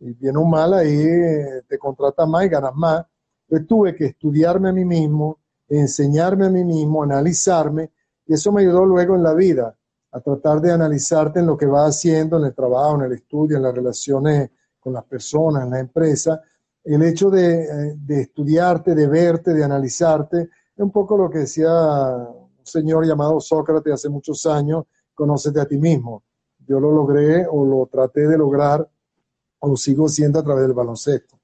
Y 0.00 0.12
bien 0.12 0.36
o 0.36 0.44
mal 0.44 0.74
ahí 0.74 1.00
eh, 1.00 1.62
te 1.66 1.78
contratas 1.78 2.28
más 2.28 2.44
y 2.44 2.48
ganas 2.48 2.74
más. 2.74 3.06
Entonces 3.48 3.66
tuve 3.66 3.94
que 3.94 4.06
estudiarme 4.06 4.70
a 4.70 4.72
mí 4.72 4.84
mismo, 4.84 5.38
enseñarme 5.68 6.46
a 6.46 6.50
mí 6.50 6.64
mismo, 6.64 7.02
analizarme, 7.02 7.90
y 8.26 8.34
eso 8.34 8.52
me 8.52 8.62
ayudó 8.62 8.84
luego 8.84 9.14
en 9.14 9.22
la 9.22 9.34
vida 9.34 9.76
a 10.16 10.20
tratar 10.20 10.62
de 10.62 10.72
analizarte 10.72 11.40
en 11.40 11.46
lo 11.46 11.58
que 11.58 11.66
vas 11.66 11.94
haciendo, 11.94 12.38
en 12.38 12.46
el 12.46 12.54
trabajo, 12.54 12.94
en 12.96 13.02
el 13.02 13.12
estudio, 13.12 13.58
en 13.58 13.62
las 13.62 13.74
relaciones 13.74 14.50
con 14.80 14.94
las 14.94 15.04
personas, 15.04 15.64
en 15.64 15.70
la 15.70 15.78
empresa. 15.78 16.40
El 16.82 17.02
hecho 17.02 17.28
de, 17.28 17.64
eh, 17.64 17.94
de 17.98 18.22
estudiarte, 18.22 18.94
de 18.94 19.06
verte, 19.08 19.52
de 19.52 19.62
analizarte, 19.62 20.40
es 20.40 20.82
un 20.82 20.90
poco 20.90 21.18
lo 21.18 21.28
que 21.28 21.40
decía 21.40 21.68
un 21.68 22.50
señor 22.62 23.06
llamado 23.06 23.38
Sócrates 23.40 23.92
hace 23.92 24.08
muchos 24.08 24.46
años, 24.46 24.84
conócete 25.14 25.60
a 25.60 25.66
ti 25.66 25.76
mismo. 25.76 26.22
Yo 26.66 26.80
lo 26.80 26.90
logré 26.92 27.46
o 27.46 27.66
lo 27.66 27.86
traté 27.86 28.26
de 28.26 28.38
lograr 28.38 28.88
o 29.58 29.76
sigo 29.76 30.08
siendo 30.08 30.38
a 30.38 30.42
través 30.42 30.62
del 30.62 30.72
baloncesto. 30.72 31.38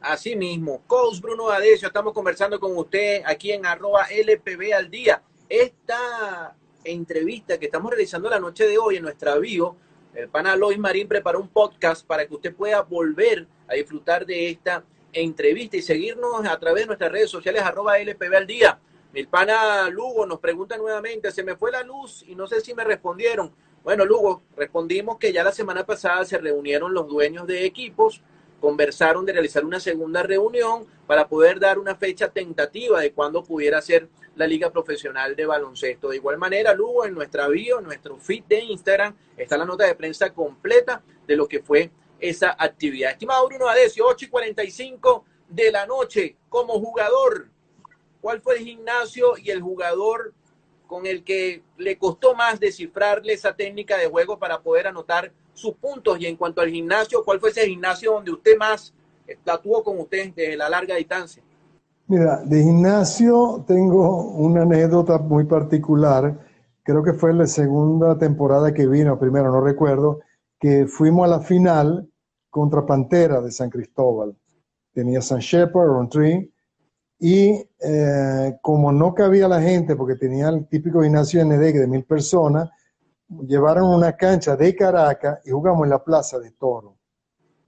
Así 0.00 0.34
mismo, 0.34 0.80
Coach 0.88 1.20
Bruno 1.20 1.50
Adesio, 1.50 1.86
estamos 1.86 2.12
conversando 2.12 2.58
con 2.58 2.76
usted 2.76 3.22
aquí 3.24 3.52
en 3.52 3.64
arroba 3.64 4.06
LPB 4.10 4.74
al 4.76 4.90
día. 4.90 5.22
Esta 5.48 6.56
entrevista 6.84 7.58
que 7.58 7.66
estamos 7.66 7.90
realizando 7.90 8.28
la 8.28 8.40
noche 8.40 8.66
de 8.66 8.78
hoy 8.78 8.96
en 8.96 9.02
nuestra 9.02 9.36
bio, 9.38 9.76
el 10.14 10.28
pana 10.28 10.56
Lois 10.56 10.78
Marín 10.78 11.08
preparó 11.08 11.40
un 11.40 11.48
podcast 11.48 12.06
para 12.06 12.26
que 12.26 12.34
usted 12.34 12.54
pueda 12.54 12.82
volver 12.82 13.46
a 13.66 13.74
disfrutar 13.74 14.26
de 14.26 14.50
esta 14.50 14.84
entrevista 15.12 15.76
y 15.76 15.82
seguirnos 15.82 16.46
a 16.46 16.58
través 16.58 16.82
de 16.82 16.86
nuestras 16.88 17.12
redes 17.12 17.30
sociales 17.30 17.62
arroba 17.62 17.98
LPB 17.98 18.34
al 18.34 18.46
día. 18.46 18.78
Mi 19.12 19.24
pana 19.24 19.88
Lugo 19.90 20.26
nos 20.26 20.40
pregunta 20.40 20.76
nuevamente, 20.76 21.30
se 21.30 21.42
me 21.42 21.56
fue 21.56 21.70
la 21.70 21.82
luz 21.82 22.24
y 22.26 22.34
no 22.34 22.46
sé 22.46 22.60
si 22.60 22.74
me 22.74 22.84
respondieron. 22.84 23.52
Bueno, 23.84 24.04
Lugo, 24.04 24.42
respondimos 24.56 25.18
que 25.18 25.32
ya 25.32 25.42
la 25.42 25.52
semana 25.52 25.84
pasada 25.84 26.24
se 26.24 26.38
reunieron 26.38 26.94
los 26.94 27.08
dueños 27.08 27.46
de 27.46 27.64
equipos, 27.64 28.22
conversaron 28.60 29.26
de 29.26 29.32
realizar 29.32 29.64
una 29.64 29.80
segunda 29.80 30.22
reunión 30.22 30.86
para 31.06 31.26
poder 31.26 31.58
dar 31.58 31.78
una 31.78 31.96
fecha 31.96 32.28
tentativa 32.28 33.00
de 33.00 33.12
cuándo 33.12 33.42
pudiera 33.42 33.82
ser 33.82 34.08
la 34.36 34.46
Liga 34.46 34.70
Profesional 34.70 35.36
de 35.36 35.46
Baloncesto. 35.46 36.08
De 36.08 36.16
igual 36.16 36.38
manera, 36.38 36.74
Lugo, 36.74 37.04
en 37.04 37.14
nuestra 37.14 37.48
bio, 37.48 37.78
en 37.78 37.84
nuestro 37.84 38.16
feed 38.18 38.44
de 38.44 38.60
Instagram, 38.60 39.14
está 39.36 39.56
la 39.56 39.64
nota 39.64 39.86
de 39.86 39.94
prensa 39.94 40.32
completa 40.32 41.02
de 41.26 41.36
lo 41.36 41.46
que 41.46 41.60
fue 41.60 41.90
esa 42.18 42.56
actividad. 42.58 43.10
Estimado 43.10 43.46
Bruno 43.46 43.68
Adesio, 43.68 44.06
8 44.06 44.26
y 44.26 44.28
45 44.28 45.24
de 45.48 45.72
la 45.72 45.86
noche, 45.86 46.36
como 46.48 46.74
jugador, 46.74 47.48
¿cuál 48.20 48.40
fue 48.40 48.56
el 48.58 48.64
gimnasio 48.64 49.36
y 49.36 49.50
el 49.50 49.60
jugador 49.60 50.32
con 50.86 51.06
el 51.06 51.24
que 51.24 51.62
le 51.76 51.98
costó 51.98 52.34
más 52.34 52.60
descifrarle 52.60 53.32
esa 53.32 53.54
técnica 53.54 53.96
de 53.96 54.08
juego 54.08 54.38
para 54.38 54.60
poder 54.60 54.86
anotar 54.86 55.32
sus 55.52 55.74
puntos? 55.74 56.18
Y 56.20 56.26
en 56.26 56.36
cuanto 56.36 56.60
al 56.60 56.70
gimnasio, 56.70 57.24
¿cuál 57.24 57.40
fue 57.40 57.50
ese 57.50 57.66
gimnasio 57.66 58.12
donde 58.12 58.30
usted 58.30 58.56
más 58.56 58.94
la 59.44 59.60
tuvo 59.60 59.82
con 59.82 59.98
usted 59.98 60.32
desde 60.34 60.56
la 60.56 60.68
larga 60.68 60.94
distancia? 60.96 61.42
De 62.12 62.62
gimnasio 62.62 63.64
tengo 63.66 64.32
una 64.32 64.62
anécdota 64.62 65.16
muy 65.16 65.44
particular. 65.44 66.38
Creo 66.82 67.02
que 67.02 67.14
fue 67.14 67.32
la 67.32 67.46
segunda 67.46 68.18
temporada 68.18 68.74
que 68.74 68.86
vino, 68.86 69.18
primero 69.18 69.50
no 69.50 69.62
recuerdo, 69.62 70.20
que 70.60 70.86
fuimos 70.86 71.24
a 71.24 71.38
la 71.38 71.40
final 71.40 72.06
contra 72.50 72.84
Pantera 72.84 73.40
de 73.40 73.50
San 73.50 73.70
Cristóbal. 73.70 74.36
Tenía 74.92 75.22
San 75.22 75.38
Shepard, 75.38 75.86
Rontry, 75.86 76.52
y 77.18 77.66
eh, 77.80 78.58
como 78.60 78.92
no 78.92 79.14
cabía 79.14 79.48
la 79.48 79.62
gente, 79.62 79.96
porque 79.96 80.16
tenía 80.16 80.50
el 80.50 80.68
típico 80.68 81.00
gimnasio 81.00 81.42
ND 81.42 81.72
de 81.72 81.86
mil 81.86 82.04
personas, 82.04 82.68
llevaron 83.46 83.88
una 83.88 84.14
cancha 84.18 84.54
de 84.54 84.76
Caracas 84.76 85.38
y 85.46 85.50
jugamos 85.50 85.84
en 85.84 85.90
la 85.90 86.04
Plaza 86.04 86.38
de 86.38 86.50
Toro. 86.50 86.98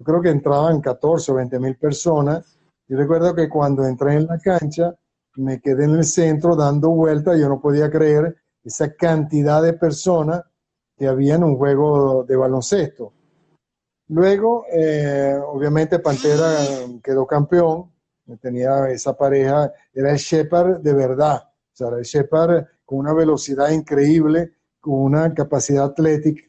Creo 0.05 0.21
que 0.21 0.29
entraban 0.29 0.83
14 0.83 1.33
o 1.33 1.35
20 1.37 1.59
mil 1.61 1.79
personas 1.79 2.54
yo 2.87 2.97
recuerdo 2.97 3.35
que 3.35 3.49
cuando 3.49 3.87
entré 3.87 4.15
en 4.15 4.27
la 4.27 4.39
cancha, 4.39 4.95
me 5.37 5.61
quedé 5.61 5.85
en 5.85 5.97
el 5.97 6.05
centro 6.05 6.55
dando 6.55 6.91
vueltas, 6.91 7.39
yo 7.39 7.49
no 7.49 7.61
podía 7.61 7.91
creer 7.91 8.37
esa 8.63 8.95
cantidad 8.95 9.63
de 9.63 9.73
personas 9.73 10.43
que 10.97 11.07
había 11.07 11.35
en 11.35 11.45
un 11.45 11.57
juego 11.57 12.25
de 12.25 12.37
baloncesto. 12.37 13.13
Luego, 14.09 14.67
eh, 14.71 15.35
obviamente, 15.47 15.99
Pantera 15.99 16.57
quedó 17.03 17.27
campeón, 17.27 17.91
tenía 18.41 18.89
esa 18.91 19.17
pareja, 19.17 19.73
era 19.93 20.11
el 20.11 20.19
Shepard 20.19 20.81
de 20.81 20.93
verdad, 20.93 21.43
o 21.43 21.77
sea, 21.77 21.89
era 21.89 21.99
el 21.99 22.05
Shepard 22.05 22.65
con 22.85 22.99
una 22.99 23.15
velocidad 23.15 23.71
increíble, 23.71 24.53
con 24.81 24.95
una 24.95 25.33
capacidad 25.33 25.87
atlética 25.87 26.45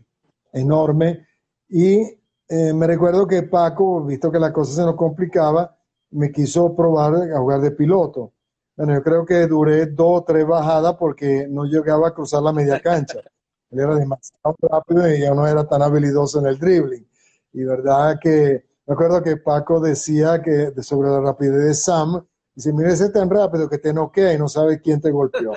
enorme, 0.52 1.26
y 1.70 2.02
eh, 2.48 2.74
me 2.74 2.88
recuerdo 2.88 3.26
que 3.26 3.44
Paco, 3.44 4.04
visto 4.04 4.32
que 4.32 4.40
la 4.40 4.54
cosa 4.54 4.74
se 4.74 4.82
nos 4.82 4.96
complicaba, 4.96 5.75
me 6.16 6.32
quiso 6.32 6.76
probar 6.76 7.16
a 7.16 7.38
jugar 7.38 7.62
de 7.62 7.72
piloto. 7.72 8.32
Bueno, 8.76 8.94
yo 8.94 9.04
creo 9.04 9.26
que 9.26 9.48
duré 9.48 9.86
dos 9.88 10.22
o 10.22 10.24
tres 10.24 10.46
bajadas 10.48 10.96
porque 10.96 11.48
no 11.50 11.66
llegaba 11.66 12.10
a 12.10 12.14
cruzar 12.14 12.42
la 12.42 12.54
media 12.54 12.80
cancha. 12.80 13.20
Él 13.72 13.80
era 13.80 13.96
demasiado 13.96 14.56
rápido 14.62 15.14
y 15.14 15.22
yo 15.22 15.34
no 15.34 15.46
era 15.46 15.68
tan 15.68 15.82
habilidoso 15.82 16.40
en 16.40 16.48
el 16.48 16.58
dribbling. 16.58 17.06
Y 17.54 17.64
verdad 17.64 18.18
que 18.22 18.66
me 18.86 18.94
acuerdo 18.94 19.22
que 19.22 19.38
Paco 19.38 19.80
decía 19.80 20.42
que 20.42 20.72
sobre 20.82 21.10
la 21.10 21.20
rapidez 21.20 21.66
de 21.66 21.74
Sam, 21.74 22.26
dice, 22.54 22.72
mire, 22.72 22.94
ese 22.94 23.10
tan 23.10 23.30
rápido 23.30 23.68
que 23.68 23.80
te 23.80 23.94
noquea 23.94 24.34
y 24.34 24.38
no 24.38 24.48
sabe 24.48 24.80
quién 24.80 25.02
te 25.02 25.12
golpeó. 25.12 25.54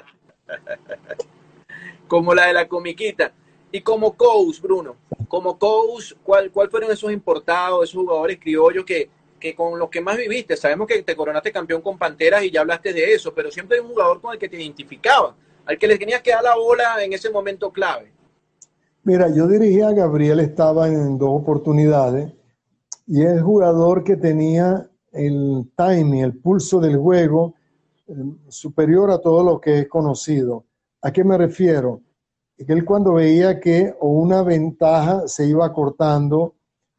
como 2.09 2.34
la 2.34 2.46
de 2.46 2.54
la 2.54 2.66
comiquita. 2.68 3.32
Y 3.70 3.82
como 3.82 4.16
coach, 4.16 4.61
Bruno, 4.62 4.96
como 5.28 5.59
coach, 5.59 6.14
¿cuál, 6.22 6.50
¿cuál 6.50 6.70
fueron 6.70 6.90
esos 6.90 7.12
importados, 7.12 7.84
esos 7.84 8.02
jugadores 8.02 8.38
criollos 8.40 8.84
que, 8.84 9.11
que 9.39 9.55
con 9.55 9.78
los 9.78 9.89
que 9.89 10.01
más 10.01 10.16
viviste. 10.16 10.57
Sabemos 10.57 10.86
que 10.86 11.03
te 11.03 11.16
coronaste 11.16 11.53
campeón 11.53 11.82
con 11.82 11.99
Panteras 11.99 12.43
y 12.45 12.51
ya 12.51 12.61
hablaste 12.61 12.93
de 12.93 13.12
eso, 13.14 13.32
pero 13.34 13.51
siempre 13.51 13.78
hay 13.78 13.84
un 13.84 13.91
jugador 13.91 14.20
con 14.20 14.32
el 14.32 14.39
que 14.39 14.49
te 14.49 14.61
identificaba, 14.61 15.34
al 15.66 15.78
que 15.78 15.86
le 15.86 15.99
tenías 15.99 16.22
que 16.22 16.30
dar 16.30 16.43
la 16.43 16.57
bola 16.57 17.03
en 17.03 17.12
ese 17.12 17.30
momento 17.30 17.70
clave. 17.70 18.12
Mira, 19.05 19.28
yo 19.34 19.47
dirigía 19.47 19.89
a 19.89 19.93
Gabriel, 19.93 20.41
estaba 20.41 20.89
en 20.89 21.16
dos 21.16 21.30
oportunidades, 21.32 22.32
y 23.07 23.22
es 23.22 23.30
el 23.30 23.43
jugador 23.43 24.05
que 24.05 24.16
tenía 24.16 24.91
el 25.12 25.70
timing, 25.74 26.24
el 26.24 26.36
pulso 26.36 26.80
del 26.80 26.99
juego 26.99 27.55
eh, 28.07 28.12
superior 28.49 29.11
a 29.11 29.18
todo 29.18 29.43
lo 29.43 29.61
que 29.61 29.78
he 29.78 29.89
conocido. 29.89 30.66
¿A 31.01 31.12
qué 31.12 31.24
me 31.24 31.39
refiero? 31.39 32.03
Que 32.57 32.72
él 32.72 32.84
cuando 32.84 33.14
veía 33.14 33.61
que 33.61 33.95
o 34.01 34.09
una 34.09 34.43
ventaja 34.43 35.26
se 35.26 35.47
iba 35.47 35.72
cortando 35.72 36.57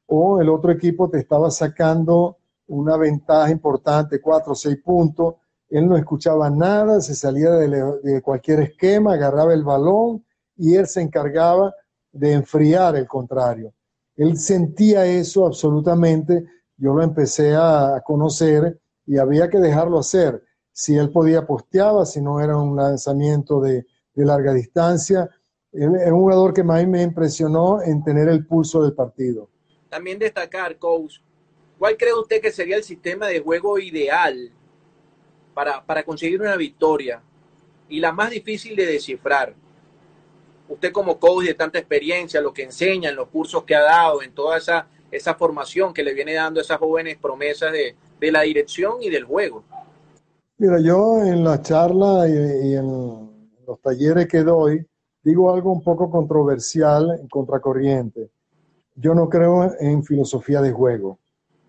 o 0.09 0.41
el 0.41 0.49
otro 0.49 0.71
equipo 0.71 1.09
te 1.09 1.19
estaba 1.19 1.51
sacando 1.51 2.37
una 2.67 2.97
ventaja 2.97 3.49
importante, 3.51 4.19
cuatro 4.19 4.53
o 4.53 4.55
seis 4.55 4.77
puntos, 4.83 5.35
él 5.69 5.87
no 5.87 5.95
escuchaba 5.95 6.49
nada, 6.49 6.99
se 6.99 7.13
salía 7.13 7.51
de, 7.51 8.21
cualquier 8.23 8.61
esquema, 8.61 9.13
agarraba 9.13 9.53
el 9.53 9.63
balón 9.63 10.25
y 10.57 10.75
él 10.75 10.87
se 10.87 11.01
encargaba 11.01 11.73
de 12.11 12.33
enfriar 12.33 12.95
el 12.95 13.07
contrario. 13.07 13.71
Él 14.15 14.37
sentía 14.37 15.05
eso 15.05 15.45
absolutamente, 15.45 16.43
yo 16.75 16.93
lo 16.93 17.03
empecé 17.03 17.55
a 17.55 18.01
conocer 18.03 18.79
y 19.05 19.17
había 19.17 19.47
que 19.47 19.59
dejarlo 19.59 19.99
hacer. 19.99 20.43
Si 20.71 20.97
él 20.97 21.11
podía 21.11 21.45
posteaba, 21.45 22.05
si 22.05 22.19
no 22.19 22.39
era 22.39 22.57
un 22.57 22.75
lanzamiento 22.75 23.61
de, 23.61 23.85
larga 24.15 24.53
distancia. 24.53 25.29
es 25.71 25.87
un 25.87 26.19
jugador 26.19 26.53
que 26.53 26.63
más 26.63 26.85
me 26.85 27.03
impresionó 27.03 27.81
en 27.81 28.03
tener 28.03 28.27
el 28.27 28.45
pulso 28.45 28.83
del 28.83 28.93
partido. 28.93 29.48
También 29.89 30.19
destacar, 30.19 30.77
coach, 30.77 31.15
¿cuál 31.77 31.97
cree 31.97 32.13
usted 32.13 32.41
que 32.41 32.51
sería 32.51 32.77
el 32.77 32.83
sistema 32.83 33.27
de 33.27 33.39
juego 33.39 33.79
ideal 33.79 34.51
para, 35.53 35.83
para 35.83 36.03
conseguir 36.03 36.41
una 36.41 36.55
victoria 36.55 37.21
y 37.87 37.99
la 37.99 38.11
más 38.11 38.29
difícil 38.29 38.75
de 38.75 38.85
descifrar? 38.85 39.55
Usted 40.67 40.91
como 40.91 41.19
coach 41.19 41.45
de 41.45 41.55
tanta 41.55 41.79
experiencia, 41.79 42.39
lo 42.41 42.53
que 42.53 42.63
enseña 42.63 43.09
en 43.09 43.15
los 43.15 43.29
cursos 43.29 43.63
que 43.63 43.75
ha 43.75 43.81
dado, 43.81 44.21
en 44.21 44.33
toda 44.33 44.57
esa, 44.57 44.87
esa 45.09 45.33
formación 45.33 45.93
que 45.93 46.03
le 46.03 46.13
viene 46.13 46.35
dando 46.35 46.59
a 46.59 46.63
esas 46.63 46.77
jóvenes 46.77 47.17
promesas 47.17 47.71
de, 47.71 47.95
de 48.19 48.31
la 48.31 48.41
dirección 48.41 49.01
y 49.01 49.09
del 49.09 49.23
juego. 49.23 49.63
Mira, 50.57 50.77
yo 50.79 51.23
en 51.23 51.43
la 51.43 51.61
charla 51.61 52.27
y, 52.27 52.75
en 52.75 53.55
los 53.65 53.81
talleres 53.81 54.27
que 54.27 54.43
doy, 54.43 54.85
digo 55.23 55.53
algo 55.53 55.71
un 55.71 55.81
poco 55.81 56.11
controversial, 56.11 57.17
en 57.19 57.29
contracorriente. 57.29 58.29
Yo 59.01 59.15
no 59.15 59.29
creo 59.29 59.71
en 59.79 60.03
filosofía 60.03 60.61
de 60.61 60.71
juego. 60.73 61.19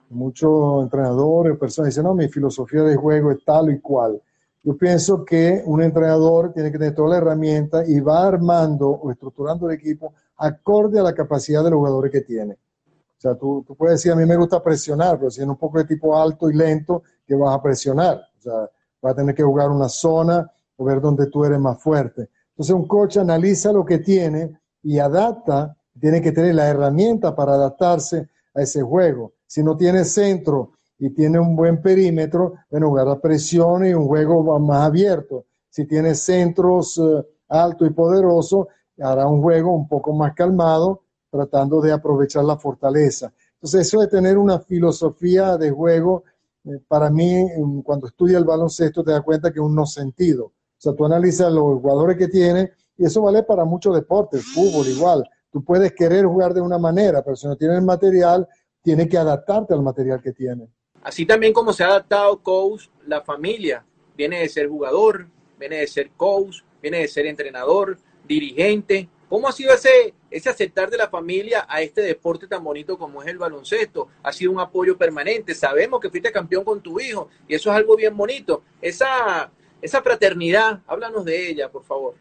Muchos 0.08 0.82
entrenadores 0.82 1.56
personas 1.56 1.90
dicen, 1.90 2.04
no, 2.04 2.14
mi 2.14 2.28
filosofía 2.28 2.82
de 2.82 2.96
juego 2.96 3.30
es 3.30 3.44
tal 3.44 3.70
y 3.70 3.78
cual. 3.78 4.20
Yo 4.64 4.76
pienso 4.76 5.24
que 5.24 5.62
un 5.64 5.80
entrenador 5.80 6.52
tiene 6.52 6.72
que 6.72 6.78
tener 6.78 6.94
toda 6.94 7.10
la 7.10 7.16
herramienta 7.18 7.86
y 7.86 8.00
va 8.00 8.26
armando 8.26 8.88
o 8.88 9.10
estructurando 9.12 9.70
el 9.70 9.76
equipo 9.76 10.12
acorde 10.36 10.98
a 10.98 11.04
la 11.04 11.14
capacidad 11.14 11.62
de 11.62 11.70
los 11.70 11.78
jugadores 11.78 12.10
que 12.10 12.22
tiene. 12.22 12.54
O 12.54 13.20
sea, 13.20 13.34
tú, 13.36 13.64
puedes 13.78 13.98
decir, 13.98 14.10
a 14.10 14.16
mí 14.16 14.26
me 14.26 14.36
gusta 14.36 14.62
presionar, 14.62 15.18
pero 15.18 15.30
si 15.30 15.40
es 15.40 15.46
un 15.46 15.56
poco 15.56 15.78
de 15.78 15.84
tipo 15.84 16.18
alto 16.18 16.50
y 16.50 16.54
lento, 16.54 17.02
¿qué 17.26 17.36
vas 17.36 17.54
a 17.54 17.62
presionar? 17.62 18.20
O 18.38 18.42
sea, 18.42 18.70
vas 19.00 19.12
a 19.12 19.14
tener 19.14 19.34
que 19.34 19.42
jugar 19.42 19.70
una 19.70 19.88
zona 19.88 20.50
o 20.76 20.84
ver 20.84 21.00
dónde 21.00 21.26
tú 21.26 21.44
eres 21.44 21.60
más 21.60 21.80
fuerte. 21.80 22.28
Entonces 22.50 22.74
un 22.74 22.88
coach 22.88 23.18
analiza 23.18 23.72
lo 23.72 23.84
que 23.84 23.98
tiene 23.98 24.58
y 24.82 24.98
adapta, 24.98 25.76
tiene 25.98 26.20
que 26.20 26.32
tener 26.32 26.54
la 26.54 26.68
herramienta 26.68 27.34
para 27.34 27.54
adaptarse 27.54 28.28
a 28.54 28.62
ese 28.62 28.82
juego. 28.82 29.32
Si 29.46 29.62
no 29.62 29.76
tiene 29.76 30.04
centro 30.04 30.72
y 30.98 31.10
tiene 31.10 31.38
un 31.38 31.56
buen 31.56 31.80
perímetro, 31.80 32.54
bueno, 32.70 32.88
jugar 32.88 33.08
a 33.08 33.20
presión 33.20 33.86
y 33.86 33.94
un 33.94 34.06
juego 34.06 34.58
más 34.60 34.86
abierto. 34.86 35.46
Si 35.68 35.86
tiene 35.86 36.14
centros 36.14 36.98
eh, 36.98 37.26
alto 37.48 37.86
y 37.86 37.90
poderoso, 37.90 38.68
hará 39.00 39.26
un 39.26 39.40
juego 39.40 39.72
un 39.72 39.88
poco 39.88 40.12
más 40.12 40.34
calmado, 40.34 41.02
tratando 41.30 41.80
de 41.80 41.92
aprovechar 41.92 42.44
la 42.44 42.56
fortaleza. 42.56 43.32
Entonces, 43.54 43.86
eso 43.86 44.00
de 44.00 44.08
tener 44.08 44.36
una 44.36 44.58
filosofía 44.58 45.56
de 45.56 45.70
juego 45.70 46.24
eh, 46.64 46.80
para 46.86 47.10
mí, 47.10 47.46
cuando 47.84 48.06
estudia 48.06 48.38
el 48.38 48.44
baloncesto, 48.44 49.02
te 49.02 49.12
das 49.12 49.22
cuenta 49.22 49.50
que 49.50 49.58
es 49.58 49.64
un 49.64 49.74
no 49.74 49.86
sentido. 49.86 50.46
O 50.46 50.82
sea, 50.82 50.94
tú 50.94 51.04
analizas 51.04 51.52
los 51.52 51.80
jugadores 51.80 52.16
que 52.16 52.28
tiene 52.28 52.72
y 52.96 53.04
eso 53.04 53.22
vale 53.22 53.42
para 53.42 53.64
muchos 53.64 53.94
deportes, 53.94 54.44
fútbol 54.44 54.86
igual. 54.86 55.28
Tú 55.50 55.64
puedes 55.64 55.92
querer 55.92 56.24
jugar 56.26 56.54
de 56.54 56.60
una 56.60 56.78
manera, 56.78 57.22
pero 57.22 57.36
si 57.36 57.46
no 57.46 57.56
tienes 57.56 57.82
material, 57.82 58.46
tienes 58.82 59.08
que 59.08 59.18
adaptarte 59.18 59.74
al 59.74 59.82
material 59.82 60.20
que 60.22 60.32
tiene. 60.32 60.68
Así 61.02 61.26
también 61.26 61.52
como 61.52 61.72
se 61.72 61.82
ha 61.82 61.88
adaptado 61.88 62.42
coach, 62.42 62.88
la 63.06 63.22
familia 63.22 63.84
viene 64.16 64.40
de 64.40 64.48
ser 64.48 64.68
jugador, 64.68 65.26
viene 65.58 65.76
de 65.76 65.86
ser 65.86 66.10
coach, 66.12 66.58
viene 66.80 66.98
de 66.98 67.08
ser 67.08 67.26
entrenador, 67.26 67.98
dirigente, 68.26 69.08
¿Cómo 69.30 69.46
ha 69.46 69.52
sido 69.52 69.72
ese, 69.72 70.12
ese 70.28 70.50
aceptar 70.50 70.90
de 70.90 70.96
la 70.96 71.08
familia 71.08 71.64
a 71.68 71.80
este 71.82 72.00
deporte 72.00 72.48
tan 72.48 72.64
bonito 72.64 72.98
como 72.98 73.22
es 73.22 73.28
el 73.28 73.38
baloncesto? 73.38 74.08
Ha 74.24 74.32
sido 74.32 74.50
un 74.50 74.58
apoyo 74.58 74.98
permanente. 74.98 75.54
Sabemos 75.54 76.00
que 76.00 76.10
fuiste 76.10 76.32
campeón 76.32 76.64
con 76.64 76.80
tu 76.80 76.98
hijo 76.98 77.28
y 77.46 77.54
eso 77.54 77.70
es 77.70 77.76
algo 77.76 77.94
bien 77.94 78.16
bonito. 78.16 78.64
Esa, 78.82 79.52
esa 79.80 80.02
fraternidad, 80.02 80.80
háblanos 80.84 81.24
de 81.24 81.48
ella, 81.48 81.70
por 81.70 81.84
favor. 81.84 82.16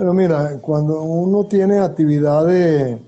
Pero 0.00 0.14
mira, 0.14 0.58
cuando 0.62 1.02
uno 1.02 1.44
tiene 1.44 1.78
actividades 1.78 2.98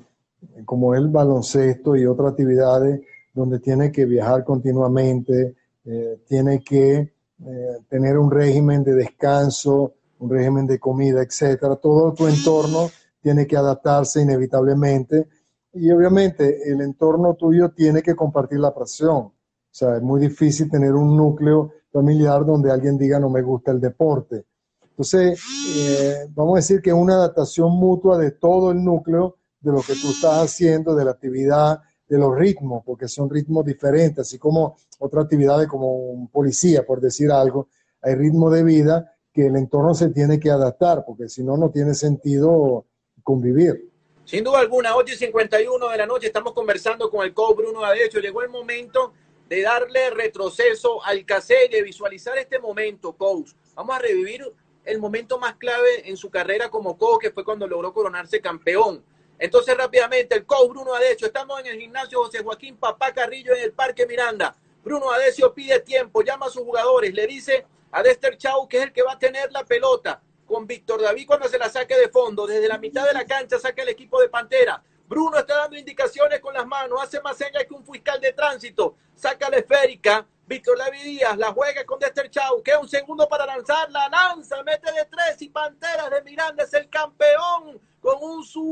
como 0.66 0.95
el 0.95 1.09
baloncesto 1.09 1.97
y 1.97 2.05
otras 2.05 2.32
actividades 2.32 3.01
donde 3.32 3.61
tiene 3.61 3.90
que 3.90 4.05
viajar 4.05 4.45
continuamente, 4.45 5.57
eh, 5.86 6.20
tiene 6.28 6.62
que 6.62 6.97
eh, 6.99 7.78
tener 7.88 8.18
un 8.18 8.30
régimen 8.30 8.84
de 8.84 8.93
descanso, 8.93 9.95
un 10.18 10.28
régimen 10.28 10.66
de 10.66 10.78
comida, 10.78 11.22
etcétera. 11.22 11.76
Todo 11.76 12.12
tu 12.12 12.28
entorno 12.28 12.90
tiene 13.22 13.47
que 13.47 13.57
adaptarse 13.57 14.20
inevitablemente 14.20 15.28
y 15.72 15.90
obviamente 15.90 16.70
el 16.70 16.82
entorno 16.82 17.32
tuyo 17.36 17.70
tiene 17.70 18.03
que 18.03 18.14
compartir 18.14 18.59
la 18.59 18.74
presión. 18.74 19.16
O 19.16 19.32
sea, 19.70 19.97
es 19.97 20.03
muy 20.03 20.20
difícil 20.20 20.70
tener 20.70 20.93
un 20.93 21.16
núcleo 21.16 21.72
familiar 21.90 22.45
donde 22.45 22.70
alguien 22.70 22.99
diga 22.99 23.18
no 23.18 23.30
me 23.30 23.40
gusta 23.40 23.72
el 23.72 23.80
deporte. 23.80 24.45
Entonces, 24.93 25.40
eh, 25.76 26.26
vamos 26.34 26.55
a 26.55 26.57
decir 26.57 26.82
que 26.82 26.90
es 26.90 26.97
una 26.97 27.14
adaptación 27.14 27.72
mutua 27.72 28.18
de 28.18 28.32
todo 28.32 28.72
el 28.72 28.84
núcleo 28.84 29.38
de 29.61 29.72
lo 29.72 29.80
que 29.80 29.95
tú 29.95 30.11
estás 30.11 30.43
haciendo, 30.43 30.95
de 30.95 31.05
la 31.05 31.12
actividad, 31.12 31.80
de 32.07 32.18
los 32.18 32.36
ritmos, 32.36 32.82
porque 32.84 33.09
son 33.09 33.30
ritmos 33.30 33.64
diferentes, 33.64 34.26
así 34.26 34.38
como 34.38 34.76
otras 34.99 35.24
actividades 35.24 35.66
como 35.66 35.95
un 35.95 36.28
policía, 36.28 36.84
por 36.84 37.01
decir 37.01 37.30
algo, 37.30 37.68
hay 38.03 38.14
ritmo 38.16 38.51
de 38.51 38.64
vida 38.64 39.16
que 39.32 39.47
el 39.47 39.57
entorno 39.57 39.95
se 39.95 40.11
tiene 40.11 40.38
que 40.38 40.51
adaptar, 40.51 41.05
porque 41.07 41.28
si 41.30 41.43
no, 41.43 41.57
no 41.57 41.70
tiene 41.70 41.95
sentido 41.95 42.84
convivir. 43.22 43.90
Sin 44.26 44.45
duda 44.45 44.61
alguna, 44.61 44.95
8 44.95 45.14
y 45.14 45.16
51 45.16 45.88
de 45.88 45.97
la 45.97 46.07
noche 46.07 46.26
estamos 46.26 46.53
conversando 46.53 47.11
con 47.11 47.24
el 47.24 47.32
coach 47.32 47.57
Bruno 47.57 47.82
Adecho. 47.82 48.20
Llegó 48.20 48.43
el 48.43 48.51
momento 48.51 49.14
de 49.49 49.62
darle 49.62 50.11
retroceso 50.11 51.03
al 51.05 51.24
cassette, 51.24 51.72
de 51.72 51.82
visualizar 51.82 52.36
este 52.36 52.59
momento, 52.59 53.16
coach. 53.16 53.53
Vamos 53.74 53.97
a 53.97 53.99
revivir 53.99 54.45
el 54.85 54.99
momento 54.99 55.39
más 55.39 55.57
clave 55.57 56.09
en 56.09 56.16
su 56.16 56.30
carrera 56.30 56.68
como 56.70 56.97
coach, 56.99 57.20
que 57.22 57.30
fue 57.30 57.45
cuando 57.45 57.66
logró 57.66 57.93
coronarse 57.93 58.41
campeón. 58.41 59.05
Entonces, 59.39 59.76
rápidamente, 59.76 60.35
el 60.35 60.47
coach 60.47 60.70
Bruno 60.70 60.95
Adecho. 60.95 61.26
Estamos 61.26 61.61
en 61.61 61.66
el 61.66 61.80
gimnasio 61.80 62.22
José 62.22 62.43
Joaquín 62.43 62.76
Papá 62.76 63.12
Carrillo 63.12 63.55
en 63.55 63.62
el 63.62 63.72
Parque 63.72 64.07
Miranda. 64.07 64.57
Bruno 64.85 65.11
Adecio 65.11 65.55
pide 65.55 65.80
tiempo, 65.80 66.22
llama 66.22 66.47
a 66.47 66.51
sus 66.51 66.62
jugadores, 66.62 67.14
le 67.14 67.26
dice 67.26 67.66
a 67.93 68.03
Dexter 68.03 68.37
Chau, 68.37 68.68
que 68.68 68.78
es 68.78 68.83
el 68.85 68.93
que 68.93 69.03
va 69.03 69.12
a 69.12 69.18
tener 69.18 69.53
la 69.53 69.64
pelota, 69.64 70.20
con 70.47 70.66
Víctor 70.66 71.01
David 71.01 71.26
cuando 71.26 71.49
se 71.49 71.59
la 71.59 71.68
saque 71.68 71.97
de 71.97 72.09
fondo, 72.09 72.47
desde 72.47 72.68
la 72.68 72.78
mitad 72.78 73.07
de 73.07 73.12
la 73.12 73.24
cancha 73.24 73.59
saca 73.59 73.83
el 73.83 73.89
equipo 73.89 74.20
de 74.20 74.28
Pantera. 74.28 74.83
Bruno 75.09 75.39
está 75.39 75.57
dando 75.57 75.76
indicaciones 75.76 76.41
con 76.41 76.55
las 76.55 76.66
manos, 76.66 77.01
hace 77.03 77.20
más 77.20 77.37
señas 77.37 77.64
que 77.64 77.74
un 77.74 77.85
fiscal 77.85 78.20
de 78.20 78.33
tránsito, 78.33 78.97
saca 79.14 79.51
la 79.51 79.59
esférica, 79.59 80.26
Víctor 80.53 80.76
David 80.76 81.03
Díaz 81.03 81.38
la 81.38 81.50
juega 81.50 81.82
con 81.86 81.98
Dexter 81.98 82.28
Chau, 82.28 82.62
queda 82.62 82.78
un 82.78 82.86
segundo 82.86 83.26
para 83.26 83.46
lanzar, 83.46 83.90
la 83.90 84.07
lanza, 84.11 84.62
mete 84.62 84.92
de 84.92 85.07
tres 85.07 85.40
y 85.40 85.48
Panteras 85.48 86.11
de 86.11 86.20
Miranda 86.20 86.64
es 86.64 86.74
el 86.74 86.90
campeón 86.90 87.80
con 88.03 88.22
un 88.22 88.44
zumba. 88.44 88.66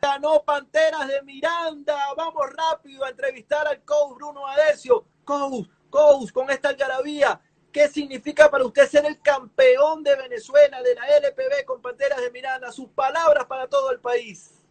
Ganó 0.00 0.44
Panteras 0.44 1.08
de 1.08 1.22
Miranda. 1.22 1.98
Vamos 2.16 2.44
rápido 2.56 3.04
a 3.04 3.08
entrevistar 3.08 3.66
al 3.66 3.82
coach 3.82 4.14
Bruno 4.14 4.46
Adesio. 4.46 5.04
Coach, 5.24 5.66
coach, 5.90 6.30
con 6.30 6.48
esta 6.50 6.68
algarabía, 6.68 7.40
¿qué 7.72 7.88
significa 7.88 8.48
para 8.48 8.64
usted 8.64 8.88
ser 8.88 9.06
el 9.06 9.20
campeón 9.20 10.04
de 10.04 10.14
Venezuela, 10.14 10.80
de 10.82 10.94
la 10.94 11.08
LPB 11.18 11.64
con 11.64 11.82
Panteras 11.82 12.20
de 12.20 12.30
Miranda? 12.30 12.70
Sus 12.70 12.90
palabras 12.90 13.46
para 13.46 13.66
todo 13.66 13.90
el 13.90 13.98
país. 13.98 14.63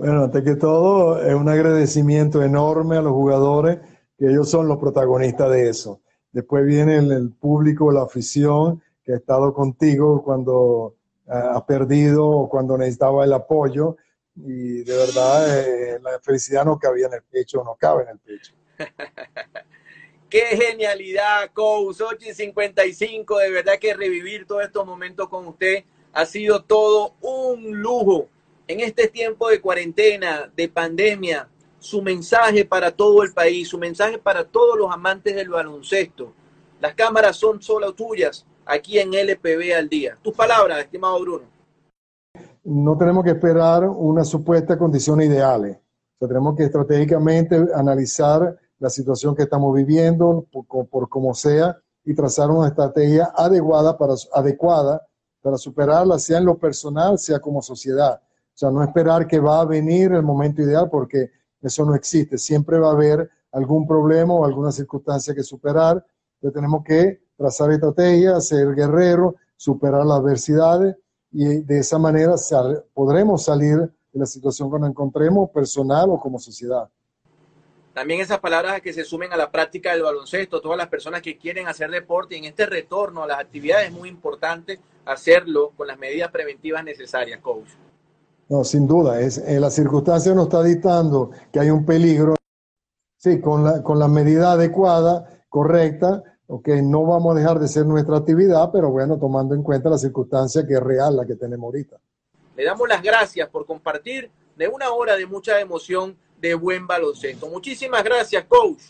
Bueno, 0.00 0.24
antes 0.24 0.42
que 0.42 0.54
todo, 0.54 1.22
es 1.22 1.34
un 1.34 1.46
agradecimiento 1.46 2.42
enorme 2.42 2.96
a 2.96 3.02
los 3.02 3.12
jugadores, 3.12 3.80
que 4.16 4.28
ellos 4.28 4.48
son 4.48 4.66
los 4.66 4.78
protagonistas 4.78 5.50
de 5.50 5.68
eso. 5.68 6.00
Después 6.32 6.64
viene 6.64 6.96
el, 6.96 7.32
público, 7.32 7.92
la 7.92 8.04
afición, 8.04 8.82
que 9.04 9.12
ha 9.12 9.16
estado 9.16 9.52
contigo 9.52 10.22
cuando 10.22 10.94
eh, 11.26 11.32
ha 11.32 11.66
perdido 11.66 12.26
o 12.26 12.48
cuando 12.48 12.78
necesitaba 12.78 13.26
el 13.26 13.32
apoyo. 13.34 13.98
Y 14.36 14.84
de 14.84 14.96
verdad, 14.96 15.58
eh, 15.60 15.98
la 16.02 16.18
felicidad 16.20 16.64
no 16.64 16.78
cabía 16.78 17.08
en 17.08 17.12
el 17.12 17.22
pecho, 17.24 17.62
no 17.62 17.76
cabe 17.78 18.04
en 18.04 18.08
el 18.08 18.18
pecho. 18.20 18.54
Qué 20.30 20.46
genialidad, 20.56 21.50
coach. 21.52 22.00
8 22.00 22.16
y 22.26 22.32
55. 22.32 23.36
De 23.36 23.50
verdad 23.50 23.74
que 23.78 23.92
revivir 23.92 24.46
todos 24.46 24.64
estos 24.64 24.86
momentos 24.86 25.28
con 25.28 25.46
usted 25.46 25.84
ha 26.14 26.24
sido 26.24 26.64
todo 26.64 27.16
un 27.20 27.82
lujo. 27.82 28.28
En 28.70 28.78
este 28.78 29.08
tiempo 29.08 29.48
de 29.48 29.60
cuarentena, 29.60 30.48
de 30.56 30.68
pandemia, 30.68 31.48
su 31.80 32.00
mensaje 32.02 32.64
para 32.64 32.92
todo 32.92 33.24
el 33.24 33.32
país, 33.32 33.66
su 33.66 33.78
mensaje 33.78 34.16
para 34.16 34.44
todos 34.44 34.78
los 34.78 34.92
amantes 34.92 35.34
del 35.34 35.48
baloncesto. 35.48 36.32
Las 36.80 36.94
cámaras 36.94 37.34
son 37.34 37.60
solo 37.60 37.92
tuyas. 37.94 38.46
aquí 38.64 39.00
en 39.00 39.12
LPB 39.12 39.76
al 39.76 39.88
día. 39.88 40.16
Tus 40.22 40.36
palabras, 40.36 40.78
estimado 40.78 41.18
Bruno. 41.20 41.46
No 42.62 42.96
tenemos 42.96 43.24
que 43.24 43.30
esperar 43.30 43.88
una 43.88 44.22
supuesta 44.22 44.78
condición 44.78 45.20
ideales. 45.20 45.76
tenemos 46.20 46.56
que 46.56 46.62
estratégicamente 46.62 47.56
analizar 47.74 48.56
la 48.78 48.88
situación 48.88 49.34
que 49.34 49.42
estamos 49.42 49.74
viviendo 49.74 50.46
por, 50.52 50.86
por 50.86 51.08
como 51.08 51.34
sea 51.34 51.76
y 52.04 52.14
trazar 52.14 52.52
una 52.52 52.68
estrategia 52.68 53.32
adecuada 53.34 53.98
para, 53.98 54.14
adecuada 54.32 55.04
para 55.42 55.56
superarla, 55.56 56.20
sea 56.20 56.38
en 56.38 56.44
lo 56.44 56.56
personal, 56.56 57.18
sea 57.18 57.40
como 57.40 57.62
sociedad. 57.62 58.20
Sea, 58.60 58.70
no 58.70 58.82
esperar 58.82 59.26
que 59.26 59.40
va 59.40 59.62
a 59.62 59.64
venir 59.64 60.12
el 60.12 60.22
momento 60.22 60.60
ideal 60.60 60.90
porque 60.90 61.30
eso 61.62 61.82
no 61.86 61.94
existe. 61.94 62.36
Siempre 62.36 62.78
va 62.78 62.88
a 62.88 62.92
haber 62.92 63.30
algún 63.52 63.86
problema 63.86 64.34
o 64.34 64.44
alguna 64.44 64.70
circunstancia 64.70 65.34
que 65.34 65.42
superar. 65.42 66.04
Entonces 66.34 66.54
tenemos 66.56 66.84
que 66.84 67.22
trazar 67.38 67.72
estrategias, 67.72 68.48
ser 68.48 68.74
guerreros, 68.74 69.34
superar 69.56 70.04
las 70.04 70.18
adversidades 70.18 70.94
y 71.32 71.62
de 71.62 71.78
esa 71.78 71.98
manera 71.98 72.34
podremos 72.92 73.44
salir 73.44 73.78
de 73.78 74.20
la 74.20 74.26
situación 74.26 74.70
que 74.70 74.78
nos 74.78 74.90
encontremos 74.90 75.48
personal 75.48 76.10
o 76.10 76.20
como 76.20 76.38
sociedad. 76.38 76.86
También 77.94 78.20
esas 78.20 78.40
palabras 78.40 78.82
que 78.82 78.92
se 78.92 79.04
sumen 79.04 79.32
a 79.32 79.38
la 79.38 79.50
práctica 79.50 79.92
del 79.92 80.02
baloncesto, 80.02 80.60
todas 80.60 80.76
las 80.76 80.88
personas 80.88 81.22
que 81.22 81.38
quieren 81.38 81.66
hacer 81.66 81.90
deporte 81.90 82.36
en 82.36 82.44
este 82.44 82.66
retorno 82.66 83.22
a 83.22 83.26
las 83.26 83.40
actividades 83.40 83.88
es 83.88 83.94
muy 83.94 84.10
importante 84.10 84.80
hacerlo 85.06 85.72
con 85.78 85.86
las 85.86 85.98
medidas 85.98 86.30
preventivas 86.30 86.84
necesarias, 86.84 87.40
coach. 87.40 87.70
No, 88.50 88.64
sin 88.64 88.84
duda, 88.84 89.20
es, 89.20 89.38
en 89.38 89.60
la 89.60 89.70
circunstancia 89.70 90.34
nos 90.34 90.46
está 90.46 90.60
dictando 90.64 91.30
que 91.52 91.60
hay 91.60 91.70
un 91.70 91.86
peligro. 91.86 92.34
Sí, 93.16 93.40
con 93.40 93.62
la, 93.62 93.80
con 93.80 94.00
la 94.00 94.08
medida 94.08 94.52
adecuada, 94.52 95.44
correcta, 95.48 96.24
ok, 96.48 96.68
no 96.82 97.06
vamos 97.06 97.36
a 97.36 97.38
dejar 97.38 97.60
de 97.60 97.68
ser 97.68 97.86
nuestra 97.86 98.16
actividad, 98.16 98.70
pero 98.72 98.90
bueno, 98.90 99.18
tomando 99.18 99.54
en 99.54 99.62
cuenta 99.62 99.88
la 99.88 99.98
circunstancia 99.98 100.66
que 100.66 100.74
es 100.74 100.80
real 100.80 101.16
la 101.16 101.24
que 101.24 101.36
tenemos 101.36 101.66
ahorita. 101.66 101.98
Le 102.56 102.64
damos 102.64 102.88
las 102.88 103.00
gracias 103.00 103.48
por 103.48 103.64
compartir 103.66 104.28
de 104.56 104.66
una 104.66 104.90
hora 104.90 105.16
de 105.16 105.26
mucha 105.26 105.60
emoción 105.60 106.16
de 106.40 106.54
buen 106.54 106.88
baloncesto. 106.88 107.48
Muchísimas 107.48 108.02
gracias, 108.02 108.44
coach. 108.46 108.80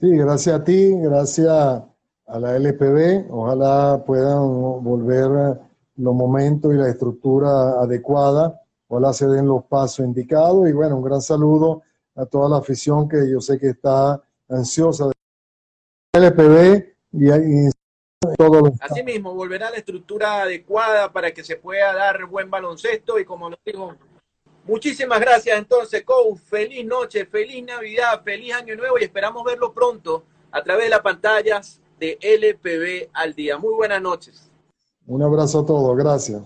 Sí, 0.00 0.08
gracias 0.16 0.54
a 0.54 0.62
ti, 0.62 0.92
gracias 0.98 1.48
a 1.48 2.38
la 2.38 2.56
LPB. 2.56 3.26
Ojalá 3.28 4.04
puedan 4.06 4.84
volver 4.84 5.58
los 6.02 6.14
momentos 6.14 6.72
y 6.72 6.76
la 6.76 6.88
estructura 6.88 7.80
adecuada. 7.80 8.60
Ojalá 8.88 9.12
se 9.12 9.26
den 9.26 9.46
los 9.46 9.64
pasos 9.64 10.04
indicados. 10.04 10.68
Y 10.68 10.72
bueno, 10.72 10.96
un 10.96 11.04
gran 11.04 11.22
saludo 11.22 11.82
a 12.14 12.26
toda 12.26 12.48
la 12.48 12.58
afición 12.58 13.08
que 13.08 13.30
yo 13.30 13.40
sé 13.40 13.58
que 13.58 13.70
está 13.70 14.22
ansiosa 14.48 15.06
de 15.06 15.12
LPB 16.12 16.94
y, 17.12 17.30
y 17.30 17.70
todo 18.36 18.62
volverá 19.22 19.70
la 19.70 19.76
estructura 19.76 20.42
adecuada 20.42 21.12
para 21.12 21.32
que 21.32 21.42
se 21.42 21.56
pueda 21.56 21.92
dar 21.94 22.26
buen 22.26 22.50
baloncesto 22.50 23.18
y 23.18 23.24
como 23.24 23.50
lo 23.50 23.58
digo, 23.64 23.96
Muchísimas 24.64 25.18
gracias 25.20 25.58
entonces, 25.58 26.04
coach. 26.04 26.38
Feliz 26.38 26.86
noche, 26.86 27.26
feliz 27.26 27.64
Navidad, 27.64 28.22
feliz 28.22 28.54
Año 28.54 28.76
Nuevo 28.76 28.96
y 28.96 29.02
esperamos 29.02 29.42
verlo 29.42 29.72
pronto 29.72 30.24
a 30.52 30.62
través 30.62 30.84
de 30.84 30.90
las 30.90 31.00
pantallas 31.00 31.80
de 31.98 32.16
LPB 32.20 33.10
al 33.12 33.34
día. 33.34 33.58
Muy 33.58 33.74
buenas 33.74 34.00
noches. 34.00 34.51
Un 35.06 35.22
abrazo 35.22 35.60
a 35.60 35.66
todos, 35.66 35.96
gracias. 35.96 36.42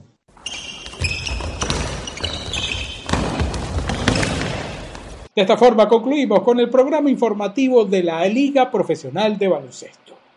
De 5.34 5.42
esta 5.42 5.58
forma 5.58 5.86
concluimos 5.86 6.40
con 6.42 6.58
el 6.60 6.70
programa 6.70 7.10
informativo 7.10 7.84
de 7.84 8.02
la 8.02 8.26
Liga 8.26 8.70
Profesional 8.70 9.36
de 9.36 9.48
Baloncesto. 9.48 10.05